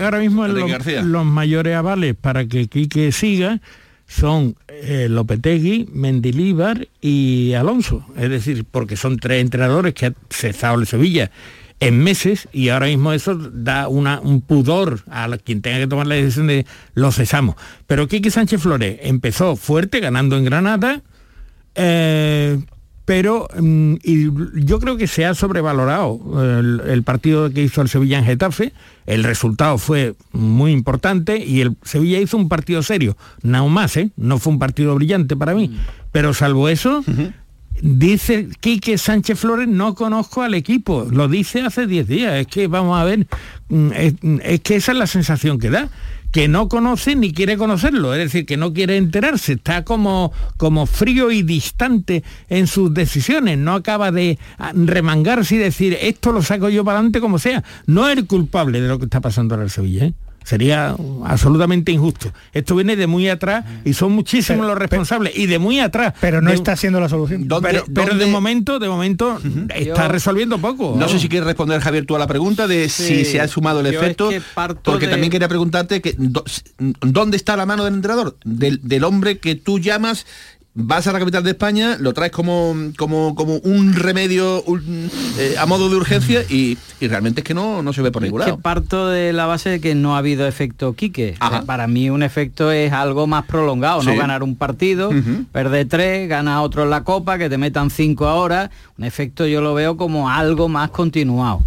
Ahora 0.00 0.18
mismo 0.18 0.46
los, 0.46 1.04
los, 1.04 1.24
mayores 1.24 1.76
avales 1.76 2.14
para 2.14 2.44
que 2.46 2.68
Quique 2.68 3.10
siga 3.12 3.60
son 4.06 4.56
eh, 4.68 5.08
Lopetegui, 5.10 5.88
Mendilíbar 5.92 6.88
y 7.00 7.54
Alonso. 7.54 8.06
Es 8.16 8.30
decir, 8.30 8.64
porque 8.70 8.96
son 8.96 9.18
tres 9.18 9.40
entrenadores 9.40 9.94
que 9.94 10.06
ha 10.06 10.14
cesado 10.30 10.78
el 10.78 10.86
Sevilla 10.86 11.30
en 11.80 11.98
meses 11.98 12.48
y 12.52 12.68
ahora 12.68 12.86
mismo 12.86 13.12
eso 13.12 13.34
da 13.34 13.88
un 13.88 14.40
pudor 14.40 15.02
a 15.10 15.28
quien 15.38 15.60
tenga 15.60 15.78
que 15.78 15.86
tomar 15.86 16.06
la 16.06 16.14
decisión 16.14 16.46
de 16.46 16.66
lo 16.94 17.12
cesamos. 17.12 17.56
Pero 17.86 18.08
Quique 18.08 18.30
Sánchez 18.30 18.60
Flores 18.60 18.98
empezó 19.02 19.56
fuerte, 19.56 20.00
ganando 20.00 20.36
en 20.36 20.44
Granada, 20.44 21.02
eh, 21.74 22.58
pero 23.04 23.48
mm, 23.58 23.94
y 24.02 24.24
yo 24.64 24.78
creo 24.80 24.96
que 24.96 25.06
se 25.06 25.26
ha 25.26 25.34
sobrevalorado 25.34 26.20
el, 26.58 26.80
el 26.86 27.02
partido 27.02 27.50
que 27.50 27.62
hizo 27.62 27.82
el 27.82 27.88
Sevilla 27.88 28.18
en 28.18 28.24
Getafe, 28.24 28.72
el 29.06 29.24
resultado 29.24 29.78
fue 29.78 30.14
muy 30.32 30.72
importante 30.72 31.44
y 31.44 31.60
el 31.60 31.76
Sevilla 31.82 32.18
hizo 32.20 32.36
un 32.36 32.48
partido 32.48 32.82
serio, 32.82 33.16
nada 33.42 33.66
más, 33.68 33.96
¿eh? 33.96 34.10
no 34.16 34.38
fue 34.38 34.52
un 34.52 34.58
partido 34.58 34.94
brillante 34.94 35.36
para 35.36 35.54
mí, 35.54 35.76
pero 36.12 36.32
salvo 36.32 36.68
eso, 36.68 37.04
dice 37.82 38.48
Quique 38.60 38.96
Sánchez 38.96 39.38
Flores, 39.38 39.68
no 39.68 39.94
conozco 39.94 40.42
al 40.42 40.54
equipo, 40.54 41.06
lo 41.10 41.28
dice 41.28 41.60
hace 41.60 41.86
10 41.86 42.06
días, 42.06 42.34
es 42.34 42.46
que 42.46 42.68
vamos 42.68 42.98
a 42.98 43.04
ver, 43.04 43.26
mm, 43.68 43.92
es, 43.92 44.14
es 44.42 44.60
que 44.60 44.76
esa 44.76 44.92
es 44.92 44.98
la 44.98 45.06
sensación 45.06 45.58
que 45.58 45.70
da 45.70 45.90
que 46.34 46.48
no 46.48 46.68
conoce 46.68 47.14
ni 47.14 47.32
quiere 47.32 47.56
conocerlo, 47.56 48.12
es 48.12 48.18
decir, 48.18 48.44
que 48.44 48.56
no 48.56 48.72
quiere 48.72 48.96
enterarse, 48.96 49.52
está 49.52 49.84
como, 49.84 50.32
como 50.56 50.84
frío 50.84 51.30
y 51.30 51.44
distante 51.44 52.24
en 52.48 52.66
sus 52.66 52.92
decisiones, 52.92 53.56
no 53.56 53.74
acaba 53.74 54.10
de 54.10 54.36
ah, 54.58 54.72
remangarse 54.74 55.54
y 55.54 55.58
decir, 55.58 55.96
esto 56.00 56.32
lo 56.32 56.42
saco 56.42 56.68
yo 56.70 56.84
para 56.84 56.98
adelante 56.98 57.20
como 57.20 57.38
sea. 57.38 57.62
No 57.86 58.08
es 58.08 58.18
el 58.18 58.26
culpable 58.26 58.80
de 58.80 58.88
lo 58.88 58.98
que 58.98 59.04
está 59.04 59.20
pasando 59.20 59.54
ahora 59.54 59.66
en 59.66 59.70
Sevilla. 59.70 60.06
¿eh? 60.06 60.14
Sería 60.44 60.94
absolutamente 61.24 61.90
injusto. 61.90 62.30
Esto 62.52 62.76
viene 62.76 62.96
de 62.96 63.06
muy 63.06 63.28
atrás 63.28 63.64
y 63.84 63.94
son 63.94 64.12
muchísimos 64.12 64.60
Pero- 64.60 64.68
los 64.68 64.78
responsables 64.78 65.36
y 65.36 65.46
de 65.46 65.58
muy 65.58 65.80
atrás. 65.80 66.12
Pero 66.20 66.40
no 66.42 66.50
De- 66.50 66.56
está 66.56 66.76
siendo 66.76 67.00
la 67.00 67.08
solución. 67.08 67.48
pero, 67.62 67.84
pero 67.92 68.14
de 68.14 68.26
momento, 68.26 68.78
de 68.78 68.88
momento 68.88 69.40
está 69.74 70.06
resolviendo 70.08 70.58
poco. 70.58 70.94
No 70.98 71.08
sé 71.08 71.18
si 71.18 71.28
quieres 71.30 71.46
responder, 71.46 71.80
Javier, 71.80 72.04
tú 72.04 72.14
a 72.14 72.18
la 72.18 72.26
pregunta 72.26 72.66
de 72.68 72.88
si 72.90 73.24
se 73.24 73.40
ha 73.40 73.48
sumado 73.48 73.80
el 73.80 73.86
efecto, 73.86 74.30
es 74.30 74.42
que 74.42 74.46
parto 74.54 74.82
porque 74.92 75.06
de- 75.06 75.12
también 75.12 75.30
quería 75.32 75.48
preguntarte 75.48 76.02
que 76.02 76.14
do- 76.18 76.44
dónde 77.00 77.36
está 77.38 77.56
la 77.56 77.64
mano 77.66 77.84
del 77.84 77.94
entrenador, 77.94 78.36
del, 78.44 78.80
del 78.82 79.04
hombre 79.04 79.38
que 79.38 79.54
tú 79.54 79.78
llamas, 79.78 80.26
vas 80.76 81.06
a 81.06 81.12
la 81.12 81.20
capital 81.20 81.44
de 81.44 81.50
España, 81.50 81.96
lo 82.00 82.12
traes 82.14 82.32
como, 82.32 82.74
como, 82.98 83.34
como 83.36 83.58
un 83.58 83.94
remedio 83.94 84.62
un- 84.64 85.08
eh, 85.38 85.54
a 85.58 85.66
modo 85.66 85.88
de 85.88 85.94
urgencia 85.96 86.42
y, 86.50 86.76
y 87.00 87.06
realmente 87.06 87.42
es 87.42 87.44
que 87.44 87.54
no, 87.54 87.82
no 87.82 87.92
se 87.92 88.02
ve 88.02 88.10
por 88.10 88.22
ningún 88.22 88.40
Es 88.40 88.46
que 88.46 88.50
lado. 88.50 88.60
parto 88.62 89.08
de 89.08 89.32
la 89.32 89.46
base 89.46 89.70
de 89.70 89.80
que 89.80 89.94
no 89.94 90.16
ha 90.16 90.18
habido 90.18 90.48
efecto 90.48 90.92
Quique. 90.94 91.36
Para 91.66 91.86
mí 91.86 92.10
un 92.10 92.22
efecto 92.24 92.72
es 92.72 92.92
algo 92.92 93.26
más 93.28 93.44
prolongado, 93.46 94.02
no 94.02 94.16
ganar 94.16 94.42
un 94.42 94.56
partido, 94.56 95.10
perder 95.52 95.86
tres, 95.88 96.28
ganar 96.28 96.58
otro 96.64 96.82
en 96.82 96.90
la 96.90 97.04
copa, 97.04 97.38
que 97.38 97.48
te 97.48 97.56
metan 97.58 97.90
cinco 97.90 98.26
ahora. 98.26 98.70
Un 98.98 99.04
efecto 99.04 99.46
yo 99.46 99.60
lo 99.60 99.74
veo 99.74 99.96
como 99.96 100.28
algo 100.28 100.68
más 100.68 100.90
continuado. 100.90 101.62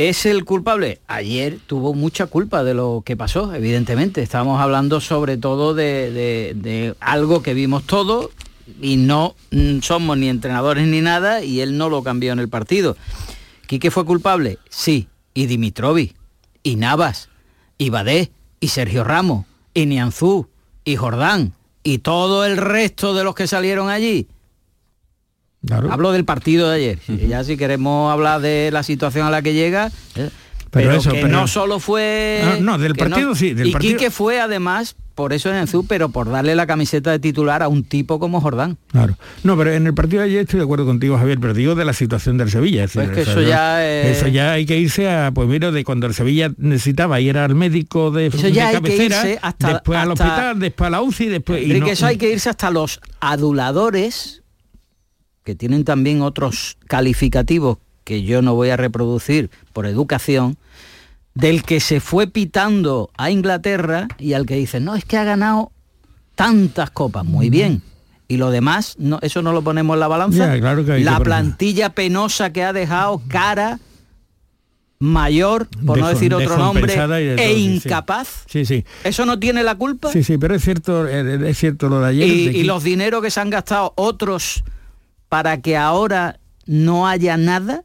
¿Es 0.00 0.24
el 0.24 0.46
culpable? 0.46 0.98
Ayer 1.08 1.58
tuvo 1.66 1.92
mucha 1.92 2.26
culpa 2.26 2.64
de 2.64 2.72
lo 2.72 3.02
que 3.04 3.18
pasó, 3.18 3.54
evidentemente. 3.54 4.22
Estábamos 4.22 4.58
hablando 4.58 4.98
sobre 4.98 5.36
todo 5.36 5.74
de, 5.74 6.10
de- 6.10 6.52
de 6.56 6.94
algo 7.00 7.42
que 7.42 7.52
vimos 7.52 7.84
todos 7.84 8.30
y 8.80 8.96
no 8.96 9.34
mm, 9.50 9.80
somos 9.82 10.16
ni 10.16 10.30
entrenadores 10.30 10.86
ni 10.88 11.02
nada 11.02 11.44
y 11.44 11.60
él 11.60 11.76
no 11.76 11.90
lo 11.90 12.02
cambió 12.02 12.32
en 12.32 12.38
el 12.38 12.48
partido. 12.48 12.96
¿Quique 13.66 13.90
fue 13.90 14.06
culpable? 14.06 14.58
Sí. 14.70 15.06
Y 15.34 15.44
Dimitrovi, 15.46 16.14
y 16.62 16.76
Navas, 16.76 17.28
y 17.76 17.90
Badé, 17.90 18.32
y 18.58 18.68
Sergio 18.68 19.04
Ramos, 19.04 19.44
y 19.74 19.84
Nianzú, 19.84 20.48
y 20.82 20.96
Jordán, 20.96 21.52
y 21.84 21.98
todo 21.98 22.46
el 22.46 22.56
resto 22.56 23.12
de 23.14 23.22
los 23.22 23.34
que 23.34 23.46
salieron 23.46 23.90
allí. 23.90 24.28
Hablo 25.90 26.12
del 26.12 26.24
partido 26.24 26.68
de 26.70 26.76
ayer. 26.76 26.98
Y 27.08 27.26
Ya 27.28 27.44
si 27.44 27.56
queremos 27.56 28.12
hablar 28.12 28.40
de 28.40 28.70
la 28.72 28.82
situación 28.82 29.26
a 29.26 29.30
la 29.30 29.42
que 29.42 29.52
llega, 29.52 29.88
eh, 30.16 30.30
Pero 30.70 30.88
pero, 30.88 30.92
eso, 30.94 31.10
que 31.12 31.22
pero- 31.22 31.28
no 31.28 31.46
solo 31.48 31.80
fue... 31.80 32.40
Ah, 32.44 32.56
no, 32.60 32.78
del 32.78 32.94
partido 32.94 33.34
sí, 33.34 33.52
del 33.54 33.68
y 33.68 33.72
partido- 33.72 33.98
Quique 33.98 34.10
fue 34.10 34.40
además, 34.40 34.94
por 35.16 35.32
eso 35.34 35.50
en 35.50 35.56
Enzú, 35.56 35.84
pero 35.86 36.08
por 36.10 36.30
darle 36.30 36.54
la 36.54 36.66
camiseta 36.66 37.10
de 37.10 37.18
titular 37.18 37.62
a 37.62 37.68
un 37.68 37.84
tipo 37.84 38.18
como 38.20 38.40
Jordán. 38.40 38.78
Claro. 38.86 39.18
No, 39.42 39.54
pero 39.58 39.72
en 39.72 39.86
el 39.86 39.92
partido 39.94 40.22
de 40.22 40.28
ayer 40.28 40.40
estoy 40.42 40.58
de 40.60 40.64
acuerdo 40.64 40.86
contigo, 40.86 41.18
Javier, 41.18 41.38
pero 41.40 41.52
digo 41.52 41.74
de 41.74 41.84
la 41.84 41.92
situación 41.92 42.38
del 42.38 42.50
Sevilla. 42.50 42.84
es 42.84 42.92
Pues 42.92 43.08
decir, 43.08 43.24
que 43.24 43.30
eso 43.30 43.42
ya 43.42 43.84
es- 43.86 44.16
Eso 44.16 44.28
ya 44.28 44.52
hay 44.52 44.64
que 44.64 44.78
irse 44.78 45.10
a, 45.10 45.30
pues 45.32 45.46
mira, 45.48 45.72
de 45.72 45.84
cuando 45.84 46.06
el 46.06 46.14
Sevilla 46.14 46.50
necesitaba 46.56 47.20
ir 47.20 47.36
al 47.36 47.54
médico 47.54 48.10
de, 48.12 48.28
Eso 48.28 48.38
de 48.38 48.52
ya 48.52 48.68
hay 48.68 48.76
que 48.76 48.80
cabecera, 48.82 49.16
irse 49.16 49.38
hasta- 49.42 49.72
después 49.74 49.98
al 49.98 50.12
hospital, 50.12 50.58
después 50.60 50.86
a 50.86 50.90
la 50.90 51.02
UCI, 51.02 51.26
después... 51.26 51.62
y 51.66 51.80
no- 51.80 51.86
eso 51.88 52.06
hay 52.06 52.16
que 52.16 52.30
irse 52.32 52.48
hasta 52.48 52.70
los 52.70 53.00
aduladores, 53.20 54.39
que 55.44 55.54
tienen 55.54 55.84
también 55.84 56.22
otros 56.22 56.76
calificativos 56.86 57.78
que 58.04 58.22
yo 58.22 58.42
no 58.42 58.54
voy 58.54 58.70
a 58.70 58.76
reproducir 58.76 59.50
por 59.72 59.86
educación, 59.86 60.56
del 61.34 61.62
que 61.62 61.80
se 61.80 62.00
fue 62.00 62.26
pitando 62.26 63.10
a 63.16 63.30
Inglaterra 63.30 64.08
y 64.18 64.32
al 64.32 64.46
que 64.46 64.56
dice, 64.56 64.80
no, 64.80 64.96
es 64.96 65.04
que 65.04 65.16
ha 65.16 65.24
ganado 65.24 65.70
tantas 66.34 66.90
copas, 66.90 67.24
muy 67.24 67.50
bien. 67.50 67.82
Y 68.26 68.36
lo 68.36 68.50
demás, 68.50 68.96
no, 68.98 69.18
eso 69.22 69.42
no 69.42 69.52
lo 69.52 69.62
ponemos 69.62 69.94
en 69.94 70.00
la 70.00 70.08
balanza. 70.08 70.54
Ya, 70.54 70.60
claro 70.60 70.84
que 70.84 70.92
hay 70.92 70.98
que 71.00 71.04
la 71.04 71.20
plantilla 71.20 71.90
penosa 71.90 72.52
que 72.52 72.62
ha 72.62 72.72
dejado 72.72 73.22
cara 73.28 73.80
mayor, 75.00 75.66
por 75.86 75.98
no 75.98 76.08
decir 76.08 76.34
otro 76.34 76.56
nombre, 76.56 76.92
de 76.92 76.98
todo, 76.98 77.14
e 77.16 77.58
incapaz. 77.58 78.44
Sí, 78.46 78.64
sí. 78.64 78.84
¿Eso 79.02 79.24
no 79.24 79.38
tiene 79.38 79.62
la 79.62 79.74
culpa? 79.74 80.12
Sí, 80.12 80.22
sí, 80.22 80.36
pero 80.36 80.54
es 80.54 80.62
cierto, 80.62 81.08
eh, 81.08 81.48
es 81.48 81.58
cierto 81.58 81.88
lo 81.88 82.00
de 82.00 82.08
ayer. 82.08 82.28
y, 82.28 82.46
de 82.46 82.58
y 82.58 82.64
los 82.64 82.84
dineros 82.84 83.22
que 83.22 83.30
se 83.30 83.40
han 83.40 83.50
gastado 83.50 83.94
otros 83.96 84.62
para 85.30 85.62
que 85.62 85.78
ahora 85.78 86.40
no 86.66 87.06
haya 87.06 87.38
nada. 87.38 87.84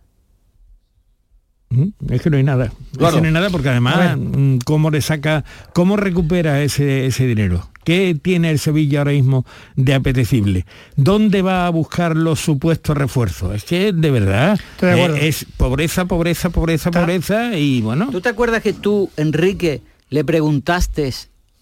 Ujú, 1.69 1.93
Es 2.09 2.21
que 2.21 2.29
no 2.29 2.37
hay 2.37 2.43
nada. 2.43 2.65
Es 2.65 3.13
que 3.13 3.21
no 3.21 3.27
hay 3.27 3.33
nada 3.33 3.49
porque 3.51 3.69
además, 3.69 4.17
mm, 4.17 4.57
¿cómo 4.65 4.89
le 4.89 4.99
saca, 5.01 5.45
cómo 5.73 5.95
recupera 5.95 6.61
ese, 6.61 7.05
ese 7.05 7.27
dinero? 7.27 7.69
¿Qué 7.83 8.17
tiene 8.19 8.49
el 8.49 8.57
Sevilla 8.57 8.99
ahora 8.99 9.11
mismo 9.11 9.45
de 9.75 9.93
apetecible? 9.93 10.65
¿Dónde 10.95 11.43
va 11.43 11.67
a 11.67 11.69
buscar 11.69 12.17
los 12.17 12.39
supuestos 12.39 12.97
refuerzos? 12.97 13.53
Es 13.53 13.63
que 13.63 13.93
de 13.93 14.09
verdad 14.09 14.59
de 14.81 15.05
eh, 15.05 15.27
es 15.27 15.45
pobreza, 15.55 16.05
pobreza, 16.05 16.49
pobreza, 16.49 16.89
pobreza 16.89 17.55
y 17.55 17.81
bueno. 17.81 18.07
¿Tú 18.11 18.21
te 18.21 18.29
acuerdas 18.29 18.63
que 18.63 18.73
tú, 18.73 19.11
Enrique, 19.17 19.83
le 20.09 20.23
preguntaste 20.23 21.13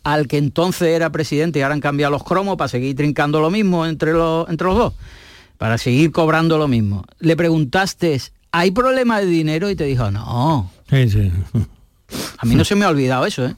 al 0.06 0.30
que 0.30 0.38
entonces 0.38 0.90
era 0.90 1.10
presidente 1.12 1.60
y 1.60 1.62
ahora 1.62 1.76
han 1.76 1.82
cambiado 1.82 2.12
los 2.12 2.24
cromos 2.24 2.56
para 2.56 2.70
seguir 2.70 2.96
trincando 2.96 3.42
lo 3.42 3.50
mismo 3.50 3.86
entre 3.86 4.14
los, 4.14 4.48
entre 4.50 4.68
los 4.68 4.78
dos? 4.78 4.94
Para 5.64 5.78
seguir 5.78 6.12
cobrando 6.12 6.58
lo 6.58 6.68
mismo. 6.68 7.06
Le 7.22 7.38
preguntaste, 7.38 8.20
¿hay 8.52 8.72
problema 8.72 9.22
de 9.22 9.28
dinero? 9.28 9.70
Y 9.70 9.78
te 9.78 9.86
dijo, 9.86 10.12
no. 10.12 10.70
Sí, 10.90 11.10
sí. 11.10 11.32
A 12.38 12.46
mí 12.46 12.56
no 12.56 12.66
se 12.66 12.76
me 12.76 12.84
ha 12.84 12.90
olvidado 12.90 13.26
eso, 13.26 13.46
¿eh? 13.46 13.56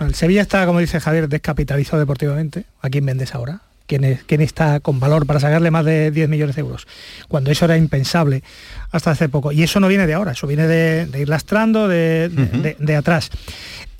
El 0.00 0.14
Sevilla 0.14 0.42
está, 0.42 0.64
como 0.66 0.78
dice 0.78 1.00
Javier, 1.00 1.28
descapitalizado 1.28 1.98
deportivamente. 1.98 2.64
¿A 2.80 2.88
quién 2.90 3.04
vendes 3.04 3.34
ahora? 3.34 3.62
¿Quién, 3.88 4.04
es- 4.04 4.22
quién 4.22 4.40
está 4.40 4.78
con 4.78 5.00
valor 5.00 5.26
para 5.26 5.40
sacarle 5.40 5.72
más 5.72 5.84
de 5.84 6.12
10 6.12 6.28
millones 6.28 6.54
de 6.54 6.60
euros? 6.60 6.86
Cuando 7.26 7.50
eso 7.50 7.64
era 7.64 7.76
impensable 7.76 8.44
hasta 8.92 9.10
hace 9.10 9.28
poco. 9.28 9.50
Y 9.50 9.64
eso 9.64 9.80
no 9.80 9.88
viene 9.88 10.06
de 10.06 10.14
ahora, 10.14 10.30
eso 10.32 10.46
viene 10.46 10.68
de, 10.68 11.06
de 11.06 11.20
ir 11.22 11.28
lastrando 11.28 11.88
de, 11.88 12.28
de- 12.28 12.46
de- 12.46 12.76
de 12.78 12.96
atrás. 12.96 13.30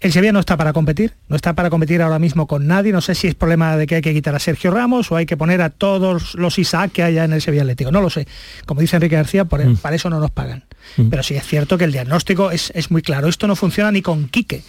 El 0.00 0.12
Sevilla 0.12 0.30
no 0.32 0.38
está 0.38 0.56
para 0.56 0.72
competir, 0.72 1.14
no 1.28 1.34
está 1.34 1.54
para 1.54 1.70
competir 1.70 2.00
ahora 2.02 2.20
mismo 2.20 2.46
con 2.46 2.68
nadie. 2.68 2.92
No 2.92 3.00
sé 3.00 3.16
si 3.16 3.26
es 3.26 3.34
problema 3.34 3.76
de 3.76 3.86
que 3.88 3.96
hay 3.96 4.00
que 4.00 4.14
quitar 4.14 4.32
a 4.34 4.38
Sergio 4.38 4.70
Ramos 4.70 5.10
o 5.10 5.16
hay 5.16 5.26
que 5.26 5.36
poner 5.36 5.60
a 5.60 5.70
todos 5.70 6.34
los 6.36 6.56
Isaac 6.58 6.92
que 6.92 7.02
haya 7.02 7.24
en 7.24 7.32
el 7.32 7.42
Sevilla 7.42 7.62
Atlético. 7.62 7.90
No 7.90 8.00
lo 8.00 8.08
sé. 8.08 8.28
Como 8.64 8.80
dice 8.80 8.94
Enrique 8.96 9.16
García, 9.16 9.44
por- 9.46 9.60
para 9.80 9.96
eso 9.96 10.08
no 10.08 10.20
nos 10.20 10.30
pagan. 10.30 10.62
Pero 11.10 11.22
sí 11.24 11.34
es 11.34 11.44
cierto 11.44 11.76
que 11.78 11.84
el 11.84 11.92
diagnóstico 11.92 12.52
es, 12.52 12.70
es 12.76 12.90
muy 12.92 13.02
claro. 13.02 13.28
Esto 13.28 13.48
no 13.48 13.56
funciona 13.56 13.90
ni 13.90 14.00
con 14.02 14.28
Quique 14.28 14.62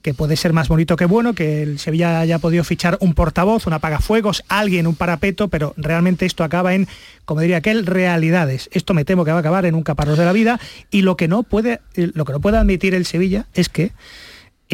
que 0.00 0.14
puede 0.14 0.34
ser 0.36 0.52
más 0.52 0.66
bonito 0.66 0.96
que 0.96 1.04
bueno, 1.04 1.32
que 1.32 1.62
el 1.62 1.78
Sevilla 1.78 2.18
haya 2.18 2.40
podido 2.40 2.64
fichar 2.64 2.96
un 3.00 3.14
portavoz, 3.14 3.68
un 3.68 3.72
apagafuegos, 3.74 4.42
alguien, 4.48 4.88
un 4.88 4.96
parapeto, 4.96 5.46
pero 5.46 5.74
realmente 5.76 6.26
esto 6.26 6.42
acaba 6.42 6.74
en, 6.74 6.88
como 7.24 7.40
diría 7.40 7.58
aquel, 7.58 7.86
realidades. 7.86 8.68
Esto 8.72 8.94
me 8.94 9.04
temo 9.04 9.24
que 9.24 9.30
va 9.30 9.36
a 9.36 9.40
acabar 9.40 9.64
en 9.64 9.76
un 9.76 9.84
caparrós 9.84 10.18
de 10.18 10.24
la 10.24 10.32
vida 10.32 10.58
y 10.90 11.02
lo 11.02 11.16
que 11.16 11.28
no 11.28 11.44
puede, 11.44 11.80
lo 11.94 12.24
que 12.24 12.32
no 12.32 12.40
puede 12.40 12.56
admitir 12.56 12.94
el 12.96 13.06
Sevilla 13.06 13.46
es 13.54 13.68
que 13.68 13.92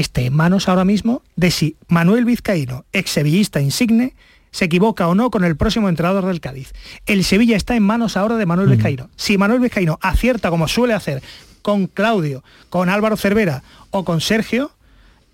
esté 0.00 0.26
en 0.26 0.34
manos 0.34 0.68
ahora 0.68 0.84
mismo 0.84 1.22
de 1.37 1.50
si 1.50 1.76
Manuel 1.88 2.24
Vizcaíno, 2.24 2.84
ex 2.92 3.11
sevillista 3.11 3.61
insigne, 3.61 4.14
se 4.50 4.66
equivoca 4.66 5.08
o 5.08 5.14
no 5.14 5.30
con 5.30 5.44
el 5.44 5.56
próximo 5.56 5.88
entrenador 5.88 6.24
del 6.26 6.40
Cádiz. 6.40 6.72
El 7.06 7.24
Sevilla 7.24 7.56
está 7.56 7.76
en 7.76 7.82
manos 7.82 8.16
ahora 8.16 8.37
de 8.37 8.46
Manuel 8.46 8.68
Vizcaíno. 8.68 9.11
Si 9.16 9.37
Manuel 9.37 9.61
Vizcaíno 9.61 9.98
acierta 10.00 10.50
como 10.50 10.68
suele 10.68 10.94
hacer 10.94 11.22
con 11.62 11.87
Claudio, 11.87 12.42
con 12.70 12.88
Álvaro 12.88 13.16
Cervera 13.16 13.62
o 13.90 14.04
con 14.04 14.20
Sergio, 14.20 14.70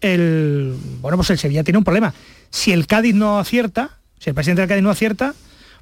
el 0.01 0.75
bueno 1.01 1.19
pues 1.19 1.31
el 1.31 1.39
Sevilla 1.39 1.63
tiene 1.63 1.79
un 1.79 1.85
problema. 1.85 2.15
Si 2.51 2.73
el 2.73 2.87
Cádiz 2.87 3.15
no 3.15 3.39
acierta, 3.39 3.99
si 4.19 4.31
el 4.31 4.35
presidente 4.35 4.63
del 4.63 4.69
Cádiz 4.69 4.83
no 4.83 4.91
acierta, 4.91 5.35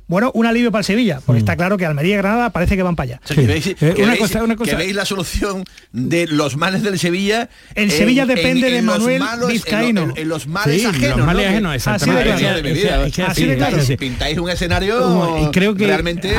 bueno, 0.08 0.30
un 0.34 0.46
alivio 0.46 0.70
para 0.70 0.80
el 0.80 0.84
Sevilla, 0.84 1.20
porque 1.24 1.38
está 1.38 1.56
claro 1.56 1.76
que 1.78 1.86
Almería 1.86 2.14
y 2.14 2.16
Granada 2.18 2.50
parece 2.50 2.76
que 2.76 2.82
van 2.82 2.96
para 2.96 3.12
allá. 3.14 3.20
O 3.24 3.26
sea, 3.28 3.36
que 3.36 3.46
veis, 3.46 3.74
que 3.74 3.94
una 4.02 4.12
veis- 4.14 4.18
cosa- 4.18 4.42
una 4.44 4.56
cosa- 4.56 4.70
que 4.72 4.76
veis 4.76 4.94
la 4.94 5.04
solución 5.04 5.64
de 5.92 6.26
los 6.26 6.56
males 6.56 6.82
del 6.82 6.98
Sevilla. 6.98 7.48
El 7.74 7.84
en- 7.84 7.90
Sevilla 7.90 8.22
en- 8.22 8.28
depende 8.28 8.68
en 8.68 8.74
de 8.74 8.82
Manuel 8.82 9.20
malos- 9.20 9.34
en 9.34 9.40
lo- 9.40 9.46
Vizcaíno. 9.48 10.02
En, 10.02 10.12
en 10.16 10.28
los 10.28 10.46
males 10.46 10.80
Sí, 10.82 10.86
ajenos. 10.86 11.16
los 11.18 11.26
males 11.26 11.44
¿no? 11.46 11.50
ajenos, 11.50 11.70
Que- 11.72 11.76
exactamente. 11.76 12.32
Así 12.32 12.42
de 12.44 12.80
claro. 12.82 13.04
Es 13.04 13.14
que- 13.14 13.22
Así 13.22 13.46
de 13.46 13.56
claro. 13.56 13.78
Pintáis 13.98 14.38
un 14.38 14.50
escenario 14.50 15.38
y 15.48 15.50
creo 15.50 15.74
que 15.74 15.86
realmente 15.86 16.30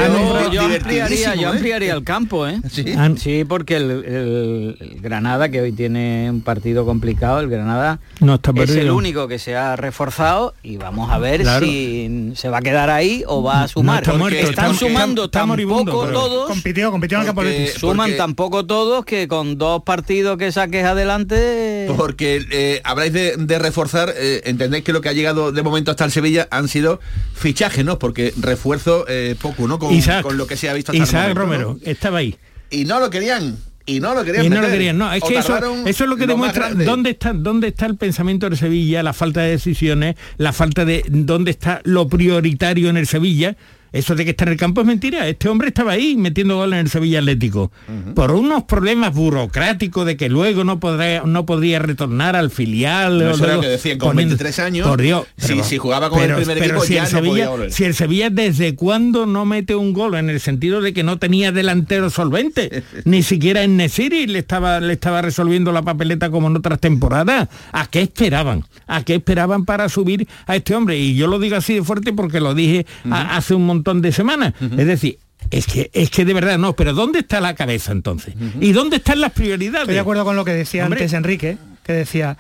yo 0.51 0.61
ampliaría, 0.61 1.35
yo 1.35 1.41
¿eh? 1.41 1.45
ampliaría 1.51 1.93
el 1.93 2.03
campo, 2.03 2.47
¿eh? 2.47 2.59
Sí. 2.71 2.85
Sí, 3.17 3.43
porque 3.47 3.77
el, 3.77 3.91
el- 3.91 4.77
el 4.79 5.01
Granada, 5.01 5.49
que 5.49 5.61
hoy 5.61 5.71
tiene 5.71 6.29
un 6.29 6.41
partido 6.41 6.85
complicado, 6.85 7.39
el 7.39 7.49
Granada 7.49 7.99
No 8.19 8.35
está 8.35 8.51
es 8.63 8.69
el 8.71 8.91
único 8.91 9.27
que 9.27 9.39
se 9.39 9.55
ha 9.55 9.75
reforzado 9.75 10.53
y 10.63 10.77
vamos 10.77 11.11
a 11.11 11.17
ver 11.17 11.41
Claro. 11.41 11.65
si 11.65 12.31
se 12.35 12.49
va 12.49 12.57
a 12.59 12.61
quedar 12.61 12.89
ahí 12.89 13.23
o 13.27 13.41
va 13.43 13.62
a 13.63 13.67
sumar. 13.67 14.03
está 14.03 14.13
muerto, 14.13 14.37
Están 14.39 14.71
está- 14.71 14.85
sumando 14.85 15.25
está 15.25 15.39
tan 15.39 15.47
moribundo, 15.49 15.91
poco 15.91 16.05
pero- 16.05 16.19
todos. 16.19 16.47
Compitió, 16.49 16.91
compitió 16.91 17.21
en 17.21 17.33
Porque-. 17.33 17.73
Suman 17.77 18.07
porque- 18.07 18.17
tan 18.17 18.35
poco 18.35 18.65
todos 18.65 19.05
que 19.05 19.27
con 19.27 19.57
dos 19.57 19.83
partidos 19.83 20.37
que 20.37 20.51
saques 20.51 20.85
adelante. 20.85 21.87
Porque 21.97 22.45
eh, 22.51 22.81
habláis 22.83 23.13
de, 23.13 23.35
de 23.37 23.59
reforzar, 23.59 24.13
eh, 24.15 24.41
entendéis 24.45 24.83
que 24.83 24.93
lo 24.93 25.01
que 25.01 25.09
ha 25.09 25.13
llegado 25.13 25.51
de 25.51 25.63
momento 25.63 25.91
hasta 25.91 26.05
el 26.05 26.11
Sevilla 26.11 26.47
han 26.51 26.67
sido 26.67 26.99
fichajes, 27.33 27.83
¿no? 27.85 27.99
Porque 27.99 28.33
refuerzo 28.37 29.05
eh, 29.07 29.35
poco, 29.41 29.67
¿no? 29.67 29.79
Con, 29.79 29.93
Isaac, 29.93 30.23
con 30.23 30.37
lo 30.37 30.47
que 30.47 30.57
se 30.57 30.69
ha 30.69 30.73
visto 30.73 30.91
hasta 30.91 31.03
Isaac 31.03 31.29
el 31.29 31.35
momento, 31.35 31.65
Romero, 31.67 31.79
estaba 31.83 32.19
ahí. 32.19 32.31
¿no? 32.31 32.77
Y 32.77 32.85
no 32.85 32.99
lo 32.99 33.09
querían. 33.09 33.57
Y 33.85 33.99
no 33.99 34.13
lo 34.13 34.23
querían. 34.23 34.45
Y 34.45 34.49
no 34.49 34.55
lo 34.55 34.61
meter. 34.61 34.73
querían, 34.73 34.97
no, 34.97 35.11
es 35.11 35.23
O 35.23 35.27
que 35.27 35.37
eso, 35.37 35.57
eso 35.85 36.03
es 36.03 36.09
lo 36.09 36.15
que 36.15 36.25
demuestra 36.25 36.73
dónde 36.73 37.11
está, 37.11 37.33
dónde 37.33 37.67
está 37.67 37.85
el 37.85 37.97
pensamiento 37.97 38.49
del 38.49 38.57
Sevilla, 38.57 39.03
la 39.03 39.13
falta 39.13 39.41
de 39.41 39.51
decisiones, 39.51 40.15
la 40.37 40.53
falta 40.53 40.85
de 40.85 41.03
dónde 41.09 41.51
está 41.51 41.81
lo 41.83 42.07
prioritario 42.07 42.89
en 42.89 42.97
el 42.97 43.07
Sevilla. 43.07 43.57
Eso 43.93 44.15
de 44.15 44.25
que 44.25 44.31
está 44.31 44.43
en 44.45 44.51
el 44.51 44.57
campo 44.57 44.81
es 44.81 44.87
mentira. 44.87 45.27
Este 45.27 45.47
hombre 45.47 45.69
estaba 45.69 45.91
ahí 45.93 46.17
metiendo 46.17 46.57
goles 46.57 46.73
en 46.79 46.85
el 46.87 46.89
Sevilla 46.91 47.19
Atlético. 47.19 47.71
Por 48.15 48.31
unos 48.31 48.63
problemas 48.63 49.13
burocráticos 49.13 50.05
de 50.05 50.17
que 50.17 50.29
luego 50.29 50.63
no 50.63 50.79
podrá, 50.79 51.23
no 51.25 51.45
podría 51.45 51.77
retornar 51.79 52.35
al 52.35 52.49
filial. 52.49 53.19
No, 53.19 53.31
eso 53.31 53.45
era 53.45 53.55
lo 53.55 53.61
que 53.61 53.67
decían, 53.67 53.99
con 53.99 54.09
poniendo- 54.09 54.31
23 54.31 54.59
años, 54.59 54.87
Por 54.87 54.99
Dios. 55.01 55.27
si- 55.37 55.61
si 55.63 55.77
jugaba 55.77 56.09
con 56.09 56.21
el 56.23 56.33
primer 56.35 56.57
equipo, 56.57 56.81
si 56.81 56.95
ya 56.95 57.03
el 57.05 57.11
no 57.13 57.19
podía 57.19 57.31
Sevilla, 57.31 57.49
volver. 57.49 57.71
si 57.71 57.83
el 57.83 57.93
Sevilla 57.93 58.29
desde 58.31 58.75
cuándo 58.75 59.27
no 59.27 59.45
mete 59.45 59.75
un 59.75 59.93
gol 59.93 60.15
en 60.15 60.29
el 60.31 60.39
sentido 60.39 60.81
de 60.81 60.91
que 60.91 61.03
no 61.03 61.19
tenía 61.19 61.51
delantero 61.51 62.09
solvente, 62.09 62.83
ni 63.05 63.21
siquiera 63.21 63.61
en 63.63 63.77
Nesiri 63.77 64.25
le 64.25 64.39
estaba, 64.39 64.79
le 64.79 64.93
estaba 64.93 65.21
resolviendo 65.21 65.71
la 65.71 65.83
papeleta 65.83 66.31
como 66.31 66.47
en 66.47 66.55
otras 66.57 66.79
temporadas. 66.79 67.47
¿A 67.71 67.85
qué 67.85 68.01
esperaban? 68.01 68.63
¿A 68.87 69.03
qué 69.03 69.15
esperaban 69.15 69.65
para 69.65 69.87
subir 69.87 70.27
a 70.47 70.55
este 70.55 70.73
hombre? 70.73 70.97
Y 70.97 71.13
yo 71.15 71.27
lo 71.27 71.37
digo 71.37 71.55
así 71.57 71.75
de 71.75 71.83
fuerte 71.83 72.11
porque 72.11 72.39
lo 72.39 72.55
dije 72.55 72.87
a- 73.11 73.37
hace 73.37 73.53
un 73.53 73.65
montón 73.67 73.82
de 73.83 74.11
semanas. 74.11 74.53
Es 74.61 74.87
decir, 74.87 75.19
es 75.51 75.67
que, 75.67 75.89
es 75.93 76.09
que 76.09 76.23
de 76.25 76.33
verdad 76.33 76.57
no, 76.57 76.73
pero 76.75 76.93
¿dónde 76.93 77.19
está 77.19 77.41
la 77.41 77.53
cabeza 77.55 77.91
entonces? 77.91 78.33
¿Y 78.61 78.71
dónde 78.71 78.97
están 78.97 79.19
las 79.21 79.31
prioridades? 79.33 79.81
Estoy 79.83 79.95
de 79.95 79.99
acuerdo 80.01 80.23
con 80.25 80.35
lo 80.35 80.45
que 80.45 80.53
decía 80.53 80.85
Hombre. 80.85 81.01
antes 81.01 81.13
Enrique, 81.13 81.57
que 81.83 81.93
decía, 81.93 82.37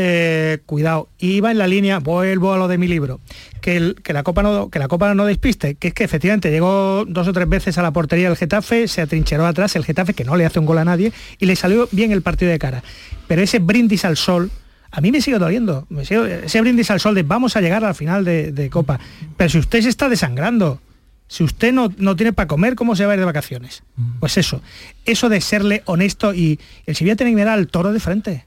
eh, 0.00 0.58
cuidado, 0.66 1.08
iba 1.18 1.50
en 1.50 1.58
la 1.58 1.66
línea, 1.66 1.98
vuelvo 1.98 2.52
a 2.52 2.58
lo 2.58 2.68
de 2.68 2.78
mi 2.78 2.86
libro, 2.86 3.20
que, 3.60 3.76
el- 3.76 3.96
que 3.96 4.12
la 4.12 4.22
copa 4.22 4.42
no 4.44 4.70
que 4.70 4.78
la 4.78 4.86
copa 4.86 5.12
no 5.14 5.24
despiste, 5.26 5.74
que 5.74 5.88
es 5.88 5.94
que 5.94 6.04
efectivamente 6.04 6.50
llegó 6.52 7.04
dos 7.08 7.26
o 7.26 7.32
tres 7.32 7.48
veces 7.48 7.76
a 7.78 7.82
la 7.82 7.90
portería 7.92 8.28
del 8.28 8.36
Getafe, 8.36 8.86
se 8.86 9.00
atrincheró 9.00 9.44
atrás 9.46 9.74
el 9.74 9.84
Getafe, 9.84 10.14
que 10.14 10.24
no 10.24 10.36
le 10.36 10.46
hace 10.46 10.60
un 10.60 10.66
gol 10.66 10.78
a 10.78 10.84
nadie, 10.84 11.12
y 11.40 11.46
le 11.46 11.56
salió 11.56 11.88
bien 11.90 12.12
el 12.12 12.22
partido 12.22 12.52
de 12.52 12.58
cara. 12.60 12.84
Pero 13.26 13.42
ese 13.42 13.58
brindis 13.58 14.04
al 14.04 14.16
sol, 14.16 14.50
a 14.90 15.00
mí 15.00 15.12
me 15.12 15.20
sigue 15.20 15.38
doliendo, 15.38 15.86
me 15.90 16.04
sigue- 16.04 16.44
ese 16.46 16.60
brindis 16.60 16.90
al 16.90 17.00
sol 17.00 17.14
de 17.14 17.22
vamos 17.22 17.56
a 17.56 17.60
llegar 17.60 17.84
al 17.84 17.94
final 17.94 18.24
de, 18.24 18.52
de 18.52 18.70
copa. 18.70 18.98
Pero 19.36 19.50
si 19.50 19.58
usted 19.58 19.82
se 19.82 19.88
está 19.88 20.08
desangrando, 20.08 20.80
si 21.26 21.44
usted 21.44 21.72
no, 21.72 21.92
no 21.98 22.16
tiene 22.16 22.32
para 22.32 22.46
comer, 22.48 22.74
¿cómo 22.74 22.96
se 22.96 23.04
va 23.04 23.12
a 23.12 23.14
ir 23.14 23.20
de 23.20 23.26
vacaciones? 23.26 23.82
Pues 24.20 24.38
eso, 24.38 24.62
eso 25.04 25.28
de 25.28 25.40
serle 25.42 25.82
honesto 25.84 26.32
y 26.32 26.58
el 26.86 26.96
Sevilla 26.96 27.16
tiene 27.16 27.32
que 27.32 27.36
mirar 27.36 27.58
al 27.58 27.68
toro 27.68 27.92
de 27.92 28.00
frente. 28.00 28.46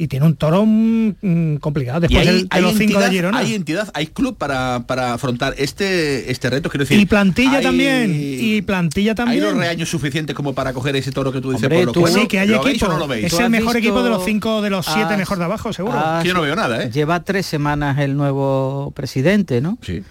Y 0.00 0.06
tiene 0.06 0.26
un 0.26 0.36
toro 0.36 0.64
mm, 0.64 1.14
mm, 1.20 1.56
complicado. 1.56 1.98
Después 1.98 2.24
hay, 2.24 2.42
de 2.42 2.46
hay 2.50 2.62
los 2.62 2.74
cinco 2.76 3.00
de 3.00 3.10
Girona. 3.10 3.36
hay 3.38 3.54
entidad, 3.54 3.90
hay 3.94 4.06
club 4.06 4.36
para, 4.38 4.84
para 4.86 5.14
afrontar 5.14 5.54
este, 5.58 6.30
este 6.30 6.48
reto. 6.50 6.70
Quiero 6.70 6.84
decir, 6.84 7.00
y 7.00 7.04
plantilla 7.04 7.58
hay- 7.58 7.64
también. 7.64 8.16
Y 8.16 8.62
plantilla 8.62 9.10
Hay 9.10 9.16
también. 9.16 9.42
los 9.42 9.54
reaños 9.56 9.88
suficientes 9.88 10.36
como 10.36 10.54
para 10.54 10.72
coger 10.72 10.94
ese 10.94 11.10
toro 11.10 11.32
que 11.32 11.40
tú 11.40 11.50
dices 11.50 11.64
Hombre, 11.64 11.78
por 11.78 11.86
lo 11.86 11.92
tú- 11.92 12.04
que 12.04 12.12
Sí, 12.12 12.26
que 12.28 12.38
hay 12.38 12.46
¿Lo 12.46 12.62
veis 12.62 12.76
equipo. 12.76 12.92
no 12.92 12.98
lo 12.98 13.08
veis? 13.08 13.24
es 13.26 13.32
¿Tú 13.32 13.40
el 13.40 13.50
mejor 13.50 13.74
visto- 13.74 13.78
equipo 13.78 14.02
de 14.04 14.10
los 14.10 14.24
cinco, 14.24 14.62
de 14.62 14.70
los 14.70 14.86
siete 14.86 15.14
has- 15.14 15.18
mejor 15.18 15.38
de 15.38 15.44
abajo, 15.46 15.72
seguro. 15.72 15.98
has- 15.98 16.22
Yo 16.24 16.32
no 16.32 16.42
veo 16.42 16.54
nada, 16.54 16.84
¿eh? 16.84 16.90
Lleva 16.92 17.24
tres 17.24 17.46
semanas 17.46 17.98
el 17.98 18.16
nuevo 18.16 18.92
presidente, 18.94 19.60
¿no? 19.60 19.78
Sí. 19.82 20.04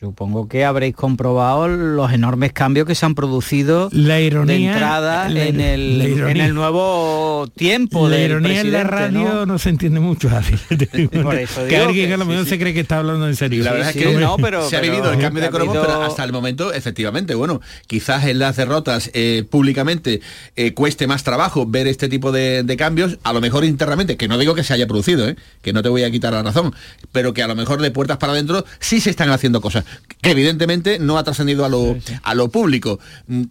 Supongo 0.00 0.46
que 0.48 0.64
habréis 0.64 0.94
comprobado 0.94 1.66
los 1.66 2.12
enormes 2.12 2.52
cambios 2.52 2.86
que 2.86 2.94
se 2.94 3.04
han 3.04 3.16
producido 3.16 3.88
La 3.90 4.20
ironía, 4.20 4.54
de 4.56 4.64
entrada 4.72 5.28
la- 5.28 5.44
en, 5.46 5.58
la 5.58 5.72
el, 5.74 6.02
ironía. 6.02 6.30
en 6.30 6.36
el 6.40 6.54
nuevo 6.54 7.48
tiempo 7.56 8.08
la 8.08 8.14
del 8.16 8.30
ironía 8.30 8.60
en 8.60 8.70
la 8.72 8.84
radio 8.84 9.24
¿no? 9.24 9.46
no, 9.46 9.58
se 9.58 9.70
entiende 9.70 9.98
mucho. 9.98 10.28
Por 11.22 11.34
eso 11.34 11.66
que 11.66 11.76
alguien 11.78 12.06
que- 12.08 12.14
a 12.14 12.16
lo 12.16 12.26
mejor 12.26 12.44
sí, 12.44 12.50
se 12.50 12.58
cree 12.60 12.72
que 12.74 12.78
está 12.80 12.98
hablando 12.98 13.26
en 13.26 13.34
serio. 13.34 13.64
La 13.64 13.72
verdad 13.72 13.90
sí, 13.92 13.98
es 13.98 14.06
que 14.06 14.12
no, 14.16 14.36
pero- 14.36 14.68
se 14.68 14.76
ha 14.76 14.80
pero 14.80 14.92
vivido 14.92 15.12
el 15.12 15.18
cambio 15.18 15.42
de 15.42 15.50
cromos, 15.50 15.76
habido- 15.76 15.86
pero 15.86 16.02
hasta 16.04 16.22
el 16.22 16.32
momento, 16.32 16.72
efectivamente, 16.72 17.34
bueno, 17.34 17.60
quizás 17.88 18.24
en 18.26 18.38
las 18.38 18.54
derrotas 18.54 19.10
eh, 19.14 19.44
públicamente 19.50 20.20
eh, 20.54 20.74
cueste 20.74 21.08
más 21.08 21.24
trabajo 21.24 21.66
ver 21.66 21.88
este 21.88 22.08
tipo 22.08 22.30
de, 22.30 22.62
de 22.62 22.76
cambios, 22.76 23.18
a 23.24 23.32
lo 23.32 23.40
mejor 23.40 23.64
internamente, 23.64 24.16
que 24.16 24.28
no 24.28 24.38
digo 24.38 24.54
que 24.54 24.62
se 24.62 24.74
haya 24.74 24.86
producido, 24.86 25.28
¿eh? 25.28 25.34
que 25.60 25.72
no 25.72 25.82
te 25.82 25.88
voy 25.88 26.04
a 26.04 26.10
quitar 26.12 26.32
la 26.34 26.44
razón, 26.44 26.72
pero 27.10 27.34
que 27.34 27.42
a 27.42 27.48
lo 27.48 27.56
mejor 27.56 27.80
de 27.82 27.90
puertas 27.90 28.18
para 28.18 28.32
adentro 28.32 28.64
sí 28.78 29.00
se 29.00 29.10
están 29.10 29.30
haciendo 29.30 29.60
cosas, 29.60 29.84
que 30.20 30.30
evidentemente 30.30 30.98
no 30.98 31.16
ha 31.18 31.24
trascendido 31.24 31.64
a 31.64 31.68
lo, 31.68 31.96
a 32.22 32.34
lo 32.34 32.48
público. 32.50 32.98
Mm, 33.28 33.42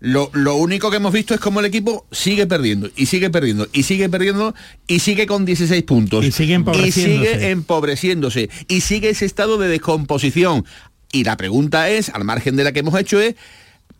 Lo, 0.00 0.30
lo 0.32 0.56
único 0.56 0.90
que 0.90 0.96
hemos 0.96 1.12
visto 1.12 1.34
es 1.34 1.40
cómo 1.40 1.60
el 1.60 1.66
equipo 1.66 2.06
sigue 2.10 2.46
perdiendo, 2.46 2.90
y 2.96 3.06
sigue 3.06 3.28
perdiendo, 3.30 3.68
y 3.72 3.82
sigue 3.82 4.08
perdiendo, 4.08 4.54
y 4.86 5.00
sigue 5.00 5.26
con 5.26 5.44
16 5.44 5.82
puntos. 5.84 6.24
Y 6.24 6.32
sigue 6.32 6.52
Y 6.52 6.54
empobreciéndose. 6.54 7.32
sigue 7.34 7.50
empobreciéndose 7.50 8.50
y 8.68 8.80
sigue 8.80 9.10
ese 9.10 9.26
estado 9.26 9.58
de 9.58 9.68
descomposición. 9.68 10.64
Y 11.12 11.24
la 11.24 11.36
pregunta 11.36 11.88
es, 11.90 12.08
al 12.08 12.24
margen 12.24 12.56
de 12.56 12.64
la 12.64 12.72
que 12.72 12.80
hemos 12.80 12.98
hecho, 12.98 13.20
es, 13.20 13.34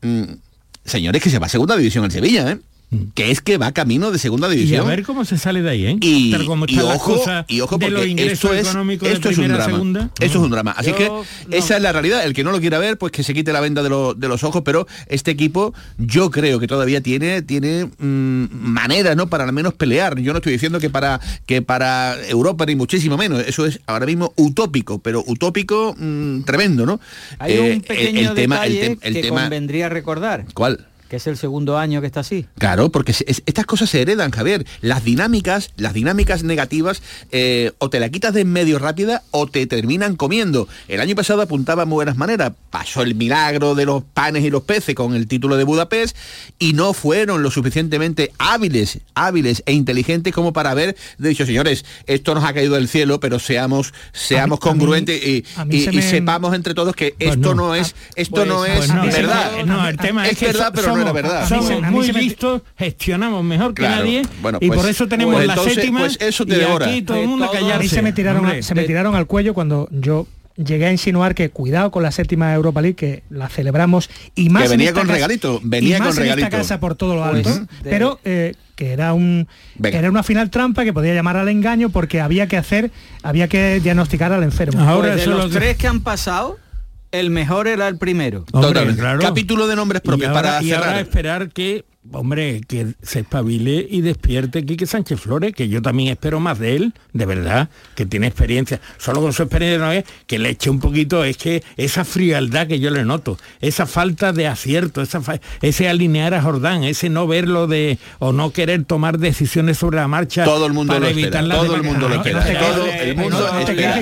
mm, 0.02 0.22
señores, 0.84 1.22
que 1.22 1.30
se 1.30 1.38
va 1.38 1.46
a 1.46 1.50
segunda 1.50 1.76
división 1.76 2.04
en 2.04 2.10
Sevilla, 2.10 2.50
¿eh? 2.52 2.58
Que 3.14 3.32
es 3.32 3.40
que 3.40 3.58
va 3.58 3.72
camino 3.72 4.12
de 4.12 4.18
segunda 4.20 4.46
Mm. 4.46 4.50
Y 4.50 4.54
a 4.54 4.56
división. 4.58 4.86
ver 4.86 5.02
cómo 5.02 5.24
se 5.24 5.36
sale 5.38 5.60
de 5.60 5.70
ahí, 5.70 5.86
¿eh? 5.86 5.96
Y, 6.00 6.32
ojo, 6.34 7.24
y 7.48 7.60
ojo 7.60 7.78
porque 7.80 8.14
esto 8.30 8.52
es, 8.54 8.66
esto 8.68 9.28
de 9.28 9.32
es 9.32 9.38
un 9.38 9.48
drama. 9.48 9.64
segunda. 9.64 10.10
Esto 10.20 10.38
es 10.38 10.44
un 10.44 10.50
drama. 10.50 10.70
Así 10.70 10.90
Yo 10.90 10.96
que 10.96 11.06
no. 11.08 11.24
esa 11.50 11.76
es 11.76 11.82
la 11.82 11.90
realidad. 11.92 12.24
El 12.24 12.32
que 12.32 12.44
no 12.44 12.52
lo 12.52 12.60
quiera 12.60 12.78
ver, 12.78 12.96
pues 12.96 13.10
que 13.10 13.24
se 13.24 13.34
quite 13.34 13.52
la 13.52 13.60
venda 13.60 13.82
de, 13.82 13.88
lo- 13.88 14.14
de 14.14 14.28
los 14.28 14.44
ojos. 14.44 14.62
Pero 14.64 14.86
este 15.08 15.32
equipo, 15.32 15.74
yo 15.98 16.30
creo 16.30 16.60
que 16.60 16.68
todavía 16.68 17.00
tiene, 17.00 17.42
tiene 17.42 17.86
mm, 17.98 18.46
manera, 18.52 19.16
¿no? 19.16 19.28
Para 19.28 19.42
al 19.44 19.52
menos 19.52 19.74
pelear. 19.74 20.20
Yo 20.20 20.32
no 20.32 20.38
estoy 20.38 20.52
diciendo 20.52 20.78
que 20.78 20.88
para 20.88 21.20
que 21.44 21.62
para 21.62 22.16
Europa 22.28 22.66
ni 22.66 22.76
muchísimo 22.76 23.16
menos. 23.16 23.42
Eso 23.48 23.66
es 23.66 23.80
ahora 23.86 24.06
mismo 24.06 24.32
utópico, 24.36 25.00
pero 25.00 25.24
utópico 25.26 25.94
mm, 25.98 26.42
tremendo, 26.42 26.86
¿no? 26.86 27.00
Hay 27.40 27.52
Eh, 27.54 27.72
un 27.74 27.80
pequeño 27.82 28.20
el, 28.20 28.26
el 28.28 28.34
tema, 28.34 28.64
el, 28.64 28.72
detalle 28.74 28.98
el 29.02 29.14
que 29.14 29.22
tema. 29.22 29.40
convendría 29.42 29.88
recordar, 29.88 30.44
¿Cuál? 30.54 30.86
Que 31.08 31.16
es 31.16 31.26
el 31.26 31.36
segundo 31.36 31.78
año 31.78 32.00
que 32.00 32.06
está 32.06 32.20
así. 32.20 32.46
Claro, 32.58 32.90
porque 32.90 33.12
estas 33.12 33.66
cosas 33.66 33.90
se 33.90 34.02
heredan, 34.02 34.30
Javier. 34.30 34.66
Las 34.80 35.04
dinámicas, 35.04 35.70
las 35.76 35.94
dinámicas 35.94 36.42
negativas, 36.42 37.02
eh, 37.32 37.72
o 37.78 37.90
te 37.90 38.00
la 38.00 38.08
quitas 38.08 38.34
de 38.34 38.46
en 38.46 38.52
medio 38.52 38.78
rápida 38.78 39.22
o 39.30 39.46
te 39.46 39.66
terminan 39.66 40.16
comiendo. 40.16 40.68
El 40.88 41.00
año 41.00 41.16
pasado 41.16 41.42
apuntaba 41.42 41.84
muy 41.84 41.96
buenas 41.96 42.16
maneras. 42.16 42.52
Pasó 42.76 43.00
el 43.00 43.14
milagro 43.14 43.74
de 43.74 43.86
los 43.86 44.02
panes 44.04 44.44
y 44.44 44.50
los 44.50 44.62
peces 44.62 44.94
con 44.94 45.14
el 45.14 45.26
título 45.26 45.56
de 45.56 45.64
Budapest 45.64 46.14
y 46.58 46.74
no 46.74 46.92
fueron 46.92 47.42
lo 47.42 47.50
suficientemente 47.50 48.32
hábiles, 48.36 48.98
hábiles 49.14 49.62
e 49.64 49.72
inteligentes 49.72 50.34
como 50.34 50.52
para 50.52 50.72
haber 50.72 50.94
dicho, 51.16 51.46
señores, 51.46 51.86
esto 52.06 52.34
nos 52.34 52.44
ha 52.44 52.52
caído 52.52 52.74
del 52.74 52.86
cielo, 52.88 53.18
pero 53.18 53.38
seamos, 53.38 53.94
seamos 54.12 54.58
A 54.60 54.66
mí- 54.66 54.70
a 54.70 54.74
mí- 54.74 54.78
congruentes 54.78 55.26
y, 55.26 55.44
a 55.56 55.64
mí 55.64 55.76
y- 55.76 55.84
se 55.84 55.90
y 55.90 55.96
me- 55.96 56.02
sepamos 56.02 56.54
entre 56.54 56.74
todos 56.74 56.94
que 56.94 57.14
Pues 57.18 57.30
esto 57.36 57.54
no. 57.54 57.68
no, 57.68 57.74
es, 57.74 57.94
esto 58.14 58.34
pues- 58.34 58.46
no 58.46 58.66
es 58.66 58.76
Pues 58.76 58.88
no, 58.94 59.02
verdad. 59.06 59.52
no, 59.64 59.88
el 59.88 59.96
tema 59.96 60.26
es, 60.26 60.32
Es 60.32 60.38
que 60.38 60.46
verdad, 60.48 60.66
so- 60.66 60.72
pero 60.74 60.88
no 60.88 60.92
somos, 60.92 61.02
era 61.04 61.12
verdad. 61.12 61.48
Somos 61.48 61.80
muy 61.90 62.12
listos, 62.12 62.60
gestionamos 62.76 63.42
mejor 63.42 63.72
que 63.72 63.80
Claro. 63.84 63.96
nadie 64.04 64.20
Bueno, 64.42 64.58
y 64.60 64.66
pues- 64.68 64.80
por 64.80 64.90
eso 64.90 65.08
tenemos 65.08 65.32
pues 65.36 65.46
la 65.46 65.54
entonces, 65.54 65.74
séptima 65.76 66.00
pues 66.00 66.18
eso 66.20 66.44
te 66.44 66.56
y 66.56 66.58
devora. 66.58 66.86
aquí 66.88 67.00
todo 67.00 67.16
el 67.22 67.26
mundo 67.28 67.46
a 67.46 67.52
mí 67.52 67.58
callarse. 67.58 67.88
se 67.88 68.02
me 68.02 68.12
tiraron, 68.12 68.44
hombre. 68.44 68.62
se 68.62 68.74
me 68.74 68.82
tiraron 68.84 69.14
al 69.14 69.26
cuello 69.26 69.54
cuando 69.54 69.88
yo 69.90 70.26
llegué 70.56 70.86
a 70.86 70.92
insinuar 70.92 71.34
que 71.34 71.50
cuidado 71.50 71.90
con 71.90 72.02
la 72.02 72.10
séptima 72.10 72.52
Europa 72.54 72.80
League, 72.82 72.96
que 72.96 73.22
la 73.30 73.48
celebramos 73.48 74.08
y 74.34 74.48
más 74.48 74.62
Que 74.62 74.66
en 74.66 74.70
venía 74.72 74.88
esta 74.88 75.00
con 75.00 75.06
casa- 75.08 75.14
regalito, 75.16 75.60
y 75.62 75.68
venía 75.68 75.98
más 75.98 76.08
con 76.08 76.16
en 76.16 76.22
regalito. 76.22 76.46
esta 76.46 76.56
casa 76.58 76.80
por 76.80 76.94
todo 76.94 77.14
lo 77.14 77.30
Pues, 77.30 77.46
alto, 77.46 77.66
de- 77.82 77.90
pero 77.90 78.18
eh, 78.24 78.54
que 78.74 78.92
era 78.92 79.12
un 79.14 79.48
que 79.82 79.96
era 79.96 80.10
una 80.10 80.22
final 80.22 80.50
trampa 80.50 80.84
que 80.84 80.92
podía 80.92 81.14
llamar 81.14 81.36
al 81.36 81.48
engaño 81.48 81.88
porque 81.90 82.20
había 82.20 82.46
que 82.46 82.56
hacer, 82.56 82.90
había 83.22 83.48
que 83.48 83.80
diagnosticar 83.80 84.32
al 84.32 84.42
enfermo. 84.42 84.80
Ahora 84.82 85.12
Pues 85.12 85.20
de 85.22 85.26
los 85.28 85.46
que- 85.46 85.54
tres 85.58 85.76
que 85.76 85.86
han 85.86 86.00
pasado, 86.00 86.58
el 87.12 87.30
mejor 87.30 87.68
era 87.68 87.88
el 87.88 87.96
primero. 87.98 88.44
Hombre, 88.52 88.68
Totalmente. 88.68 89.00
claro. 89.00 89.20
Capítulo 89.20 89.66
de 89.66 89.76
nombres 89.76 90.02
propios 90.02 90.28
y 90.30 90.34
ahora, 90.34 90.42
para 90.42 90.62
y 90.62 90.68
cerrar. 90.68 90.88
ahora 90.88 91.00
esperar 91.00 91.48
que, 91.50 91.84
hombre, 92.12 92.60
que 92.66 92.94
se 93.02 93.20
espabile 93.20 93.86
y 93.90 94.00
despierte 94.00 94.64
Quique 94.64 94.86
Sánchez 94.86 95.20
Flores, 95.20 95.52
que 95.54 95.68
yo 95.68 95.82
también 95.82 96.10
espero 96.10 96.40
más 96.40 96.58
de 96.58 96.76
él, 96.76 96.92
de 97.12 97.26
verdad, 97.26 97.68
que 97.94 98.06
tiene 98.06 98.26
experiencia. 98.26 98.80
Solo 98.98 99.20
con 99.20 99.32
su 99.32 99.42
experiencia 99.42 99.78
no 99.84 99.92
es 99.92 100.04
que 100.26 100.38
le 100.38 100.50
eche 100.50 100.70
un 100.70 100.80
poquito, 100.80 101.24
es 101.24 101.36
que 101.36 101.62
esa 101.76 102.04
frialdad 102.04 102.66
que 102.66 102.78
yo 102.80 102.90
le 102.90 103.04
noto, 103.04 103.38
esa 103.60 103.86
falta 103.86 104.32
de 104.32 104.46
acierto, 104.46 105.02
esa 105.02 105.20
fa- 105.20 105.40
ese 105.62 105.88
alinear 105.88 106.34
a 106.34 106.42
Jordán, 106.42 106.84
ese 106.84 107.08
no 107.08 107.26
verlo 107.26 107.66
de 107.66 107.98
o 108.18 108.32
no 108.32 108.50
querer 108.52 108.84
tomar 108.84 109.18
decisiones 109.18 109.78
sobre 109.78 109.96
la 109.96 110.08
marcha. 110.08 110.44
Todo 110.44 110.66
el 110.66 110.72
mundo 110.72 110.92
para 110.94 111.00
lo 111.00 111.06
espera, 111.08 111.26
evitar 111.26 111.44
las 111.44 111.58
todo 111.58 111.74
el 111.76 111.82
mundo 111.82 112.08
lo 112.08 112.14
espera. 112.16 112.42
Todo 112.44 112.84
el 112.86 113.16
no, 113.16 113.22
mundo 113.22 113.38
no 113.52 113.58
espera. 113.60 113.94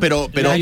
pero 0.00 0.28
pero 0.32 0.52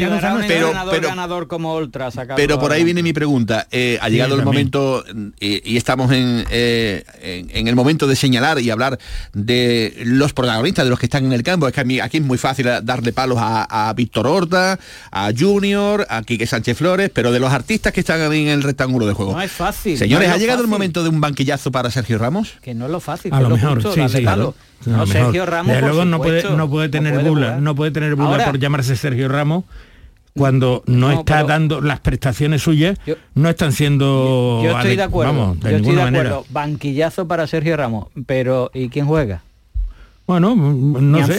pero 0.46 0.72
pero 0.90 1.08
ganador 1.08 1.46
como 1.46 1.74
Ultra 1.76 2.06
a 2.08 2.10
sacarlo 2.10 2.36
pero 2.36 2.58
por 2.58 2.72
ahí 2.72 2.84
viene 2.84 3.02
mi 3.02 3.12
pregunta. 3.12 3.66
Eh, 3.70 3.98
ha 4.00 4.08
llegado 4.08 4.34
el 4.34 4.40
también. 4.42 4.70
momento, 4.70 5.04
eh, 5.40 5.62
y 5.64 5.76
estamos 5.76 6.12
en, 6.12 6.44
eh, 6.50 7.04
en, 7.22 7.48
en 7.56 7.68
el 7.68 7.74
momento 7.74 8.06
de 8.06 8.16
señalar 8.16 8.60
y 8.60 8.70
hablar 8.70 8.98
de 9.32 9.94
los 10.04 10.32
protagonistas, 10.32 10.84
de 10.84 10.90
los 10.90 10.98
que 10.98 11.06
están 11.06 11.24
en 11.24 11.32
el 11.32 11.42
campo, 11.42 11.66
es 11.66 11.74
que 11.74 11.80
a 11.80 11.84
mí, 11.84 12.00
aquí 12.00 12.18
es 12.18 12.22
muy 12.22 12.38
fácil 12.38 12.66
darle 12.82 13.12
palos 13.12 13.38
a, 13.40 13.88
a 13.88 13.92
Víctor 13.94 14.26
Horta, 14.26 14.78
a 15.10 15.30
Junior, 15.36 16.06
a 16.08 16.22
Quique 16.22 16.46
Sánchez 16.46 16.76
Flores, 16.78 17.10
pero 17.12 17.32
de 17.32 17.40
los 17.40 17.52
artistas 17.52 17.92
que 17.92 18.00
están 18.00 18.20
ahí 18.20 18.42
en 18.42 18.48
el 18.48 18.62
rectángulo 18.62 19.06
de 19.06 19.12
juego. 19.14 19.32
No 19.32 19.40
es 19.40 19.50
fácil. 19.52 19.96
Señores, 19.98 20.28
no 20.28 20.34
¿ha 20.34 20.38
llegado 20.38 20.62
el 20.62 20.68
momento 20.68 21.02
de 21.02 21.08
un 21.08 21.20
banquillazo 21.20 21.70
para 21.72 21.90
Sergio 21.90 22.18
Ramos? 22.18 22.54
Que 22.62 22.74
no 22.74 22.86
es 22.86 22.90
lo 22.90 23.00
fácil. 23.00 23.32
A 23.32 23.40
lo 23.40 23.50
mejor, 23.50 23.82
justo, 23.82 23.94
sí, 23.94 24.22
darle 24.22 24.52
sí, 24.84 24.90
No, 24.90 25.06
Sergio. 25.06 25.46
Ramos, 25.46 25.68
Desde 25.68 25.80
por 25.80 25.88
luego 25.90 26.04
no 26.04 26.18
puede, 26.18 26.42
no 26.56 26.68
puede 26.68 26.88
tener 26.88 27.14
puede 27.14 27.28
bula, 27.30 27.46
jugar. 27.46 27.62
no 27.62 27.74
puede 27.74 27.90
tener 27.90 28.14
bula 28.14 28.28
Ahora- 28.30 28.44
por 28.46 28.58
llamarse 28.58 28.96
Sergio 28.96 29.28
Ramos 29.28 29.64
cuando 30.36 30.82
no, 30.86 31.08
No, 31.08 31.20
está 31.20 31.36
pero- 31.36 31.46
dando 31.48 31.80
las 31.80 32.00
prestaciones 32.00 32.62
suyas, 32.62 32.98
no 33.34 33.48
están 33.48 33.72
siendo 33.72 34.60
Yo 34.64 34.76
estoy 34.76 34.96
de 34.96 35.02
acuerdo. 35.04 35.32
vamos, 35.32 35.60
de 35.60 35.70
yo 35.70 35.76
estoy 35.76 35.94
de 35.94 36.02
manera. 36.02 36.28
acuerdo. 36.30 36.46
Banquillazo 36.50 37.28
para 37.28 37.46
Sergio 37.46 37.76
Ramos. 37.76 38.08
Pero 38.26 38.70
¿y 38.74 38.88
quién 38.88 39.06
juega? 39.06 39.42
Bueno, 40.26 40.54
no 40.56 41.18
¿Ni 41.18 41.22
sé. 41.26 41.38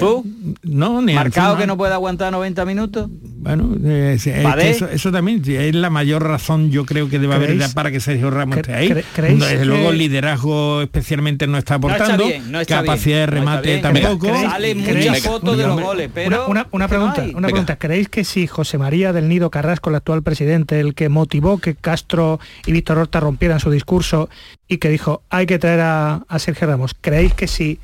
No, 0.62 1.02
ni 1.02 1.16
Marcado 1.16 1.58
que 1.58 1.66
no. 1.66 1.76
puede 1.76 1.94
aguantar 1.96 2.32
90 2.32 2.66
minutos. 2.66 3.08
Bueno, 3.10 3.76
eh, 3.84 4.14
es- 4.16 4.28
es 4.28 4.44
¿Padé? 4.44 4.62
que 4.62 4.70
eso, 4.70 4.88
eso 4.88 5.12
también 5.12 5.42
es 5.44 5.74
la 5.74 5.90
mayor 5.90 6.24
razón 6.24 6.70
yo 6.70 6.86
creo 6.86 7.10
que 7.10 7.18
debe 7.18 7.34
haber 7.34 7.58
para 7.74 7.90
que 7.90 8.00
Sergio 8.00 8.30
Ramos 8.30 8.58
esté 8.58 8.76
ahí. 8.76 8.90
cre- 8.90 9.04
creéis 9.16 9.40
Desde 9.40 9.58
que- 9.58 9.66
luego 9.66 9.92
liderazgo 9.92 10.84
especialmente 10.84 11.48
no 11.48 11.58
está 11.58 11.80
No 11.80 11.88
está 11.90 11.96
aportando, 12.04 12.26
bien, 12.28 12.52
no 12.52 12.60
está 12.62 12.82
capacidad 12.82 13.16
de 13.22 13.26
bien, 13.26 13.30
remate 13.40 13.78
tampoco. 13.80 14.28
¿Creéis- 14.28 14.50
Salen 14.52 14.84
¿creéis- 14.86 15.08
muchas 15.10 15.20
fotos 15.24 15.58
de 15.58 15.64
los 15.64 15.72
Hombre, 15.72 15.86
goles, 15.86 16.10
pero 16.14 16.48
una, 16.48 16.88
pregunta, 16.88 17.22
una 17.22 17.32
Venga. 17.34 17.48
pregunta. 17.48 17.76
¿Creéis 17.78 18.08
que 18.10 18.24
si 18.24 18.46
José 18.46 18.78
María 18.78 19.14
del 19.14 19.28
Nido 19.30 19.50
Carrasco, 19.50 19.90
el 19.90 19.96
actual 19.96 20.22
presidente, 20.22 20.80
el 20.80 20.94
que 20.94 21.10
motivó 21.10 21.58
que 21.58 21.74
Castro 21.74 22.40
y 22.68 22.72
Víctor 22.72 23.00
Horta 23.00 23.20
rompieran 23.20 23.60
su 23.60 23.72
discurso 23.72 24.30
y 24.68 24.78
que 24.78 24.90
dijo 24.90 25.24
hay 25.32 25.48
que 25.48 25.58
traer 25.58 25.80
a, 25.80 26.16
a 26.28 26.38
Sergio 26.40 26.68
Ramos, 26.68 26.96
¿creéis 27.02 27.34
que 27.34 27.48
si 27.48 27.80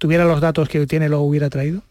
tuviera 0.00 0.24
los 0.24 0.40
datos 0.40 0.68
que 0.68 0.80
hoy 0.80 0.86
tiene 0.88 1.08
lo 1.08 1.20
hubiera 1.20 1.48
traído? 1.50 1.82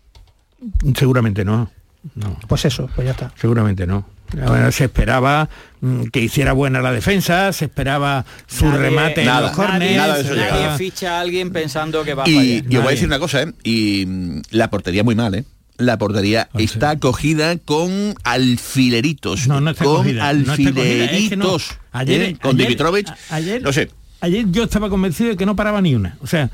Seguramente 0.97 1.45
no. 1.45 1.71
no. 2.15 2.37
Pues 2.47 2.65
eso, 2.65 2.89
pues 2.95 3.05
ya 3.05 3.11
está. 3.11 3.31
Seguramente 3.39 3.87
no. 3.87 4.05
Bueno, 4.33 4.71
se 4.71 4.83
esperaba 4.85 5.49
mm, 5.81 6.03
que 6.11 6.19
hiciera 6.21 6.53
buena 6.53 6.81
la 6.81 6.91
defensa, 6.91 7.51
se 7.53 7.65
esperaba 7.65 8.25
su 8.45 8.65
Nadie- 8.65 8.77
remate 8.77 9.25
Nada, 9.25 9.39
en 9.39 9.57
los 9.57 9.57
nada 9.57 9.79
de 9.79 10.21
eso 10.21 10.35
nadie 10.35 10.43
esperaba- 10.45 10.77
ficha 10.77 11.17
a 11.17 11.21
alguien 11.21 11.51
pensando 11.51 12.03
que 12.03 12.13
va 12.13 12.23
a 12.25 12.29
Y 12.29 12.35
fallar. 12.35 12.63
yo 12.69 12.79
voy 12.81 12.87
a 12.89 12.91
decir 12.91 13.07
una 13.07 13.17
cosa, 13.19 13.41
¿eh? 13.43 13.53
Y 13.63 14.05
mm, 14.05 14.41
la 14.51 14.69
portería 14.69 15.03
muy 15.03 15.15
mal, 15.15 15.33
¿eh? 15.33 15.45
La 15.77 15.97
portería 15.97 16.49
está 16.55 16.99
cogida 16.99 17.57
con 17.57 18.13
alfileritos. 18.23 19.47
No, 19.47 19.61
no 19.61 19.71
está 19.71 19.85
con 19.85 19.95
cogida, 19.97 20.31
no 20.33 20.53
está 20.53 20.71
cogida, 20.73 21.05
es 21.05 21.29
que 21.29 21.37
no. 21.37 21.45
alfileritos. 21.55 21.77
Ayer- 21.93 22.21
¿eh? 22.21 22.37
Con 22.41 22.55
ayer- 22.55 22.67
Dimitrovic. 22.67 23.07
a- 23.09 23.17
ayer- 23.35 23.61
no 23.63 23.71
sé. 23.73 23.89
Ayer 24.21 24.45
yo 24.51 24.65
estaba 24.65 24.89
convencido 24.89 25.29
de 25.31 25.37
que 25.37 25.45
no 25.45 25.55
paraba 25.55 25.81
ni 25.81 25.95
una. 25.95 26.17
O 26.21 26.27
sea, 26.27 26.49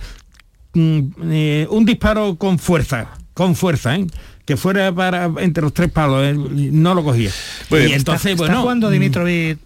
eh, 0.76 1.68
un 1.70 1.86
disparo 1.86 2.36
con 2.36 2.60
fuerza, 2.60 3.10
con 3.34 3.56
fuerza, 3.56 3.96
¿eh? 3.96 4.08
que 4.46 4.58
fuera 4.58 4.94
para 4.94 5.32
entre 5.40 5.64
los 5.64 5.74
tres 5.74 5.92
palos, 5.92 6.24
¿eh? 6.24 6.34
no 6.34 6.94
lo 6.94 7.04
cogía. 7.04 7.32
Y 7.72 7.94
entonces, 7.94 8.32
¿Está, 8.34 8.38
bueno, 8.38 8.54
¿Está 8.54 8.62
jugando 8.62 8.90
mm, 8.90 8.92
Dimitrovic 8.92 9.60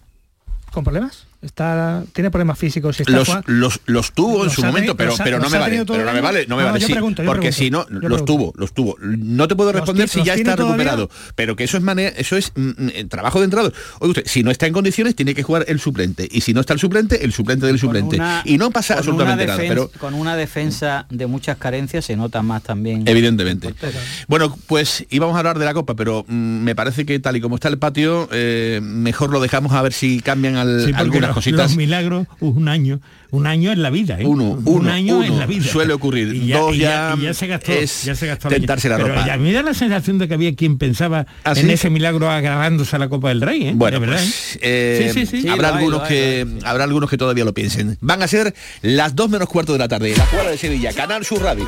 con 0.72 0.84
problemas? 0.84 1.26
Está, 1.42 2.04
¿Tiene 2.12 2.30
problemas 2.30 2.58
físicos? 2.58 3.00
está 3.00 3.10
Los, 3.12 3.26
jugando- 3.26 3.50
los, 3.50 3.80
los 3.86 4.12
tuvo 4.12 4.44
en 4.44 4.50
su 4.50 4.60
momento, 4.62 4.94
tenido- 4.94 4.96
pero, 4.96 5.14
pero 5.24 5.38
no 5.38 5.48
me 5.48 5.58
vale, 5.58 5.84
pero 5.86 6.04
no 6.04 6.12
me 6.12 6.20
vale, 6.20 6.46
no 6.46 6.56
me 6.58 6.64
vale, 6.64 6.80
sí, 6.84 6.92
pregunto, 6.92 7.22
porque 7.24 7.50
si 7.50 7.70
no, 7.70 7.86
los 7.88 8.26
tuvo, 8.26 8.52
los 8.56 8.74
tuvo. 8.74 8.96
No 9.00 9.48
te 9.48 9.56
puedo 9.56 9.72
¿Los 9.72 9.80
responder 9.80 10.08
si 10.10 10.22
ya 10.22 10.34
está 10.34 10.54
todavía? 10.54 10.76
recuperado, 10.84 11.08
pero 11.36 11.56
que 11.56 11.64
eso 11.64 11.78
es 11.78 11.82
manera, 11.82 12.10
eso 12.10 12.36
es 12.36 12.52
mm, 12.54 12.68
mm, 13.02 13.08
trabajo 13.08 13.38
de 13.38 13.46
entrado. 13.46 13.72
Oye 14.00 14.10
usted, 14.10 14.22
si 14.26 14.42
no 14.42 14.50
está 14.50 14.66
en 14.66 14.74
condiciones 14.74 15.16
tiene 15.16 15.34
que 15.34 15.42
jugar 15.42 15.64
el 15.66 15.80
suplente 15.80 16.28
y 16.30 16.42
si 16.42 16.52
no 16.52 16.60
está 16.60 16.74
el 16.74 16.78
suplente, 16.78 17.24
el 17.24 17.32
suplente 17.32 17.64
del 17.64 17.78
suplente. 17.78 18.16
Una- 18.16 18.42
y 18.44 18.58
no 18.58 18.70
pasa 18.70 18.98
absolutamente 18.98 19.46
nada, 19.46 19.58
pero 19.66 19.90
con 19.98 20.12
una 20.12 20.36
defensa 20.36 21.06
de 21.08 21.26
muchas 21.26 21.56
carencias 21.56 22.04
se 22.04 22.16
nota 22.16 22.42
más 22.42 22.62
también. 22.64 23.04
Evidentemente. 23.08 23.74
Bueno, 24.28 24.54
pues 24.66 25.06
íbamos 25.08 25.36
a 25.36 25.38
hablar 25.38 25.58
de 25.58 25.64
la 25.64 25.72
Copa, 25.72 25.94
pero 25.96 26.22
mm, 26.28 26.34
me 26.34 26.74
parece 26.74 27.06
que 27.06 27.18
tal 27.18 27.36
y 27.36 27.40
como 27.40 27.54
está 27.54 27.68
el 27.68 27.78
patio, 27.78 28.28
eh, 28.30 28.80
mejor 28.82 29.30
lo 29.30 29.40
dejamos 29.40 29.72
a 29.72 29.80
ver 29.80 29.94
si 29.94 30.20
cambian 30.20 30.56
al- 30.56 30.80
sí, 30.80 30.86
porque 30.88 30.96
algunas 31.00 31.29
los, 31.30 31.44
cositas. 31.44 31.60
los 31.70 31.76
milagros, 31.76 32.26
un 32.40 32.68
año, 32.68 33.00
un 33.30 33.46
año 33.46 33.72
en 33.72 33.82
la 33.82 33.90
vida, 33.90 34.20
¿eh? 34.20 34.26
Uno, 34.26 34.58
un 34.64 34.88
año 34.88 35.16
uno. 35.16 35.24
en 35.24 35.38
la 35.38 35.46
vida. 35.46 35.64
Suele 35.64 35.92
ocurrir. 35.92 36.34
Y 36.34 36.46
ya, 36.46 36.58
Dos 36.58 36.74
y 36.74 36.78
ya 36.78 37.14
y 37.18 37.22
ya 37.22 37.34
se 37.34 37.46
gastó, 37.46 37.72
es 37.72 38.04
ya 38.04 38.14
se 38.14 38.26
gastó 38.26 38.48
tentarse 38.48 38.88
la 38.88 38.96
Pero 38.96 39.08
ropa. 39.08 39.26
ya 39.26 39.36
me 39.36 39.52
da 39.52 39.62
la 39.62 39.74
sensación 39.74 40.18
de 40.18 40.28
que 40.28 40.34
había 40.34 40.54
quien 40.54 40.78
pensaba 40.78 41.26
¿Ah, 41.44 41.52
en 41.56 41.70
ese 41.70 41.90
milagro 41.90 42.30
agravándose 42.30 42.96
a 42.96 42.98
la 42.98 43.08
Copa 43.08 43.28
del 43.28 43.40
Rey, 43.40 43.68
¿eh? 43.68 43.72
Bueno, 43.74 44.00
De 44.00 44.06
verdad, 44.06 44.22
pues, 44.22 44.56
¿eh? 44.56 44.58
eh, 44.62 45.10
Sí, 45.14 45.26
sí, 45.26 45.42
sí. 45.42 45.48
habrá 45.48 45.68
Sí, 45.68 45.72
lo 45.72 45.78
hay, 45.78 45.84
algunos 45.84 46.02
hay, 46.02 46.08
que 46.08 46.46
habrá 46.64 46.84
algunos 46.84 47.10
que 47.10 47.16
todavía 47.16 47.44
lo 47.44 47.54
piensen. 47.54 47.96
Van 48.00 48.22
a 48.22 48.28
ser 48.28 48.54
las 48.82 49.14
dos 49.14 49.30
menos 49.30 49.48
cuarto 49.48 49.72
de 49.72 49.78
la 49.78 49.88
tarde. 49.88 50.14
La 50.16 50.26
jugada 50.26 50.50
de 50.50 50.58
Sevilla, 50.58 50.92
Canal 50.92 51.24
Sur 51.24 51.42
Radio. 51.42 51.66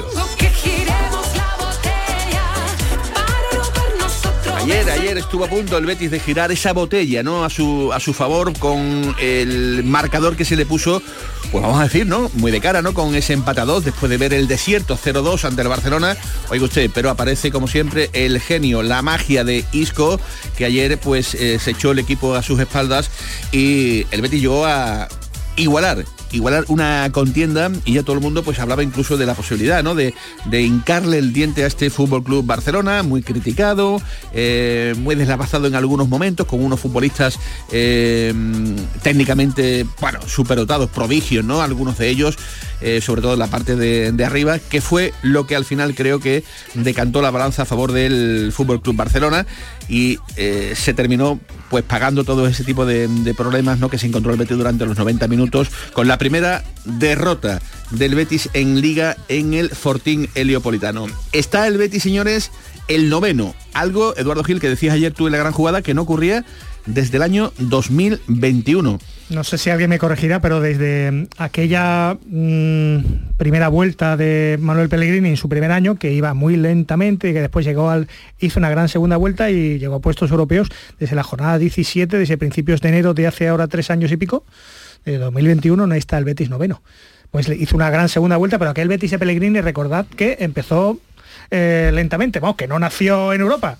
Ayer, 4.62 4.88
ayer 4.90 5.18
estuvo 5.18 5.44
a 5.44 5.48
punto 5.48 5.76
el 5.76 5.86
Betis 5.86 6.12
de 6.12 6.20
girar 6.20 6.52
esa 6.52 6.72
botella, 6.72 7.24
¿no? 7.24 7.44
A 7.44 7.50
su, 7.50 7.92
a 7.92 7.98
su 7.98 8.14
favor 8.14 8.56
con 8.60 9.12
el 9.20 9.82
marcador 9.82 10.36
que 10.36 10.44
se 10.44 10.54
le 10.54 10.64
puso, 10.64 11.02
pues 11.50 11.62
vamos 11.62 11.80
a 11.80 11.84
decir, 11.84 12.06
¿no? 12.06 12.30
Muy 12.34 12.52
de 12.52 12.60
cara, 12.60 12.80
¿no? 12.80 12.94
Con 12.94 13.16
ese 13.16 13.32
empatador 13.32 13.82
después 13.82 14.08
de 14.08 14.18
ver 14.18 14.32
el 14.32 14.46
desierto 14.46 14.96
0-2 14.96 15.46
ante 15.46 15.62
el 15.62 15.68
Barcelona. 15.68 16.16
Oiga 16.48 16.64
usted, 16.64 16.88
pero 16.94 17.10
aparece 17.10 17.50
como 17.50 17.66
siempre 17.66 18.08
el 18.12 18.40
genio, 18.40 18.84
la 18.84 19.02
magia 19.02 19.42
de 19.42 19.64
Isco, 19.72 20.20
que 20.56 20.64
ayer 20.64 20.96
pues 20.96 21.34
eh, 21.34 21.58
se 21.58 21.72
echó 21.72 21.90
el 21.90 21.98
equipo 21.98 22.36
a 22.36 22.42
sus 22.42 22.60
espaldas 22.60 23.10
y 23.50 24.06
el 24.12 24.22
Betis 24.22 24.42
llegó 24.42 24.64
a 24.64 25.08
igualar 25.56 26.04
igualar 26.32 26.64
una 26.68 27.08
contienda 27.12 27.70
y 27.84 27.94
ya 27.94 28.02
todo 28.02 28.16
el 28.16 28.22
mundo 28.22 28.42
pues 28.42 28.58
hablaba 28.58 28.82
incluso 28.82 29.16
de 29.16 29.26
la 29.26 29.34
posibilidad 29.34 29.82
¿no? 29.82 29.94
de, 29.94 30.14
de 30.46 30.62
hincarle 30.62 31.18
el 31.18 31.32
diente 31.32 31.64
a 31.64 31.66
este 31.66 31.90
Fútbol 31.90 32.24
Club 32.24 32.44
Barcelona 32.44 33.02
muy 33.02 33.22
criticado 33.22 34.00
eh, 34.32 34.94
muy 34.98 35.14
deslavazado 35.14 35.66
en 35.66 35.74
algunos 35.74 36.08
momentos 36.08 36.46
con 36.46 36.64
unos 36.64 36.80
futbolistas 36.80 37.38
eh, 37.70 38.32
técnicamente 39.02 39.86
bueno 40.00 40.20
superdotados 40.26 40.90
prodigios 40.90 41.44
no 41.44 41.62
algunos 41.62 41.98
de 41.98 42.08
ellos 42.08 42.38
eh, 42.80 43.00
sobre 43.00 43.22
todo 43.22 43.34
en 43.34 43.38
la 43.38 43.46
parte 43.46 43.76
de, 43.76 44.10
de 44.12 44.24
arriba 44.24 44.58
que 44.58 44.80
fue 44.80 45.12
lo 45.22 45.46
que 45.46 45.54
al 45.54 45.64
final 45.64 45.94
creo 45.94 46.18
que 46.18 46.42
decantó 46.74 47.22
la 47.22 47.30
balanza 47.30 47.62
a 47.62 47.66
favor 47.66 47.92
del 47.92 48.52
Fútbol 48.52 48.80
Club 48.80 48.96
Barcelona 48.96 49.46
y 49.88 50.18
eh, 50.36 50.74
se 50.76 50.94
terminó 50.94 51.40
pues 51.70 51.84
pagando 51.84 52.24
todo 52.24 52.46
ese 52.46 52.64
tipo 52.64 52.84
de, 52.84 53.08
problemas 53.36 53.78
¿no? 53.78 53.88
que 53.88 53.98
se 53.98 54.06
encontró 54.06 54.32
el 54.32 54.38
Betis 54.38 54.56
durante 54.56 54.84
los 54.84 54.98
90 54.98 55.26
minutos 55.28 55.70
con 55.92 56.06
la 56.06 56.18
primera 56.18 56.62
derrota 56.84 57.60
del 57.90 58.14
Betis 58.14 58.50
en 58.52 58.80
Liga 58.80 59.16
en 59.28 59.54
el 59.54 59.70
Fortín 59.70 60.28
Heliopolitano. 60.34 61.06
Está 61.32 61.66
el 61.66 61.78
Betis, 61.78 62.02
señores, 62.02 62.50
el 62.88 63.08
noveno. 63.08 63.54
Algo, 63.72 64.14
Eduardo 64.16 64.44
Gil, 64.44 64.60
que 64.60 64.68
decías 64.68 64.94
ayer 64.94 65.12
tú 65.12 65.26
en 65.26 65.32
la 65.32 65.38
gran 65.38 65.52
jugada, 65.52 65.82
que 65.82 65.94
no 65.94 66.02
ocurría 66.02 66.44
desde 66.86 67.16
el 67.16 67.22
año 67.22 67.52
2021. 67.58 68.98
No 69.32 69.44
sé 69.44 69.56
si 69.56 69.70
alguien 69.70 69.88
me 69.88 69.98
corregirá, 69.98 70.40
pero 70.40 70.60
desde 70.60 71.26
aquella 71.38 72.18
mm, 72.26 73.36
primera 73.38 73.68
vuelta 73.68 74.16
de 74.16 74.58
Manuel 74.60 74.90
Pellegrini 74.90 75.30
en 75.30 75.36
su 75.38 75.48
primer 75.48 75.72
año, 75.72 75.94
que 75.96 76.12
iba 76.12 76.34
muy 76.34 76.56
lentamente 76.56 77.30
y 77.30 77.32
que 77.32 77.40
después 77.40 77.64
llegó 77.64 77.88
al, 77.88 78.08
hizo 78.40 78.60
una 78.60 78.68
gran 78.68 78.90
segunda 78.90 79.16
vuelta 79.16 79.50
y 79.50 79.78
llegó 79.78 79.96
a 79.96 80.00
puestos 80.00 80.30
europeos 80.30 80.68
desde 80.98 81.16
la 81.16 81.22
jornada 81.22 81.58
17, 81.58 82.18
desde 82.18 82.36
principios 82.36 82.82
de 82.82 82.90
enero 82.90 83.14
de 83.14 83.26
hace 83.26 83.48
ahora 83.48 83.68
tres 83.68 83.90
años 83.90 84.12
y 84.12 84.18
pico, 84.18 84.44
de 85.06 85.16
2021, 85.16 85.86
no 85.86 85.94
está 85.94 86.18
el 86.18 86.24
Betis 86.24 86.50
noveno. 86.50 86.82
Pues 87.30 87.48
hizo 87.48 87.74
una 87.76 87.88
gran 87.88 88.10
segunda 88.10 88.36
vuelta, 88.36 88.58
pero 88.58 88.70
aquel 88.70 88.88
Betis 88.88 89.12
de 89.12 89.18
Pellegrini, 89.18 89.62
recordad 89.62 90.06
que 90.06 90.36
empezó 90.40 91.00
eh, 91.50 91.90
lentamente, 91.94 92.38
vamos, 92.38 92.56
que 92.56 92.68
no 92.68 92.78
nació 92.78 93.32
en 93.32 93.40
Europa. 93.40 93.78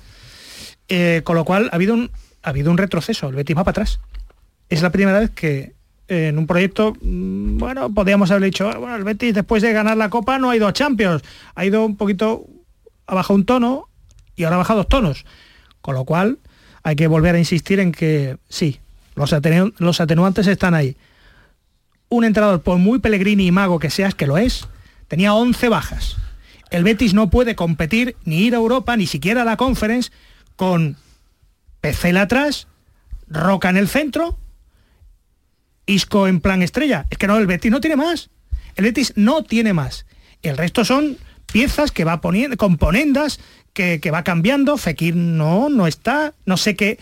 Eh, 0.89 1.21
con 1.25 1.37
lo 1.37 1.45
cual 1.45 1.69
ha 1.73 1.77
habido 1.77 1.93
un, 1.93 2.11
ha 2.43 2.51
habido 2.51 2.71
un 2.71 2.79
retroceso, 2.79 3.29
el 3.29 3.35
Betis 3.35 3.57
va 3.57 3.65
para 3.65 3.83
atrás 3.83 4.01
es 4.75 4.83
la 4.83 4.91
primera 4.91 5.19
vez 5.21 5.31
que 5.31 5.75
eh, 6.09 6.29
en 6.29 6.39
un 6.39 6.47
proyecto, 6.47 6.95
mm, 7.01 7.59
bueno, 7.59 7.93
podríamos 7.93 8.31
haber 8.31 8.45
dicho, 8.45 8.69
"Ah, 8.69 8.77
bueno, 8.79 8.97
el 8.97 9.05
Betis 9.05 9.35
después 9.35 9.63
de 9.63 9.73
ganar 9.73 9.97
la 9.97 10.11
Copa 10.11 10.39
no 10.39 10.51
ha 10.51 10.57
ido 10.57 10.67
a 10.67 10.73
Champions, 10.73 11.23
ha 11.55 11.65
ido 11.65 11.85
un 11.87 11.97
poquito, 11.97 12.45
ha 13.07 13.15
bajado 13.15 13.35
un 13.35 13.45
tono 13.47 13.89
y 14.37 14.45
ahora 14.45 14.57
ha 14.57 14.59
bajado 14.59 14.79
dos 14.81 14.89
tonos. 14.89 15.25
Con 15.81 15.95
lo 15.95 16.05
cual 16.05 16.39
hay 16.83 16.97
que 16.97 17.07
volver 17.07 17.35
a 17.35 17.39
insistir 17.39 17.81
en 17.81 17.93
que 17.93 18.37
sí, 18.49 18.81
los, 19.15 19.33
atenu- 19.33 19.73
los 19.79 20.01
atenuantes 20.01 20.47
están 20.47 20.75
ahí. 20.75 20.97
Un 22.09 22.25
entrenador, 22.25 22.63
por 22.63 22.79
muy 22.79 22.99
Pellegrini 22.99 23.47
y 23.47 23.53
mago 23.53 23.79
que 23.79 23.89
seas, 23.91 24.15
que 24.15 24.27
lo 24.27 24.37
es, 24.39 24.67
tenía 25.09 25.35
11 25.35 25.69
bajas. 25.69 26.17
El 26.71 26.85
Betis 26.85 27.15
no 27.15 27.31
puede 27.31 27.55
competir 27.55 28.17
ni 28.25 28.39
ir 28.39 28.55
a 28.55 28.59
Europa, 28.59 28.97
ni 28.97 29.07
siquiera 29.07 29.43
a 29.43 29.45
la 29.45 29.57
Conference, 29.57 30.11
con 30.57 30.97
Pecel 31.81 32.17
atrás, 32.17 32.67
Roca 33.29 33.71
en 33.71 33.77
el 33.77 33.89
centro, 33.89 34.39
Isco 35.87 36.29
en 36.29 36.41
plan 36.41 36.63
estrella. 36.63 37.07
Es 37.11 37.19
que 37.19 37.27
no, 37.27 37.37
el 37.39 37.47
Betis 37.47 37.71
no 37.71 37.81
tiene 37.81 37.97
más. 37.97 38.31
El 38.77 38.85
Betis 38.85 39.13
no 39.17 39.43
tiene 39.43 39.73
más. 39.73 40.07
El 40.43 40.57
resto 40.57 40.85
son 40.85 41.19
piezas 41.53 41.91
que 41.91 42.05
va 42.05 42.21
poniendo, 42.21 42.57
componendas 42.57 43.41
que, 43.73 44.01
que 44.01 44.11
va 44.11 44.25
cambiando. 44.25 44.77
Fekir 44.77 45.17
no, 45.17 45.69
no 45.69 45.87
está. 45.87 46.35
No 46.47 46.57
sé 46.57 46.77
qué, 46.77 46.99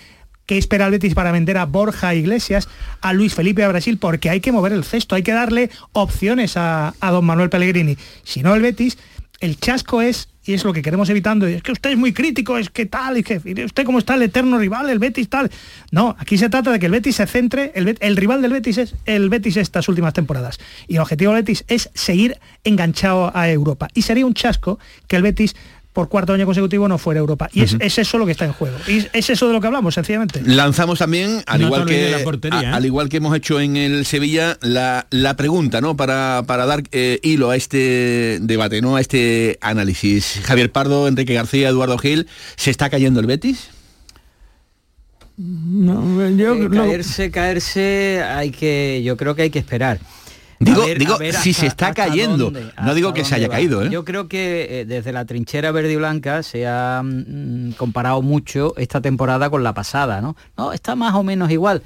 ¿Qué 0.50 0.58
espera 0.58 0.86
el 0.86 0.90
Betis 0.90 1.14
para 1.14 1.30
vender 1.30 1.56
a 1.58 1.64
Borja 1.64 2.12
Iglesias, 2.12 2.68
a 3.02 3.12
Luis 3.12 3.34
Felipe 3.34 3.62
a 3.62 3.68
Brasil? 3.68 3.98
Porque 3.98 4.30
hay 4.30 4.40
que 4.40 4.50
mover 4.50 4.72
el 4.72 4.82
cesto, 4.82 5.14
hay 5.14 5.22
que 5.22 5.30
darle 5.30 5.70
opciones 5.92 6.56
a, 6.56 6.92
a 6.98 7.10
don 7.12 7.24
Manuel 7.24 7.50
Pellegrini. 7.50 7.96
Si 8.24 8.42
no, 8.42 8.52
el 8.56 8.60
Betis, 8.60 8.98
el 9.38 9.60
chasco 9.60 10.02
es 10.02 10.29
y 10.44 10.54
es 10.54 10.64
lo 10.64 10.72
que 10.72 10.82
queremos 10.82 11.08
evitando. 11.10 11.46
Es 11.46 11.62
que 11.62 11.72
usted 11.72 11.90
es 11.90 11.96
muy 11.96 12.12
crítico, 12.12 12.56
es 12.58 12.70
que 12.70 12.86
tal, 12.86 13.18
y 13.18 13.22
que 13.22 13.40
usted 13.64 13.84
como 13.84 13.98
está 13.98 14.14
el 14.14 14.22
eterno 14.22 14.58
rival, 14.58 14.90
el 14.90 14.98
Betis 14.98 15.28
tal. 15.28 15.50
No, 15.90 16.16
aquí 16.18 16.38
se 16.38 16.48
trata 16.48 16.70
de 16.72 16.78
que 16.78 16.86
el 16.86 16.92
Betis 16.92 17.16
se 17.16 17.26
centre, 17.26 17.72
el, 17.74 17.96
el 18.00 18.16
rival 18.16 18.42
del 18.42 18.52
Betis 18.52 18.78
es 18.78 18.94
el 19.06 19.28
Betis 19.28 19.56
estas 19.56 19.88
últimas 19.88 20.12
temporadas. 20.12 20.58
Y 20.88 20.94
el 20.94 21.00
objetivo 21.00 21.32
del 21.32 21.42
Betis 21.42 21.64
es 21.68 21.90
seguir 21.94 22.38
enganchado 22.64 23.30
a 23.34 23.50
Europa. 23.50 23.88
Y 23.94 24.02
sería 24.02 24.26
un 24.26 24.34
chasco 24.34 24.78
que 25.06 25.16
el 25.16 25.22
Betis 25.22 25.54
por 25.92 26.08
cuarto 26.08 26.32
año 26.32 26.46
consecutivo 26.46 26.88
no 26.88 26.98
fuera 26.98 27.20
Europa. 27.20 27.48
Y 27.52 27.62
es, 27.62 27.76
es, 27.80 27.98
eso 27.98 28.18
lo 28.18 28.26
que 28.26 28.32
está 28.32 28.44
en 28.44 28.52
juego. 28.52 28.76
Y 28.86 29.06
es 29.12 29.30
eso 29.30 29.48
de 29.48 29.52
lo 29.52 29.60
que 29.60 29.66
hablamos, 29.66 29.94
sencillamente. 29.94 30.40
Lanzamos 30.44 30.98
también, 30.98 31.42
al, 31.46 31.62
igual 31.62 31.86
que, 31.86 32.14
a, 32.50 32.62
¿eh? 32.62 32.66
al 32.66 32.86
igual 32.86 33.08
que 33.08 33.16
hemos 33.16 33.36
hecho 33.36 33.60
en 33.60 33.76
el 33.76 34.06
Sevilla, 34.06 34.56
la, 34.62 35.06
la 35.10 35.34
pregunta, 35.36 35.80
¿no? 35.80 35.96
Para, 35.96 36.44
para 36.46 36.66
dar 36.66 36.84
eh, 36.92 37.18
hilo 37.22 37.50
a 37.50 37.56
este 37.56 38.38
debate, 38.40 38.80
¿no? 38.80 38.96
A 38.96 39.00
este 39.00 39.58
análisis. 39.60 40.40
Javier 40.44 40.70
Pardo, 40.70 41.08
Enrique 41.08 41.34
García, 41.34 41.68
Eduardo 41.68 41.98
Gil, 41.98 42.28
¿se 42.56 42.70
está 42.70 42.88
cayendo 42.88 43.20
el 43.20 43.26
Betis? 43.26 43.70
No, 45.36 46.28
yo, 46.36 46.54
eh, 46.54 46.68
caerse, 46.70 47.30
caerse, 47.30 48.22
hay 48.22 48.50
que, 48.50 49.00
yo 49.02 49.16
creo 49.16 49.34
que 49.34 49.42
hay 49.42 49.50
que 49.50 49.58
esperar. 49.58 49.98
Digo, 50.60 50.84
digo 50.94 51.16
si 51.42 51.54
se 51.54 51.66
está 51.66 51.94
cayendo, 51.94 52.52
no 52.82 52.94
digo 52.94 53.14
que 53.14 53.24
se 53.24 53.34
haya 53.34 53.48
caído. 53.48 53.82
¿eh? 53.82 53.88
Yo 53.90 54.04
creo 54.04 54.28
que 54.28 54.80
eh, 54.80 54.84
desde 54.84 55.10
la 55.10 55.24
trinchera 55.24 55.72
verde 55.72 55.94
y 55.94 55.96
blanca 55.96 56.42
se 56.42 56.66
ha 56.66 57.02
mm, 57.02 57.72
comparado 57.78 58.20
mucho 58.20 58.74
esta 58.76 59.00
temporada 59.00 59.48
con 59.48 59.64
la 59.64 59.72
pasada, 59.72 60.20
¿no? 60.20 60.36
No, 60.58 60.74
está 60.74 60.94
más 60.96 61.14
o 61.14 61.22
menos 61.22 61.50
igual. 61.50 61.82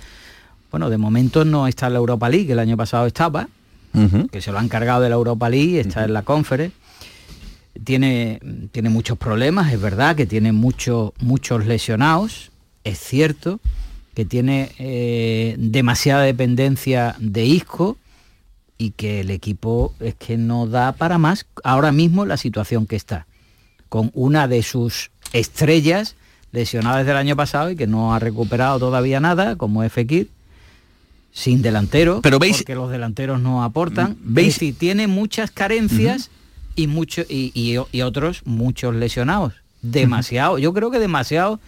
Bueno, 0.72 0.90
de 0.90 0.98
momento 0.98 1.44
no 1.44 1.68
está 1.68 1.86
en 1.86 1.92
la 1.92 2.00
Europa 2.00 2.28
League, 2.28 2.50
el 2.50 2.58
año 2.58 2.76
pasado 2.76 3.06
estaba, 3.06 3.48
que 4.32 4.40
se 4.40 4.50
lo 4.50 4.58
han 4.58 4.68
cargado 4.68 5.02
de 5.02 5.08
la 5.08 5.14
Europa 5.14 5.48
League, 5.48 5.78
está 5.78 6.04
en 6.04 6.12
la 6.12 6.22
Conference. 6.22 6.74
Tiene, 7.84 8.40
tiene 8.72 8.90
muchos 8.90 9.16
problemas, 9.16 9.72
es 9.72 9.80
verdad 9.80 10.16
que 10.16 10.26
tiene 10.26 10.50
muchos 10.50 11.12
muchos 11.20 11.64
lesionados, 11.64 12.50
es 12.82 12.98
cierto 12.98 13.60
que 14.14 14.24
tiene 14.24 14.72
eh, 14.78 15.54
demasiada 15.58 16.22
dependencia 16.22 17.14
de 17.20 17.44
Isco, 17.44 17.98
y 18.84 18.90
que 18.90 19.20
el 19.20 19.30
equipo 19.30 19.94
es 19.98 20.14
que 20.14 20.36
no 20.36 20.66
da 20.66 20.92
para 20.92 21.16
más 21.16 21.46
ahora 21.62 21.90
mismo 21.90 22.26
la 22.26 22.36
situación 22.36 22.86
que 22.86 22.96
está, 22.96 23.26
con 23.88 24.10
una 24.12 24.46
de 24.46 24.62
sus 24.62 25.10
estrellas 25.32 26.16
lesionada 26.52 26.98
desde 26.98 27.12
el 27.12 27.16
año 27.16 27.34
pasado 27.34 27.70
y 27.70 27.76
que 27.76 27.86
no 27.86 28.14
ha 28.14 28.18
recuperado 28.18 28.78
todavía 28.78 29.20
nada, 29.20 29.56
como 29.56 29.82
es 29.82 29.90
Fekir, 29.90 30.28
sin 31.32 31.62
delantero, 31.62 32.20
Pero 32.20 32.38
veis, 32.38 32.58
porque 32.58 32.74
los 32.74 32.90
delanteros 32.90 33.40
no 33.40 33.64
aportan. 33.64 34.18
¿Veis? 34.20 34.56
si 34.56 34.74
tiene 34.74 35.06
muchas 35.06 35.50
carencias 35.50 36.30
y, 36.76 36.86
mucho, 36.86 37.22
y, 37.28 37.78
otros 38.02 38.42
muchos 38.44 38.94
lesionados. 38.94 39.54
Demasiado, 39.80 40.58
yo 40.58 40.74
creo 40.74 40.90
que 40.90 40.98
demasiado 40.98 41.58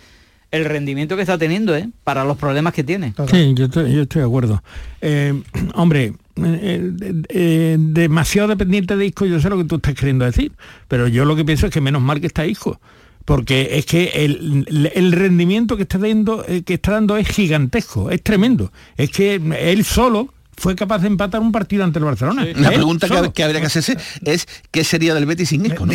el 0.50 0.66
rendimiento 0.66 1.16
que 1.16 1.22
está 1.22 1.38
teniendo 1.38 1.74
¿eh? 1.74 1.88
para 2.04 2.24
los 2.24 2.36
problemas 2.36 2.74
que 2.74 2.84
tiene. 2.84 3.14
Sí, 3.30 3.54
yo 3.54 3.64
estoy, 3.64 3.92
yo 3.92 4.02
estoy 4.02 4.20
de 4.20 4.26
acuerdo. 4.26 4.62
Eh, 5.00 5.42
hombre, 5.74 6.12
eh, 6.44 6.92
eh, 7.30 7.76
demasiado 7.78 8.48
dependiente 8.48 8.96
de 8.96 9.06
Isco, 9.06 9.24
yo 9.24 9.40
sé 9.40 9.48
lo 9.48 9.56
que 9.56 9.64
tú 9.64 9.76
estás 9.76 9.94
queriendo 9.94 10.24
decir, 10.24 10.52
pero 10.86 11.08
yo 11.08 11.24
lo 11.24 11.34
que 11.34 11.44
pienso 11.44 11.66
es 11.66 11.72
que 11.72 11.80
menos 11.80 12.02
mal 12.02 12.20
que 12.20 12.26
está 12.26 12.44
Isco, 12.44 12.78
porque 13.24 13.78
es 13.78 13.86
que 13.86 14.10
el, 14.24 15.12
rendimiento 15.12 15.76
que 15.76 15.84
está, 15.84 15.98
dando, 15.98 16.44
eh, 16.46 16.62
que 16.62 16.74
está 16.74 16.92
dando 16.92 17.16
es 17.16 17.28
gigantesco, 17.28 18.10
es 18.10 18.22
tremendo. 18.22 18.70
Es 18.98 19.10
que 19.10 19.34
él 19.34 19.84
solo 19.84 20.32
fue 20.58 20.76
capaz 20.76 20.98
de 20.98 21.08
empatar 21.08 21.40
un 21.40 21.52
partido 21.52 21.84
ante 21.84 21.98
el 21.98 22.04
Barcelona. 22.04 22.46
La 22.54 22.70
pregunta 22.70 23.08
que, 23.32 23.42
habría 23.42 23.60
que 23.60 23.66
hacerse 23.66 23.96
es 24.22 24.46
¿qué 24.70 24.84
sería 24.84 25.14
del 25.14 25.24
Betis 25.24 25.48
sin 25.48 25.64
Isco? 25.64 25.86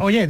Oye, 0.00 0.26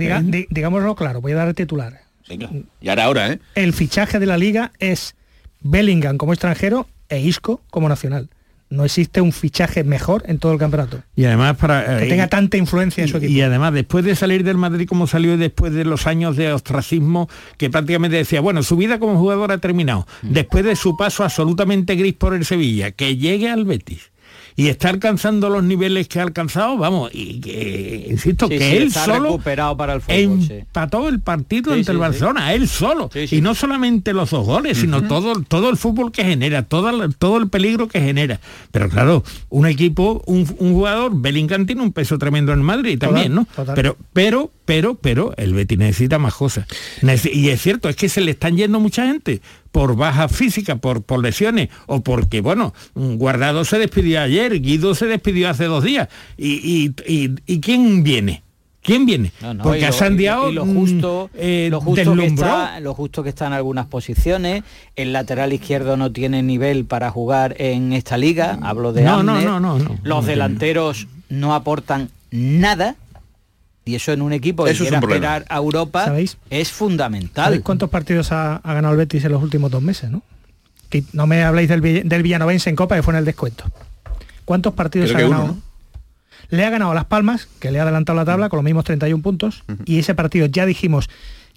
digámoslo 0.50 0.94
claro, 0.94 1.22
voy 1.22 1.32
a 1.32 1.36
dar 1.36 1.48
el 1.48 1.54
titular. 1.54 2.00
y 2.28 2.88
ahora, 2.88 3.04
ahora, 3.04 3.32
¿eh? 3.32 3.40
El 3.54 3.72
fichaje 3.72 4.18
de 4.18 4.26
la 4.26 4.36
liga 4.36 4.72
es 4.78 5.16
Bellingham 5.62 6.18
como 6.18 6.34
extranjero 6.34 6.86
e 7.08 7.20
Isco 7.20 7.62
como 7.70 7.88
nacional 7.88 8.28
no 8.70 8.84
existe 8.84 9.20
un 9.20 9.32
fichaje 9.32 9.84
mejor 9.84 10.22
en 10.26 10.38
todo 10.38 10.52
el 10.52 10.58
campeonato. 10.58 11.02
Y 11.16 11.24
además 11.24 11.56
para 11.56 11.98
que 11.98 12.06
tenga 12.06 12.28
tanta 12.28 12.56
influencia 12.56 13.02
en 13.02 13.08
su 13.08 13.16
equipo. 13.16 13.32
Y 13.32 13.40
además 13.42 13.74
después 13.74 14.04
de 14.04 14.14
salir 14.14 14.44
del 14.44 14.56
Madrid 14.56 14.86
como 14.88 15.06
salió 15.06 15.34
y 15.34 15.36
después 15.36 15.72
de 15.74 15.84
los 15.84 16.06
años 16.06 16.36
de 16.36 16.52
ostracismo 16.52 17.28
que 17.58 17.68
prácticamente 17.68 18.16
decía, 18.16 18.40
bueno, 18.40 18.62
su 18.62 18.76
vida 18.76 18.98
como 18.98 19.18
jugador 19.18 19.50
ha 19.52 19.58
terminado. 19.58 20.06
Mm. 20.22 20.32
Después 20.32 20.64
de 20.64 20.76
su 20.76 20.96
paso 20.96 21.24
absolutamente 21.24 21.96
gris 21.96 22.14
por 22.14 22.34
el 22.34 22.44
Sevilla, 22.44 22.92
que 22.92 23.16
llegue 23.16 23.50
al 23.50 23.64
Betis 23.64 24.09
y 24.60 24.68
está 24.68 24.90
alcanzando 24.90 25.48
los 25.48 25.64
niveles 25.64 26.06
que 26.06 26.20
ha 26.20 26.22
alcanzado, 26.22 26.76
vamos, 26.76 27.10
y 27.14 27.40
que, 27.40 28.08
insisto, 28.10 28.46
que 28.46 28.76
él 28.76 28.92
solo 28.92 29.30
recuperado 29.30 29.74
para 29.74 29.94
el 29.94 30.02
fútbol, 30.02 30.46
empató 30.50 31.08
el 31.08 31.20
partido 31.20 31.74
entre 31.74 31.92
el 31.92 31.98
Barcelona, 31.98 32.52
él 32.52 32.68
solo, 32.68 33.08
y 33.14 33.40
no 33.40 33.54
solamente 33.54 34.12
los 34.12 34.28
dos 34.28 34.44
goles, 34.44 34.76
sino 34.76 35.02
todo, 35.08 35.40
todo 35.48 35.70
el 35.70 35.78
fútbol 35.78 36.12
que 36.12 36.24
genera, 36.24 36.64
todo, 36.64 37.08
todo 37.08 37.38
el 37.38 37.48
peligro 37.48 37.88
que 37.88 38.02
genera. 38.02 38.38
Pero 38.70 38.90
claro, 38.90 39.24
un 39.48 39.66
equipo, 39.66 40.22
un, 40.26 40.44
jugador, 40.44 41.12
Bellingham 41.14 41.64
tiene 41.64 41.80
un 41.80 41.92
peso 41.92 42.18
tremendo 42.18 42.52
en 42.52 42.60
Madrid 42.60 42.98
también, 42.98 43.34
¿no? 43.34 43.46
Pero, 43.74 43.96
pero, 44.12 44.50
pero, 44.66 44.94
pero, 44.96 45.32
el 45.38 45.54
Betis 45.54 45.78
necesita 45.78 46.18
más 46.18 46.34
cosas. 46.34 46.66
y 47.32 47.48
es 47.48 47.62
cierto, 47.62 47.88
es 47.88 47.96
que 47.96 48.10
se 48.10 48.20
le 48.20 48.32
están 48.32 48.58
yendo 48.58 48.78
mucha 48.78 49.06
gente 49.06 49.40
por 49.72 49.96
baja 49.96 50.28
física, 50.28 50.76
por, 50.76 51.02
por 51.02 51.22
lesiones, 51.22 51.68
o 51.86 52.00
porque, 52.00 52.40
bueno, 52.40 52.74
Guardado 52.94 53.64
se 53.64 53.78
despidió 53.78 54.20
ayer, 54.20 54.60
Guido 54.60 54.94
se 54.94 55.06
despidió 55.06 55.48
hace 55.48 55.64
dos 55.64 55.84
días. 55.84 56.08
¿Y, 56.36 56.92
y, 57.06 57.60
quién 57.60 58.02
viene? 58.02 58.42
¿Quién 58.82 59.04
viene? 59.04 59.32
Porque 59.62 59.84
ha 59.84 59.92
Sandiao 59.92 60.50
lo, 60.50 60.64
justo, 60.64 61.30
eh, 61.34 61.68
lo, 61.70 61.82
justo 61.82 62.16
que 62.16 62.26
está, 62.26 62.80
lo 62.80 62.94
justo 62.94 63.22
que 63.22 63.28
está 63.28 63.46
en 63.46 63.52
algunas 63.52 63.86
posiciones, 63.86 64.64
el 64.96 65.12
lateral 65.12 65.52
izquierdo 65.52 65.98
no 65.98 66.10
tiene 66.10 66.42
nivel 66.42 66.86
para 66.86 67.10
jugar 67.10 67.54
en 67.58 67.92
esta 67.92 68.16
liga, 68.16 68.58
hablo 68.62 68.94
de 68.94 69.02
no, 69.02 69.22
no, 69.22 69.40
no, 69.42 69.60
no, 69.60 69.78
los 70.02 70.24
delanteros 70.24 71.08
no 71.28 71.54
aportan 71.54 72.08
nada 72.30 72.96
y 73.90 73.96
eso 73.96 74.12
en 74.12 74.22
un 74.22 74.32
equipo 74.32 74.64
que 74.64 74.74
quiera 74.74 74.98
esperar 74.98 75.44
a 75.48 75.56
Europa 75.56 76.14
es 76.48 76.70
fundamental. 76.70 77.46
¿Sabéis 77.46 77.62
cuántos 77.62 77.90
partidos 77.90 78.30
ha, 78.30 78.60
ganado 78.64 78.92
el 78.92 78.98
Betis 78.98 79.24
en 79.24 79.32
los 79.32 79.42
últimos 79.42 79.70
dos 79.70 79.82
meses? 79.82 80.10
¿no? 80.10 80.22
Que 80.88 81.02
no 81.12 81.26
me 81.26 81.42
habláis 81.42 81.68
del, 81.68 81.80
del 81.80 82.22
Villanovense 82.22 82.70
en 82.70 82.76
Copa 82.76 82.94
que 82.94 83.02
fue 83.02 83.14
en 83.14 83.18
el 83.18 83.24
descuento. 83.24 83.64
¿Cuántos 84.44 84.74
partidos 84.74 85.12
ha 85.14 85.20
ganado? 85.20 85.56
Le 86.50 86.64
ha 86.64 86.70
ganado 86.70 86.94
Las 86.94 87.04
Palmas, 87.04 87.48
que 87.58 87.70
le 87.70 87.80
ha 87.80 87.82
adelantado 87.82 88.16
la 88.16 88.24
tabla 88.24 88.48
con 88.48 88.58
los 88.58 88.64
mismos 88.64 88.84
31 88.84 89.22
puntos, 89.22 89.64
y 89.84 89.98
ese 89.98 90.14
partido 90.14 90.46
ya 90.46 90.66
dijimos 90.66 91.08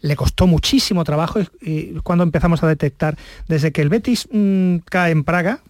le 0.01 0.17
costó 0.17 0.47
muchísimo 0.47 1.05
trabajo 1.05 1.39
y, 1.61 1.93
cuando 2.03 2.25
empezamos 2.25 2.61
a 2.61 2.67
detectar 2.67 3.17
desde 3.47 3.71
que 3.71 3.81
el 3.81 3.87
Betis 3.87 4.27
mm, 4.29 4.79
cae 4.85 5.11
en 5.11 5.23
Praga 5.23 5.61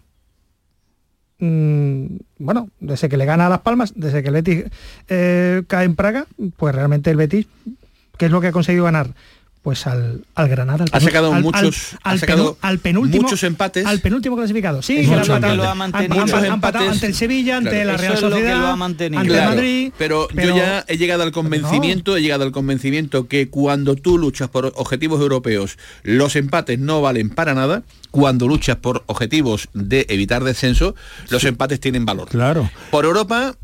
bueno 2.38 2.68
desde 2.80 3.08
que 3.08 3.16
le 3.16 3.24
gana 3.24 3.46
a 3.46 3.50
las 3.50 3.60
palmas 3.60 3.92
desde 3.96 4.22
que 4.22 4.28
el 4.28 4.34
Betis 4.34 4.64
eh, 5.08 5.62
cae 5.66 5.84
en 5.84 5.96
Praga 5.96 6.26
pues 6.56 6.74
realmente 6.74 7.10
el 7.10 7.16
Betis 7.16 7.46
qué 8.16 8.26
es 8.26 8.32
lo 8.32 8.40
que 8.40 8.48
ha 8.48 8.52
conseguido 8.52 8.84
ganar 8.84 9.08
pues 9.64 9.86
al, 9.86 10.26
al 10.34 10.48
Granada. 10.50 10.84
Al 10.84 10.90
ha 10.92 11.00
sacado 11.00 11.32
muchos, 11.32 11.96
al, 12.02 12.16
ha 12.16 12.18
sacado 12.18 12.58
al 12.60 12.80
penúltimo, 12.80 13.22
muchos 13.22 13.42
empates. 13.44 13.86
Al 13.86 14.00
penúltimo 14.00 14.36
clasificado. 14.36 14.82
Sí, 14.82 14.96
que 14.96 15.06
lo 15.06 15.64
ha 15.64 15.74
mantenido. 15.74 16.20
Han, 16.20 16.44
empatado 16.44 16.90
ante 16.90 17.06
el 17.06 17.14
Sevilla, 17.14 17.56
ante 17.56 17.82
la 17.82 17.96
Real 17.96 18.18
Sociedad, 18.18 18.82
ante 18.82 19.08
Madrid. 19.08 19.90
Pero, 19.96 20.28
yo 20.28 20.54
ya 20.54 20.84
he 20.86 20.98
llegado 20.98 21.22
al 21.22 21.32
convencimiento, 21.32 22.18
he 22.18 22.20
llegado 22.20 22.44
al 22.44 22.52
convencimiento 22.52 23.26
que 23.26 23.48
cuando 23.48 23.96
tú 23.96 24.18
luchas 24.18 24.50
por 24.50 24.66
objetivos 24.76 25.18
europeos, 25.22 25.78
los 26.02 26.36
empates 26.36 26.78
no 26.78 27.00
valen 27.00 27.30
para 27.30 27.54
nada. 27.54 27.84
Cuando 28.10 28.46
luchas 28.46 28.76
por 28.76 29.02
objetivos 29.06 29.70
de 29.72 30.04
evitar 30.10 30.44
descenso, 30.44 30.94
los 31.30 31.42
empates 31.44 31.80
tienen 31.80 32.04
valor. 32.04 32.28
Claro. 32.28 32.70
Por 32.90 33.06
Europa, 33.06 33.56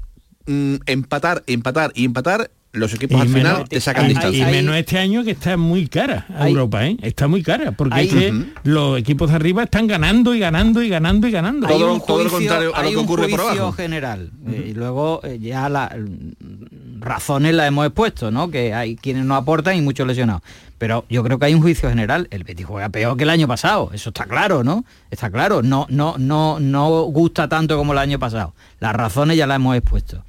mm, 0.47 0.77
empatar, 0.87 1.45
empatar 1.47 1.93
y 1.95 2.07
empatar 2.07 2.51
los 2.73 2.95
equipos 2.95 3.21
al 3.21 3.29
final 3.29 3.69
te 3.69 3.81
sacan 3.81 4.09
distancia. 4.09 4.49
Y 4.49 4.51
menos 4.51 4.77
este 4.77 4.99
año 4.99 5.25
que 5.25 5.33
está 5.33 5.57
muy 5.57 5.89
cara 5.89 6.27
Europa, 6.39 6.87
¿eh? 6.87 6.97
Está 7.03 7.27
muy 7.27 7.43
cara, 7.43 7.73
porque 7.73 8.03
es 8.03 8.13
que 8.13 8.45
los 8.63 8.99
equipos 8.99 9.31
de 9.31 9.37
arriba 9.37 9.65
están 9.65 9.89
ganando 9.89 10.35
y 10.35 10.39
ganando 10.39 10.81
y 10.83 10.89
ganando 10.89 11.27
y 11.27 11.31
ganando. 11.33 11.67
Todo, 11.67 12.25
lo 12.25 12.31
contrario 12.31 12.75
a 12.75 12.83
lo 12.85 12.91
que 12.91 12.97
ocurre 12.97 13.29
por 13.29 13.41
abajo. 13.41 13.73
general. 13.73 14.31
Eh, 14.47 14.69
y 14.69 14.75
luego 14.75 15.21
eh, 15.25 15.39
ya 15.41 15.69
las 15.69 15.91
mm, 15.97 17.01
razones 17.01 17.55
las 17.55 17.67
hemos 17.67 17.87
expuesto, 17.87 18.31
¿no? 18.31 18.51
Que 18.51 18.73
hay 18.73 18.95
quienes 18.95 19.25
no 19.25 19.35
aportan 19.35 19.77
y 19.77 19.81
muchos 19.81 20.07
lesionados. 20.07 20.43
Pero 20.79 21.05
yo 21.11 21.25
creo 21.25 21.39
que 21.39 21.47
hay 21.47 21.55
un 21.55 21.63
juicio 21.63 21.89
general. 21.89 22.29
El 22.31 22.45
Betis 22.45 22.67
juega 22.67 22.89
peor 22.89 23.17
que 23.17 23.25
el 23.25 23.31
año 23.31 23.49
pasado. 23.49 23.91
Eso 23.93 24.11
está 24.11 24.27
claro, 24.27 24.63
¿no? 24.63 24.85
Está 25.11 25.31
claro. 25.31 25.63
No, 25.63 25.87
no, 25.91 26.15
no, 26.19 26.61
no 26.61 27.03
gusta 27.03 27.49
tanto 27.49 27.77
como 27.77 27.93
el 27.93 27.99
año 27.99 28.19
pasado. 28.19 28.55
Las 28.79 28.95
razones 28.95 29.37
ya 29.37 29.47
las 29.47 29.57
hemos 29.57 29.77
expuesto 29.77 30.23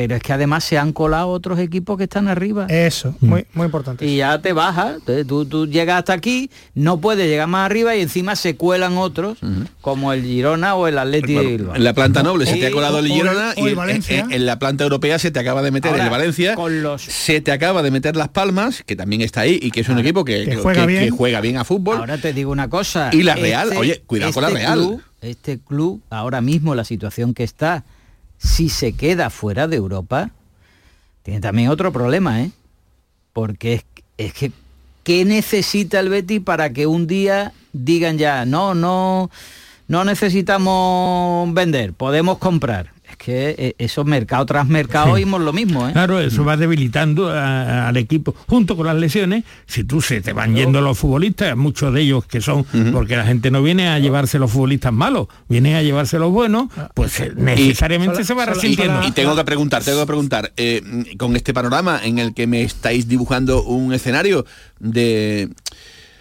pero 0.00 0.16
es 0.16 0.22
que 0.22 0.32
además 0.32 0.64
se 0.64 0.78
han 0.78 0.94
colado 0.94 1.28
otros 1.28 1.58
equipos 1.58 1.98
que 1.98 2.04
están 2.04 2.26
arriba. 2.26 2.64
Eso, 2.70 3.14
muy, 3.20 3.44
muy 3.52 3.66
importante. 3.66 4.06
Y 4.06 4.16
ya 4.16 4.40
te 4.40 4.54
bajas, 4.54 4.94
entonces 4.94 5.26
tú, 5.26 5.44
tú 5.44 5.66
llegas 5.66 5.98
hasta 5.98 6.14
aquí, 6.14 6.48
no 6.74 7.02
puedes 7.02 7.28
llegar 7.28 7.48
más 7.48 7.66
arriba 7.66 7.94
y 7.94 8.00
encima 8.00 8.34
se 8.34 8.56
cuelan 8.56 8.96
otros, 8.96 9.36
como 9.82 10.14
el 10.14 10.22
Girona 10.22 10.74
o 10.74 10.88
el 10.88 10.96
Atleti 10.96 11.34
de 11.34 11.44
Bilbao. 11.44 11.74
En 11.76 11.84
la 11.84 11.92
planta 11.92 12.22
noble 12.22 12.46
se 12.46 12.56
te 12.56 12.68
ha 12.68 12.70
colado 12.70 13.00
el 13.00 13.10
o- 13.10 13.14
Girona 13.14 13.50
o 13.58 13.60
el 13.60 13.66
y 13.66 13.68
en- 13.72 13.76
Valencia. 13.76 14.18
en, 14.20 14.32
en 14.32 14.46
la 14.46 14.58
planta 14.58 14.84
europea 14.84 15.18
se 15.18 15.30
te 15.30 15.38
acaba 15.38 15.60
de 15.60 15.70
meter 15.70 15.90
Ahora, 15.90 16.04
el 16.04 16.10
Valencia, 16.10 16.54
con 16.54 16.82
los- 16.82 17.02
se 17.02 17.42
te 17.42 17.52
acaba 17.52 17.82
de 17.82 17.90
meter 17.90 18.16
Las 18.16 18.30
Palmas, 18.30 18.82
que 18.86 18.96
también 18.96 19.20
está 19.20 19.42
ahí 19.42 19.58
y 19.60 19.70
que 19.70 19.80
es 19.82 19.88
un 19.90 19.98
equipo 19.98 20.24
que, 20.24 20.56
juega 20.62 20.80
que- 20.80 20.86
bien. 20.86 21.04
que 21.04 21.10
juega 21.10 21.42
bien 21.42 21.58
a 21.58 21.64
fútbol. 21.66 21.98
Ahora 21.98 22.16
te 22.16 22.32
digo 22.32 22.50
una 22.52 22.70
cosa. 22.70 23.10
Y 23.12 23.22
la 23.22 23.34
Real, 23.34 23.68
oye, 23.76 24.02
cuidado 24.06 24.32
con 24.32 24.44
la 24.44 24.48
Real. 24.48 24.78
Club, 24.78 25.02
este 25.20 25.58
club, 25.58 26.00
ahora 26.08 26.40
mismo 26.40 26.74
la 26.74 26.84
situación 26.84 27.34
que 27.34 27.44
está, 27.44 27.84
si 28.40 28.70
se 28.70 28.94
queda 28.94 29.28
fuera 29.28 29.68
de 29.68 29.76
Europa, 29.76 30.30
tiene 31.22 31.40
también 31.40 31.68
otro 31.68 31.92
problema, 31.92 32.40
¿eh? 32.40 32.50
Porque 33.34 33.84
es, 34.16 34.32
que, 34.32 34.50
¿qué 35.04 35.24
necesita 35.24 36.00
el 36.00 36.08
Betis 36.08 36.40
para 36.40 36.72
que 36.72 36.86
un 36.86 37.06
día 37.06 37.52
digan 37.72 38.16
ya, 38.16 38.46
no, 38.46 38.74
no, 38.74 39.30
no 39.88 40.04
necesitamos 40.04 41.52
vender, 41.52 41.92
podemos 41.92 42.38
comprar? 42.38 42.92
Que 43.22 43.54
eh, 43.58 43.74
eso 43.76 44.02
mercado 44.04 44.46
tras 44.46 44.66
mercado 44.66 45.08
Sí. 45.08 45.12
oímos 45.12 45.42
lo 45.42 45.52
mismo, 45.52 45.86
¿eh? 45.86 45.92
Claro, 45.92 46.18
eso 46.20 46.42
va 46.42 46.56
debilitando 46.56 47.28
a- 47.28 47.88
al 47.88 47.96
equipo 47.98 48.34
junto 48.46 48.76
con 48.78 48.86
las 48.86 48.96
lesiones. 48.96 49.44
Si 49.66 49.84
tú 49.84 50.00
se 50.00 50.22
te 50.22 50.32
van 50.32 50.54
yendo 50.56 50.80
los 50.80 50.96
futbolistas, 50.98 51.54
muchos 51.54 51.92
de 51.92 52.00
ellos 52.00 52.24
que 52.24 52.40
son, 52.40 52.64
porque 52.92 53.16
la 53.16 53.26
gente 53.26 53.50
no 53.50 53.62
viene 53.62 53.88
a 53.88 53.98
llevarse 53.98 54.38
los 54.38 54.50
futbolistas 54.50 54.94
malos, 54.94 55.28
viene 55.50 55.76
a 55.76 55.82
llevarse 55.82 56.18
los 56.18 56.32
buenos, 56.32 56.68
pues 56.94 57.20
eh, 57.20 57.32
necesariamente 57.36 58.22
Y- 58.22 58.24
se 58.24 58.32
va 58.32 58.44
y- 58.44 58.46
resintiendo. 58.46 59.02
Y, 59.06 59.10
tengo 59.10 59.36
que 59.36 59.44
preguntar, 59.44 59.84
tengo 59.84 60.00
que 60.00 60.06
preguntar, 60.06 60.52
eh, 60.56 60.82
con 61.18 61.36
este 61.36 61.52
panorama 61.52 62.00
en 62.02 62.18
el 62.20 62.32
que 62.32 62.46
me 62.46 62.62
estáis 62.62 63.06
dibujando 63.06 63.62
un 63.64 63.92
escenario 63.92 64.46
de 64.78 65.50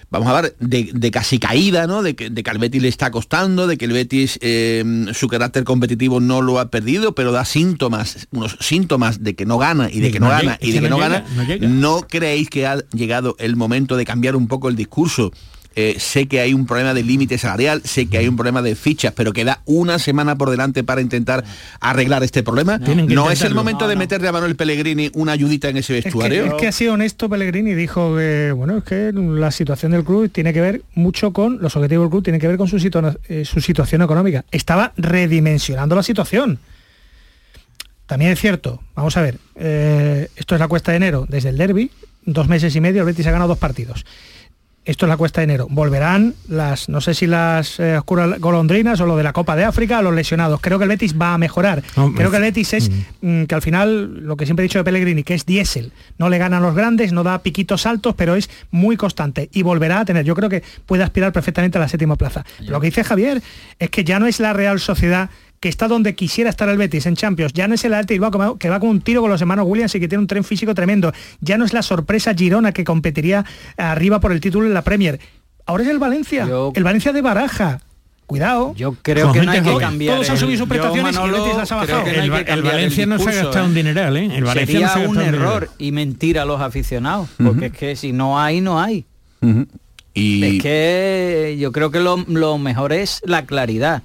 vamos 0.09 0.27
a 0.27 0.41
ver, 0.41 0.55
de, 0.59 0.89
de 0.93 1.11
casi 1.11 1.39
caída, 1.39 1.87
¿no? 1.87 2.01
De 2.01 2.15
que, 2.15 2.29
de 2.29 2.43
que 2.43 2.49
al 2.49 2.57
Betis 2.57 2.81
le 2.81 2.87
está 2.87 3.11
costando, 3.11 3.67
de 3.67 3.77
que 3.77 3.85
el 3.85 3.91
Betis 3.91 4.39
eh, 4.41 5.05
su 5.13 5.27
carácter 5.27 5.63
competitivo 5.63 6.19
no 6.19 6.41
lo 6.41 6.59
ha 6.59 6.69
perdido, 6.69 7.13
pero 7.13 7.31
da 7.31 7.45
síntomas, 7.45 8.27
unos 8.31 8.57
síntomas 8.59 9.23
de 9.23 9.35
que 9.35 9.45
no 9.45 9.57
gana 9.57 9.89
y 9.91 9.99
de, 9.99 10.11
que, 10.11 10.19
no, 10.19 10.29
gana 10.29 10.41
llega, 10.41 10.57
y 10.61 10.71
de 10.71 10.81
que 10.81 10.89
no, 10.89 10.97
llega, 10.97 11.25
gana. 11.25 11.57
¿No 11.67 12.01
creéis 12.07 12.49
que 12.49 12.65
ha 12.65 12.77
llegado 12.89 13.35
el 13.39 13.55
momento 13.55 13.97
de 13.97 14.05
cambiar 14.05 14.35
un 14.35 14.47
poco 14.47 14.69
el 14.69 14.75
discurso? 14.75 15.31
Eh, 15.75 15.95
sé 15.99 16.27
que 16.27 16.39
hay 16.39 16.53
un 16.53 16.65
problema 16.65 16.93
de 16.93 17.03
límite 17.03 17.37
salarial, 17.37 17.81
sé 17.85 18.07
que 18.07 18.17
hay 18.17 18.27
un 18.27 18.35
problema 18.35 18.61
de 18.61 18.75
fichas, 18.75 19.13
pero 19.15 19.31
queda 19.33 19.61
una 19.65 19.99
semana 19.99 20.35
por 20.35 20.49
delante 20.49 20.83
para 20.83 20.99
intentar 20.99 21.43
arreglar 21.79 22.23
este 22.23 22.43
problema. 22.43 22.79
Tienen 22.79 23.05
¿No 23.07 23.29
es 23.29 23.43
el 23.43 23.53
momento 23.53 23.87
de 23.87 23.95
meterle 23.95 24.27
a 24.27 24.31
Manuel 24.31 24.55
Pellegrini 24.55 25.11
una 25.13 25.33
ayudita 25.33 25.69
en 25.69 25.77
ese 25.77 25.97
Es 25.99 26.03
que, 26.03 26.09
vestuario? 26.09 26.45
es 26.45 26.53
que 26.55 26.67
ha 26.67 26.71
sido 26.71 26.93
honesto 26.93 27.29
Pellegrini, 27.29 27.75
dijo 27.75 28.15
que 28.17 28.51
bueno, 28.51 28.79
es 28.79 28.83
que 28.83 29.11
la 29.13 29.51
situación 29.51 29.91
del 29.91 30.03
club 30.03 30.29
tiene 30.31 30.53
que 30.53 30.61
ver 30.61 30.81
mucho 30.95 31.31
con 31.31 31.59
los 31.61 31.75
objetivos 31.75 32.05
del 32.05 32.09
club, 32.09 32.23
tiene 32.23 32.39
que 32.39 32.47
ver 32.47 32.57
con 32.57 32.67
su, 32.67 32.77
eh, 33.29 33.45
su 33.45 33.61
situación 33.61 34.01
económica. 34.01 34.45
Estaba 34.51 34.91
redimensionando 34.97 35.95
la 35.95 36.03
situación. 36.03 36.59
También 38.07 38.31
es 38.31 38.39
cierto, 38.39 38.81
vamos 38.95 39.15
a 39.17 39.21
ver, 39.21 39.37
eh, 39.55 40.29
esto 40.35 40.55
es 40.55 40.59
la 40.59 40.67
cuesta 40.67 40.91
de 40.91 40.97
enero 40.97 41.27
desde 41.29 41.49
el 41.49 41.57
derby, 41.57 41.91
dos 42.25 42.47
meses 42.47 42.75
y 42.75 42.81
medio, 42.81 43.01
el 43.01 43.05
Betis 43.05 43.27
ha 43.27 43.31
ganado 43.31 43.49
dos 43.49 43.59
partidos. 43.59 44.03
Esto 44.89 45.05
es 45.05 45.09
la 45.09 45.17
cuesta 45.17 45.41
de 45.41 45.43
enero. 45.43 45.67
Volverán 45.69 46.33
las, 46.47 46.89
no 46.89 46.99
sé 46.99 47.13
si 47.13 47.27
las 47.27 47.79
eh, 47.79 47.99
oscuras 47.99 48.39
golondrinas 48.39 48.99
o 48.99 49.05
lo 49.05 49.17
de 49.17 49.21
la 49.21 49.33
Copa 49.33 49.55
de 49.55 49.63
África, 49.63 50.01
los 50.01 50.15
lesionados. 50.15 50.61
Creo 50.61 50.79
que 50.79 50.85
el 50.85 50.89
Betis 50.89 51.13
va 51.15 51.35
a 51.35 51.37
mejorar. 51.37 51.83
Creo 52.15 52.31
que 52.31 52.37
el 52.37 52.41
Betis 52.41 52.73
es 52.73 52.91
mm, 53.21 53.43
que 53.43 53.53
al 53.53 53.61
final, 53.61 54.25
lo 54.25 54.35
que 54.35 54.45
siempre 54.45 54.65
he 54.65 54.67
dicho 54.67 54.79
de 54.79 54.83
Pellegrini, 54.83 55.21
que 55.21 55.35
es 55.35 55.45
diésel. 55.45 55.91
No 56.17 56.27
le 56.27 56.39
ganan 56.39 56.63
los 56.63 56.73
grandes, 56.73 57.13
no 57.13 57.21
da 57.21 57.43
piquitos 57.43 57.85
altos, 57.85 58.15
pero 58.17 58.33
es 58.33 58.49
muy 58.71 58.97
constante 58.97 59.47
y 59.53 59.61
volverá 59.61 59.99
a 59.99 60.05
tener. 60.05 60.25
Yo 60.25 60.33
creo 60.33 60.49
que 60.49 60.63
puede 60.87 61.03
aspirar 61.03 61.33
perfectamente 61.33 61.77
a 61.77 61.81
la 61.81 61.87
séptima 61.87 62.15
plaza. 62.15 62.43
Pero 62.57 62.71
lo 62.71 62.81
que 62.81 62.87
dice 62.87 63.03
Javier 63.03 63.43
es 63.77 63.91
que 63.91 64.03
ya 64.03 64.17
no 64.17 64.25
es 64.25 64.39
la 64.39 64.53
Real 64.53 64.79
Sociedad 64.79 65.29
que 65.59 65.67
está 65.69 65.87
donde 65.87 66.15
quisiera 66.15 66.49
estar 66.49 66.69
el 66.69 66.77
Betis 66.77 67.05
en 67.05 67.15
Champions, 67.15 67.51
ya 67.53 67.67
no 67.67 67.75
es 67.75 67.83
el 67.83 67.93
Athletic 67.93 68.15
Bilbao 68.15 68.31
que 68.31 68.37
va- 68.37 68.57
que 68.57 68.69
va 68.69 68.79
con 68.79 68.89
un 68.89 69.01
tiro 69.01 69.21
con 69.21 69.29
los 69.29 69.41
hermanos 69.41 69.65
Williams 69.67 69.93
y 69.95 69.99
que 69.99 70.07
tiene 70.07 70.21
un 70.21 70.27
tren 70.27 70.43
físico 70.43 70.73
tremendo, 70.73 71.11
ya 71.41 71.57
no 71.57 71.65
es 71.65 71.73
la 71.73 71.81
sorpresa 71.81 72.33
Girona 72.33 72.71
que 72.71 72.83
competiría 72.83 73.43
arriba 73.77 74.19
por 74.19 74.31
el 74.31 74.39
título 74.39 74.65
en 74.67 74.73
la 74.73 74.83
Premier, 74.83 75.19
ahora 75.65 75.83
es 75.83 75.89
el 75.89 75.99
Valencia, 75.99 76.47
el 76.73 76.83
Valencia 76.83 77.11
de 77.13 77.21
Baraja. 77.21 77.81
Cuidado. 78.25 78.75
Yo 78.75 78.93
creo 79.01 79.31
que 79.31 79.41
no 79.41 79.51
hay 79.51 79.61
que 79.63 79.75
cambiar. 79.77 80.13
Todos 80.17 80.29
han 80.29 80.35
el- 80.35 80.39
subido 80.39 80.59
sus 80.59 80.67
prestaciones 80.69 81.15
y 81.15 81.19
el 81.19 81.31
Betis 81.31 81.55
las 81.57 81.71
ha 81.71 81.83
creo 81.83 81.97
bajado. 81.97 82.27
no 82.27 82.37
El, 82.37 82.61
Valencia 82.61 83.05
no 83.07 83.17
se 83.17 83.29
ha 83.29 83.33
gastado 83.33 83.65
¿eh? 83.65 83.67
un 83.69 83.73
dineral, 83.73 84.17
¿eh? 84.17 84.29
El 84.35 84.43
Valencia 84.43 84.87
Sería 84.89 85.03
no 85.03 85.09
un 85.09 85.17
error 85.19 85.61
dineral. 85.61 85.69
y 85.79 85.91
mentir 85.91 86.37
a 86.37 86.45
los 86.45 86.61
aficionados, 86.61 87.27
porque 87.43 87.65
es 87.65 87.71
que 87.73 87.95
si 87.95 88.11
no 88.13 88.39
hay, 88.39 88.61
no 88.61 88.79
hay. 88.79 89.05
Y 90.13 90.57
Es 90.57 90.61
que 90.63 91.57
yo 91.59 91.71
creo 91.71 91.89
que 91.91 91.99
lo, 91.99 92.17
lo 92.27 92.57
mejor 92.59 92.93
es 92.93 93.21
la 93.25 93.45
claridad. 93.47 94.03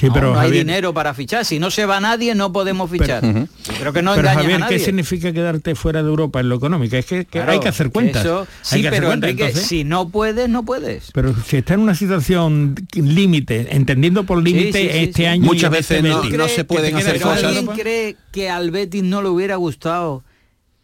Sí, 0.00 0.06
no, 0.06 0.14
pero 0.14 0.32
no 0.32 0.40
hay 0.40 0.48
Javier- 0.48 0.64
dinero 0.64 0.94
para 0.94 1.12
fichar. 1.12 1.44
Si 1.44 1.58
no 1.58 1.70
se 1.70 1.84
va 1.84 2.00
nadie, 2.00 2.34
no 2.34 2.52
podemos 2.52 2.90
fichar. 2.90 3.20
Pero- 3.20 3.46
creo 3.78 3.92
que 3.92 4.02
no 4.02 4.14
pero 4.14 4.28
Javier, 4.28 4.52
a 4.52 4.54
¿qué 4.54 4.60
nadie. 4.60 4.78
significa 4.78 5.32
quedarte 5.32 5.74
fuera 5.74 6.02
de 6.02 6.08
Europa 6.08 6.40
en 6.40 6.48
lo 6.48 6.56
económico? 6.56 6.96
Es 6.96 7.04
que, 7.04 7.18
que 7.26 7.38
Claro, 7.38 7.52
hay 7.52 7.60
que 7.60 7.68
hacer 7.68 7.90
cuentas. 7.90 8.24
eso- 8.24 8.40
Hay 8.40 8.46
sí, 8.62 8.80
que 8.80 8.88
hacer 8.88 8.98
pero 9.00 9.06
cuentas, 9.08 9.30
Enrique, 9.30 9.46
entonces. 9.48 9.68
si 9.68 9.84
no 9.84 10.08
puedes, 10.08 10.48
no 10.48 10.64
puedes. 10.64 11.10
Pero 11.12 11.34
si 11.46 11.58
está 11.58 11.74
en 11.74 11.80
una 11.80 11.94
situación 11.94 12.74
límite, 12.94 13.68
entendiendo 13.76 14.24
por 14.24 14.42
límite 14.42 14.72
Sí, 14.72 14.78
sí, 14.88 14.92
sí, 14.92 14.98
este 15.04 15.22
sí. 15.22 15.26
año... 15.26 15.44
Muchas 15.44 15.70
y 15.70 15.74
veces 15.74 15.96
este 15.98 16.08
no- 16.08 16.48
se 16.48 16.56
que 16.56 16.64
pueden 16.64 16.96
hacer 16.96 17.20
cosas. 17.20 17.44
¿Alguien 17.44 17.66
cree 17.66 18.16
que 18.32 18.48
al 18.48 18.70
Betis 18.70 19.02
no 19.02 19.20
le 19.22 19.28
hubiera 19.28 19.56
gustado 19.56 20.24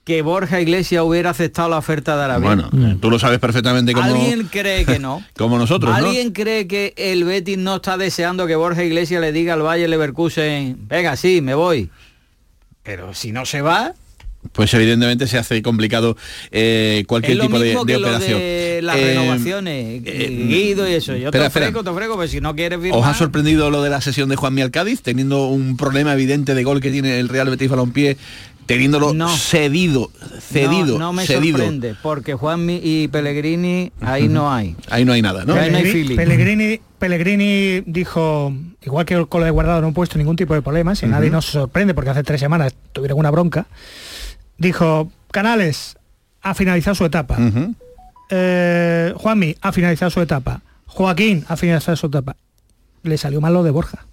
que 0.06 0.22
Borja 0.22 0.60
Iglesias 0.60 1.02
hubiera 1.02 1.30
aceptado 1.30 1.68
la 1.68 1.78
oferta 1.78 2.16
de 2.16 2.22
Arabia? 2.22 2.46
Bueno, 2.46 2.70
eh, 2.72 2.96
tú 3.00 3.10
lo 3.10 3.18
sabes 3.18 3.40
perfectamente 3.40 3.92
como, 3.92 4.04
¿Alguien 4.06 4.46
cree 4.46 4.86
que 4.86 5.00
no? 5.00 5.24
como 5.36 5.58
nosotros, 5.58 5.90
¿no? 5.90 5.96
¿Alguien 6.06 6.30
cree 6.30 6.68
que 6.68 6.94
el 6.96 7.24
Betis 7.24 7.58
no 7.58 7.74
está 7.74 7.96
deseando 7.96 8.46
que 8.46 8.54
Borja 8.54 8.84
Iglesias 8.84 9.20
le 9.20 9.32
diga 9.32 9.54
al 9.54 9.62
Valle 9.62 9.88
Leverkusen, 9.88 10.86
venga, 10.86 11.16
sí, 11.16 11.40
me 11.40 11.54
voy? 11.54 11.90
Pero 12.84 13.14
si 13.14 13.32
no 13.32 13.44
se 13.46 13.62
va, 13.62 13.94
Pues 14.52 14.72
evidentemente 14.74 15.26
se 15.26 15.38
hace 15.38 15.62
complicado 15.62 16.16
eh, 16.50 17.04
cualquier 17.06 17.32
es 17.32 17.38
lo 17.38 17.44
tipo 17.44 17.58
de, 17.58 17.66
mismo 17.66 17.84
de 17.84 17.92
que 17.92 17.98
lo 17.98 18.06
operación. 18.08 18.38
de 18.38 18.80
las 18.82 18.96
Eh, 18.96 19.04
renovaciones, 19.14 20.02
Guido 20.04 20.88
y 20.88 20.92
eso. 20.94 21.16
Yo 21.16 21.28
espera, 21.28 21.44
te 21.44 21.48
ofrezco, 21.48 21.84
te 21.84 21.90
ofrezco, 21.90 22.16
pero 22.16 22.28
si 22.28 22.40
no 22.40 22.54
quieres 22.54 22.80
firmar... 22.80 23.00
¿Os 23.00 23.06
ha 23.06 23.14
sorprendido 23.14 23.70
lo 23.70 23.82
de 23.82 23.90
la 23.90 24.00
sesión 24.00 24.28
de 24.28 24.36
Juan 24.36 24.58
al 24.58 24.70
Cádiz, 24.70 25.02
teniendo 25.02 25.48
un 25.48 25.76
problema 25.76 26.12
evidente 26.12 26.54
de 26.54 26.64
gol 26.64 26.80
que 26.80 26.90
tiene 26.90 27.18
el 27.18 27.28
Real 27.28 27.50
Betis 27.50 27.68
Balompié, 27.68 28.16
teniéndolo 28.66 29.12
cedido, 29.36 30.10
cedido, 30.40 30.98
no, 30.98 31.06
no 31.06 31.12
me 31.12 31.24
cedido? 31.26 31.58
sorprende, 31.58 31.94
porque 32.02 32.34
Juan 32.34 32.66
y 32.68 33.06
Pellegrini 33.08 33.92
ahí 34.00 34.28
no 34.28 34.52
hay. 34.52 34.74
Ahí 34.90 35.04
no 35.04 35.12
hay 35.12 35.22
nada, 35.22 35.44
¿no? 35.44 35.54
Ahí 35.54 35.70
no 35.70 35.76
hay 35.76 35.82
Pellegrini, 35.84 35.92
feeling. 35.92 36.16
Pellegrini, 36.16 36.80
Pellegrini 36.98 37.82
dijo, 37.86 38.52
igual 38.84 39.06
que 39.06 39.24
con 39.26 39.40
lo 39.40 39.44
de 39.44 39.52
guardado 39.52 39.82
no 39.82 39.88
he 39.90 39.92
puesto 39.92 40.18
ningún 40.18 40.34
tipo 40.36 40.54
de 40.54 40.62
problemas, 40.62 41.02
y 41.02 41.06
nadie 41.06 41.30
nos 41.30 41.44
sorprende 41.46 41.94
porque 41.94 42.10
hace 42.10 42.24
tres 42.24 42.40
semanas 42.40 42.74
tuvieron 42.92 43.18
una 43.18 43.30
bronca, 43.30 43.66
dijo, 44.58 45.10
Canales 45.30 45.96
ha 46.42 46.54
finalizado 46.54 46.94
su 46.94 47.04
etapa, 47.04 47.36
eh, 48.30 49.12
Juanmi 49.16 49.56
ha 49.60 49.72
finalizado 49.72 50.10
su 50.10 50.20
etapa, 50.20 50.62
Joaquín 50.86 51.44
ha 51.48 51.56
finalizado 51.56 51.96
su 51.96 52.06
etapa. 52.06 52.36
Le 53.02 53.18
salió 53.18 53.40
mal 53.40 53.54
lo 53.54 53.62
de 53.62 53.70
Borja. 53.70 54.06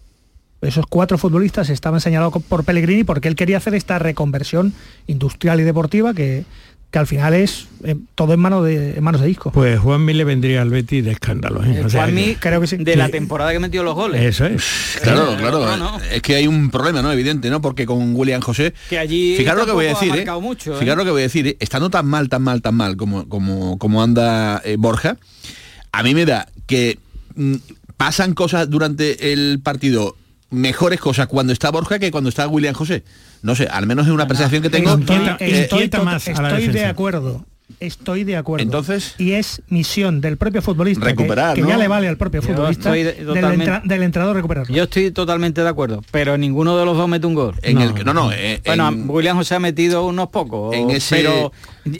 Esos 0.61 0.85
cuatro 0.87 1.17
futbolistas 1.17 1.69
estaban 1.69 1.99
señalados 1.99 2.41
por 2.43 2.63
Pellegrini 2.63 3.03
porque 3.03 3.27
él 3.27 3.35
quería 3.35 3.57
hacer 3.57 3.75
esta 3.75 3.99
reconversión 3.99 4.73
industrial 5.07 5.59
y 5.59 5.63
deportiva 5.63 6.13
que, 6.13 6.45
que 6.93 6.99
al 6.99 7.07
final 7.07 7.33
es 7.33 7.65
eh, 7.83 7.95
todo 8.13 8.33
en, 8.35 8.39
mano 8.39 8.61
de, 8.61 8.95
en 8.95 9.03
manos 9.03 9.19
de 9.19 9.27
Isco. 9.27 9.51
Pues 9.51 9.79
Juanmi 9.79 10.13
le 10.13 10.25
vendría 10.25 10.61
al 10.61 10.69
Betis 10.69 11.03
de 11.03 11.11
escándalo. 11.13 11.63
¿eh? 11.63 11.81
O 11.83 11.89
sea, 11.89 12.03
Juanmi, 12.03 12.35
creo 12.35 12.61
que 12.61 12.67
sí. 12.67 12.77
de 12.77 12.95
la 12.95 13.09
temporada 13.09 13.51
que 13.51 13.57
metió 13.57 13.81
los 13.81 13.95
goles. 13.95 14.21
Eso 14.21 14.45
es. 14.45 14.99
Claro, 15.01 15.33
Eh, 15.33 15.37
claro. 15.39 15.65
no, 15.65 15.75
no. 15.75 15.99
Es 16.11 16.21
que 16.21 16.35
hay 16.35 16.45
un 16.45 16.69
problema, 16.69 17.01
¿no? 17.01 17.11
Evidente, 17.11 17.49
¿no? 17.49 17.61
Porque 17.61 17.87
con 17.87 18.15
William 18.15 18.41
José. 18.41 18.75
Que 18.91 18.99
allí 18.99 19.35
Fijaros 19.35 19.61
lo 19.61 19.65
que 19.65 19.71
voy 19.71 19.85
a 19.87 19.89
decir, 19.89 20.15
¿eh? 20.15 20.25
mucho, 20.39 20.75
¿eh? 20.75 20.79
Fijaros 20.81 20.99
lo 20.99 21.05
que 21.05 21.11
voy 21.13 21.21
a 21.21 21.23
decir, 21.23 21.47
¿eh? 21.47 21.57
Estando 21.59 21.89
tan 21.89 22.05
mal, 22.05 22.29
tan 22.29 22.43
mal, 22.43 22.61
tan 22.61 22.75
mal 22.75 22.95
como, 22.95 23.27
como, 23.27 23.79
como 23.79 24.03
anda 24.03 24.61
eh, 24.63 24.75
Borja, 24.77 25.17
a 25.91 26.03
mí 26.03 26.13
me 26.13 26.27
da 26.27 26.47
que 26.67 26.99
mm, 27.33 27.55
pasan 27.97 28.35
cosas 28.35 28.69
durante 28.69 29.33
el 29.33 29.61
partido, 29.63 30.15
mejores 30.53 30.99
cosas 30.99 31.27
cuando 31.27 31.51
está 31.53 31.69
Borja 31.71 31.99
que 31.99 32.11
cuando 32.11 32.29
está 32.29 32.47
William 32.47 32.73
José. 32.73 33.03
No 33.41 33.55
sé, 33.55 33.67
al 33.67 33.85
menos 33.87 34.07
es 34.07 34.13
una 34.13 34.27
percepción 34.27 34.61
que 34.61 34.69
tengo. 34.69 34.97
Estoy, 34.97 35.17
eh, 35.39 35.67
estoy 35.69 35.89
más 36.03 36.27
estoy 36.27 36.67
de 36.67 36.85
acuerdo. 36.85 37.45
Estoy 37.79 38.23
de 38.23 38.37
acuerdo. 38.37 38.63
Entonces. 38.63 39.15
Y 39.17 39.31
es 39.31 39.61
misión 39.67 40.21
del 40.21 40.37
propio 40.37 40.61
futbolista. 40.61 41.05
Recuperar, 41.05 41.55
que, 41.55 41.61
que 41.61 41.63
¿no? 41.63 41.69
ya 41.69 41.77
le 41.77 41.87
vale 41.87 42.07
al 42.07 42.17
propio 42.17 42.41
Yo 42.41 42.47
futbolista 42.47 42.95
estoy 42.95 43.03
del, 43.25 43.43
entra- 43.45 43.81
del 43.83 44.03
entrenador 44.03 44.35
recuperarlo. 44.35 44.73
Yo 44.73 44.83
estoy 44.83 45.11
totalmente 45.11 45.61
de 45.63 45.69
acuerdo, 45.69 46.01
pero 46.11 46.37
ninguno 46.37 46.77
de 46.77 46.85
los 46.85 46.95
dos 46.95 47.07
mete 47.09 47.25
un 47.25 47.33
gol. 47.33 47.55
En 47.63 47.79
el 47.81 47.93
que- 47.93 48.03
no, 48.03 48.13
no, 48.13 48.31
eh, 48.31 48.61
bueno, 48.65 48.89
en- 48.89 49.09
William 49.09 49.37
José 49.37 49.55
ha 49.55 49.59
metido 49.59 50.05
unos 50.05 50.27
pocos, 50.29 50.75
En 50.75 50.89
ese- 50.91 51.15
pero 51.15 51.51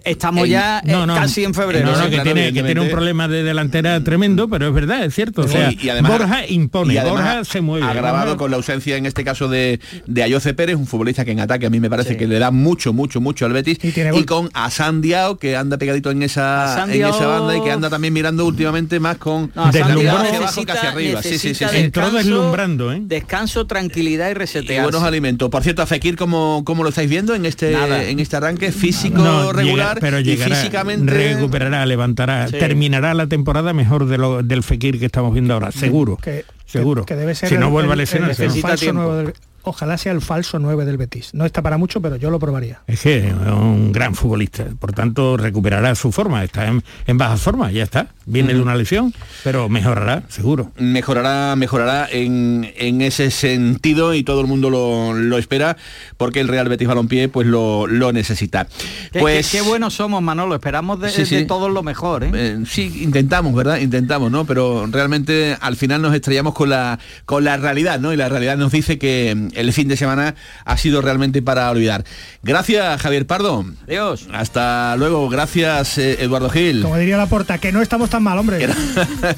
estamos 0.03 0.47
ya 0.47 0.79
eh, 0.79 0.91
No, 0.91 1.05
no, 1.05 1.15
casi 1.15 1.43
en 1.43 1.53
febrero. 1.53 1.86
no, 1.86 1.97
no, 1.97 2.03
que, 2.05 2.09
claro, 2.11 2.23
tiene, 2.34 2.53
que 2.53 2.63
tiene 2.63 2.81
un 2.81 2.89
problema 2.89 3.27
de 3.27 3.43
delantera 3.43 4.01
tremendo, 4.03 4.47
pero 4.49 4.67
es 4.67 4.73
verdad, 4.73 5.03
es 5.05 5.13
cierto. 5.13 5.41
O 5.41 5.47
Sí, 5.47 5.53
sea, 5.53 5.71
y 5.71 5.89
además- 5.89 6.11
Borja 6.11 6.47
impone, 6.47 6.93
y 6.93 6.97
además 6.97 7.21
Borja 7.23 7.43
se 7.45 7.61
mueve. 7.61 7.86
agravado 7.86 8.25
Borja- 8.31 8.38
con 8.38 8.51
la 8.51 8.57
ausencia 8.57 8.95
en 8.97 9.05
este 9.05 9.23
caso 9.23 9.47
de, 9.49 9.79
de 10.05 10.23
Ayoce 10.23 10.53
Pérez, 10.53 10.75
un 10.75 10.88
futbolista 10.88 11.25
que 11.25 11.31
en 11.31 11.39
ataque 11.39 11.65
a 11.65 11.69
mí 11.69 11.79
me 11.79 11.89
parece 11.89 12.17
que 12.17 12.27
le 12.27 12.39
da 12.39 12.51
mucho, 12.51 12.93
mucho, 12.93 13.19
mucho 13.21 13.45
al 13.45 13.53
Betis. 13.53 13.77
Y, 13.84 14.23
con 14.25 14.49
Asan 14.53 15.01
Diao, 15.01 15.38
que 15.38 15.55
anda 15.57 15.77
pegadito 15.77 16.11
en 16.11 16.23
esa, 16.23 16.86
en 16.88 17.05
esa 17.05 17.27
banda 17.27 17.57
y 17.57 17.61
que 17.61 17.71
anda 17.71 17.89
también 17.89 18.13
mirando 18.13 18.45
últimamente 18.45 18.99
más 18.99 19.17
con 19.17 19.51
No, 19.55 19.71
Diao 19.71 19.88
hacia 19.89 20.09
abajo 20.11 20.23
que 20.31 20.39
necesita- 20.39 20.73
hacia 20.73 20.89
arriba. 20.91 21.21
Sí, 21.21 21.38
sí, 21.38 21.53
sí, 21.53 21.55
sí. 21.55 21.65
descanso, 21.65 22.91
¿eh? 22.93 22.99
Descanso, 23.03 23.65
tranquilidad 23.67 24.27
y 24.27 24.31
Y 24.31 24.34
resetearse. 24.36 24.84
buenos 24.84 25.03
alimentos. 25.03 25.49
Por 25.49 25.63
cierto, 25.63 25.81
a 25.81 25.86
Fekir, 25.86 26.15
¿cómo, 26.15 26.63
cómo 26.65 26.84
lo 26.84 26.89
estáis 26.89 27.09
viendo 27.09 27.36
en 27.36 27.45
este, 27.45 27.71
Nada. 27.71 28.03
en 28.03 28.19
este 28.19 28.36
arranque? 28.38 28.71
Físico 28.71 29.17
No, 29.17 29.51
regular 29.53 29.72
pero 29.99 30.19
y 30.19 30.24
llegará, 30.24 30.55
físicamente... 30.55 31.11
recuperará, 31.13 31.86
levantará, 31.86 32.47
Sí. 32.47 32.57
terminará 32.59 33.13
la 33.13 33.28
temporada 33.28 33.74
mejor 33.74 34.05
de 34.07 34.17
lo- 34.17 34.43
del 34.43 34.63
Fekir 34.63 34.99
que 34.99 35.05
estamos 35.05 35.34
viendo 35.34 35.53
ahora, 35.53 35.71
seguro. 35.71 36.17
Que- 36.17 36.45
seguro. 36.65 37.05
Que 37.05 37.15
debe 37.15 37.36
ser 37.36 37.49
si 37.49 37.55
no 37.57 37.67
el- 37.67 37.71
vuelve 37.71 37.93
a 37.93 37.95
lesionarse. 37.95 38.45
el 38.45 38.93
¿no? 38.93 39.15
del- 39.15 39.34
ojalá 39.64 39.97
sea 39.97 40.11
el 40.11 40.22
falso 40.22 40.59
9 40.59 40.86
del 40.86 40.97
Betis. 40.97 41.34
No 41.34 41.45
está 41.45 41.61
para 41.61 41.78
mucho, 41.78 42.01
pero 42.01 42.16
yo 42.18 42.30
lo 42.30 42.39
probaría. 42.39 42.82
Es 42.88 43.01
que 43.01 43.28
es 43.30 43.34
un 43.34 43.91
gran 43.91 44.14
futbolista, 44.16 44.66
por 44.80 44.93
tanto 44.93 45.38
recuperará 45.38 45.95
su 45.95 46.11
forma, 46.11 46.43
está 46.43 46.68
en, 46.68 46.84
en 47.07 47.18
baja 47.18 47.38
forma, 47.38 47.72
ya 47.72 47.84
está, 47.84 48.07
viene 48.26 48.53
de 48.53 48.61
una 48.61 48.76
lesión, 48.76 49.14
pero 49.43 49.70
mejorará, 49.70 50.24
seguro. 50.30 50.72
mejorará 50.78 51.55
mejorará 51.55 52.07
en, 52.11 52.72
en 52.78 53.01
ese 53.01 53.32
sentido 53.32 54.14
y 54.14 54.24
todo 54.24 54.41
el 54.41 54.47
mundo 54.47 54.70
lo, 54.70 55.14
lo 55.14 55.38
espera 55.38 55.78
porque 56.18 56.39
el 56.39 56.47
Real 56.47 56.70
Betis 56.70 56.88
Balompié 56.88 57.30
pues 57.30 57.47
lo, 57.47 57.88
lo 57.88 58.11
necesita 58.14 58.68
Qué- 59.11 59.20
pues 59.20 59.51
qué, 59.51 59.57
qué 59.59 59.64
buenos 59.64 59.93
somos, 59.95 60.22
Manolo. 60.22 60.55
Esperamos 60.55 60.99
de, 60.99 61.09
Sí, 61.09 61.26
sí. 61.26 61.36
de 61.36 61.45
todos 61.45 61.72
lo 61.72 61.84
mejor. 61.84 62.24
¿eh? 62.24 62.32
eh, 62.34 62.57
sí 62.68 63.01
intentamos 63.01 63.53
verdad 63.55 63.78
intentamos 63.80 64.32
no 64.32 64.45
pero 64.45 64.86
realmente 64.88 65.57
al 65.59 65.76
final 65.76 66.01
nos 66.01 66.14
estrellamos 66.16 66.53
con 66.53 66.70
la 66.70 66.99
con 67.26 67.43
la 67.43 67.57
realidad 67.57 67.99
no 67.99 68.14
y 68.14 68.18
la 68.18 68.30
realidad 68.30 68.57
nos 68.57 68.72
dice 68.72 68.97
que 68.97 69.49
el 69.56 69.72
fin 69.74 69.88
de 69.88 69.97
semana 69.97 70.36
ha 70.66 70.78
sido 70.78 71.01
realmente 71.01 71.41
para 71.41 71.70
olvidar 71.70 72.04
gracias 72.43 73.01
Javier 73.01 73.26
Pardo 73.28 73.66
Dios 73.88 74.28
hasta 74.34 74.95
luego 74.97 75.30
gracias 75.30 75.97
eh, 75.97 76.18
Eduardo 76.20 76.49
Gil 76.49 76.82
Como 76.82 76.97
diría 76.97 77.18
la 77.18 77.26
porta, 77.26 77.58
que 77.58 77.72
no 77.72 77.82
estamos 77.82 78.10
tan 78.10 78.24
mal, 78.24 78.38
hombre. 78.38 78.58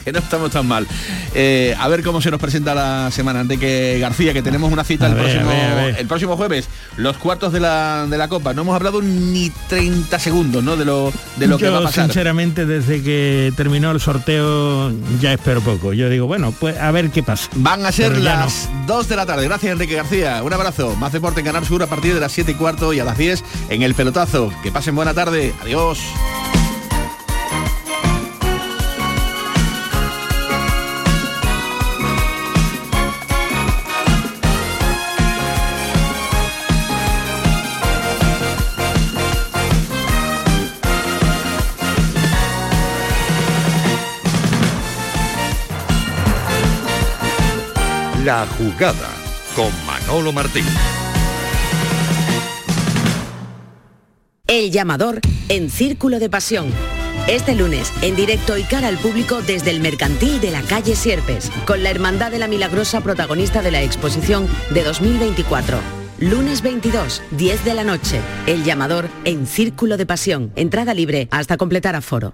que 0.04 0.12
no 0.12 0.20
estamos 0.20 0.52
tan 0.52 0.68
mal. 0.68 0.88
Eh, 1.34 1.76
a 1.78 1.88
ver 1.88 2.04
cómo 2.04 2.22
se 2.22 2.32
nos 2.32 2.40
presenta 2.40 2.76
la 2.76 3.12
semana. 3.12 3.42
Enrique 3.42 3.98
García, 4.00 4.34
que 4.34 4.42
tenemos 4.42 4.72
una 4.72 4.84
cita 4.84 5.08
el, 5.08 5.16
ver, 5.16 5.24
próximo, 5.24 5.50
a 5.50 5.54
ver, 5.54 5.72
a 5.72 5.76
ver. 5.76 6.00
el 6.00 6.08
próximo 6.08 6.38
jueves, 6.38 6.68
los 6.98 7.18
cuartos 7.18 7.54
de 7.54 7.60
la, 7.60 8.08
de 8.10 8.18
la 8.18 8.28
Copa. 8.28 8.54
No 8.54 8.62
hemos 8.62 8.76
hablado 8.76 9.02
ni 9.02 9.52
30 9.70 10.20
segundos 10.20 10.64
¿no? 10.64 10.76
de 10.76 10.86
lo, 10.86 11.12
de 11.38 11.48
lo 11.48 11.58
que 11.58 11.70
va 11.70 11.80
a 11.80 11.84
pasar. 11.84 12.06
sinceramente, 12.06 12.66
desde 12.66 13.02
que 13.02 13.54
terminó 13.56 13.92
el 13.92 14.00
sorteo 14.00 14.92
ya 15.20 15.34
espero 15.34 15.62
poco. 15.62 15.94
Yo 15.94 16.10
digo, 16.10 16.28
bueno, 16.28 16.54
pues 16.60 16.78
a 16.78 16.92
ver 16.92 17.10
qué 17.10 17.24
pasa. 17.24 17.50
Van 17.56 17.86
a 17.86 17.92
ser 17.92 18.18
las 18.18 18.70
2 18.88 19.08
de 19.08 19.16
la 19.16 19.26
tarde. 19.26 19.46
Gracias, 19.46 19.72
Enrique 19.72 20.00
Un 20.12 20.54
abrazo. 20.54 20.96
Más 20.98 21.12
deporte 21.12 21.40
en 21.40 21.48
Canal 21.48 21.66
Sur 21.66 21.82
a 21.82 21.88
partir 21.88 22.14
de 22.14 22.20
las 22.20 22.32
7 22.32 22.52
y 22.52 22.54
cuarto 22.54 22.94
y 22.94 23.00
a 23.00 23.04
las 23.04 23.18
10 23.18 23.44
en 23.70 23.82
el 23.82 23.96
pelotazo. 23.96 24.52
Que 24.62 24.72
pasen 24.72 24.96
buena 24.96 25.16
tarde. 25.16 25.52
Adiós. 25.62 26.00
La 48.24 48.46
jugada 48.58 49.15
con 49.56 49.72
Manolo 49.86 50.34
Martín. 50.34 50.66
El 54.48 54.72
llamador 54.72 55.22
en 55.50 55.70
Círculo 55.70 56.20
de 56.20 56.30
Pasión. 56.30 56.68
Este 57.28 57.56
lunes, 57.56 57.92
en 58.02 58.16
directo 58.16 58.58
y 58.58 58.64
cara 58.64 58.90
al 58.90 58.98
público 58.98 59.42
desde 59.42 59.72
el 59.72 59.80
Mercantil 59.80 60.40
de 60.42 60.52
la 60.52 60.62
calle 60.62 60.96
Sierpes, 60.96 61.52
con 61.66 61.82
la 61.82 61.90
Hermandad 61.90 62.32
de 62.32 62.40
la 62.40 62.48
Milagrosa 62.48 63.02
protagonista 63.02 63.62
de 63.62 63.72
la 63.72 63.82
exposición 63.82 64.48
de 64.72 64.84
2024. 64.84 65.80
Lunes 66.20 66.62
22, 66.62 67.24
10 67.32 67.66
de 67.66 67.74
la 67.74 67.84
noche. 67.84 68.20
El 68.46 68.64
llamador 68.64 69.10
en 69.24 69.48
Círculo 69.48 69.98
de 69.98 70.06
Pasión. 70.06 70.52
Entrada 70.56 70.94
libre 70.94 71.28
hasta 71.32 71.58
completar 71.58 71.96
aforo. 71.96 72.34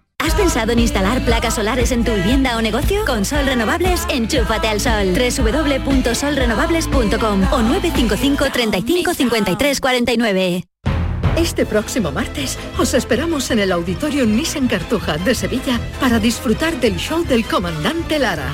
¿Has 0.21 0.35
pensado 0.35 0.71
en 0.71 0.79
instalar 0.79 1.25
placas 1.25 1.55
solares 1.55 1.91
en 1.91 2.03
tu 2.03 2.13
vivienda 2.13 2.55
o 2.55 2.61
negocio? 2.61 3.03
Con 3.07 3.25
Sol 3.25 3.43
Renovables, 3.43 4.05
enchúfate 4.07 4.67
al 4.67 4.79
sol. 4.79 5.15
www.solrenovables.com 5.15 7.41
o 7.51 7.61
955 7.63 8.51
35 8.51 9.15
53 9.15 9.81
49. 9.81 10.63
Este 11.37 11.65
próximo 11.65 12.11
martes 12.11 12.59
os 12.77 12.93
esperamos 12.93 13.49
en 13.49 13.57
el 13.59 13.71
Auditorio 13.71 14.27
Nissan 14.27 14.67
Cartuja 14.67 15.17
de 15.17 15.33
Sevilla 15.33 15.79
para 15.99 16.19
disfrutar 16.19 16.79
del 16.79 16.97
show 16.97 17.23
del 17.23 17.43
comandante 17.45 18.19
Lara, 18.19 18.53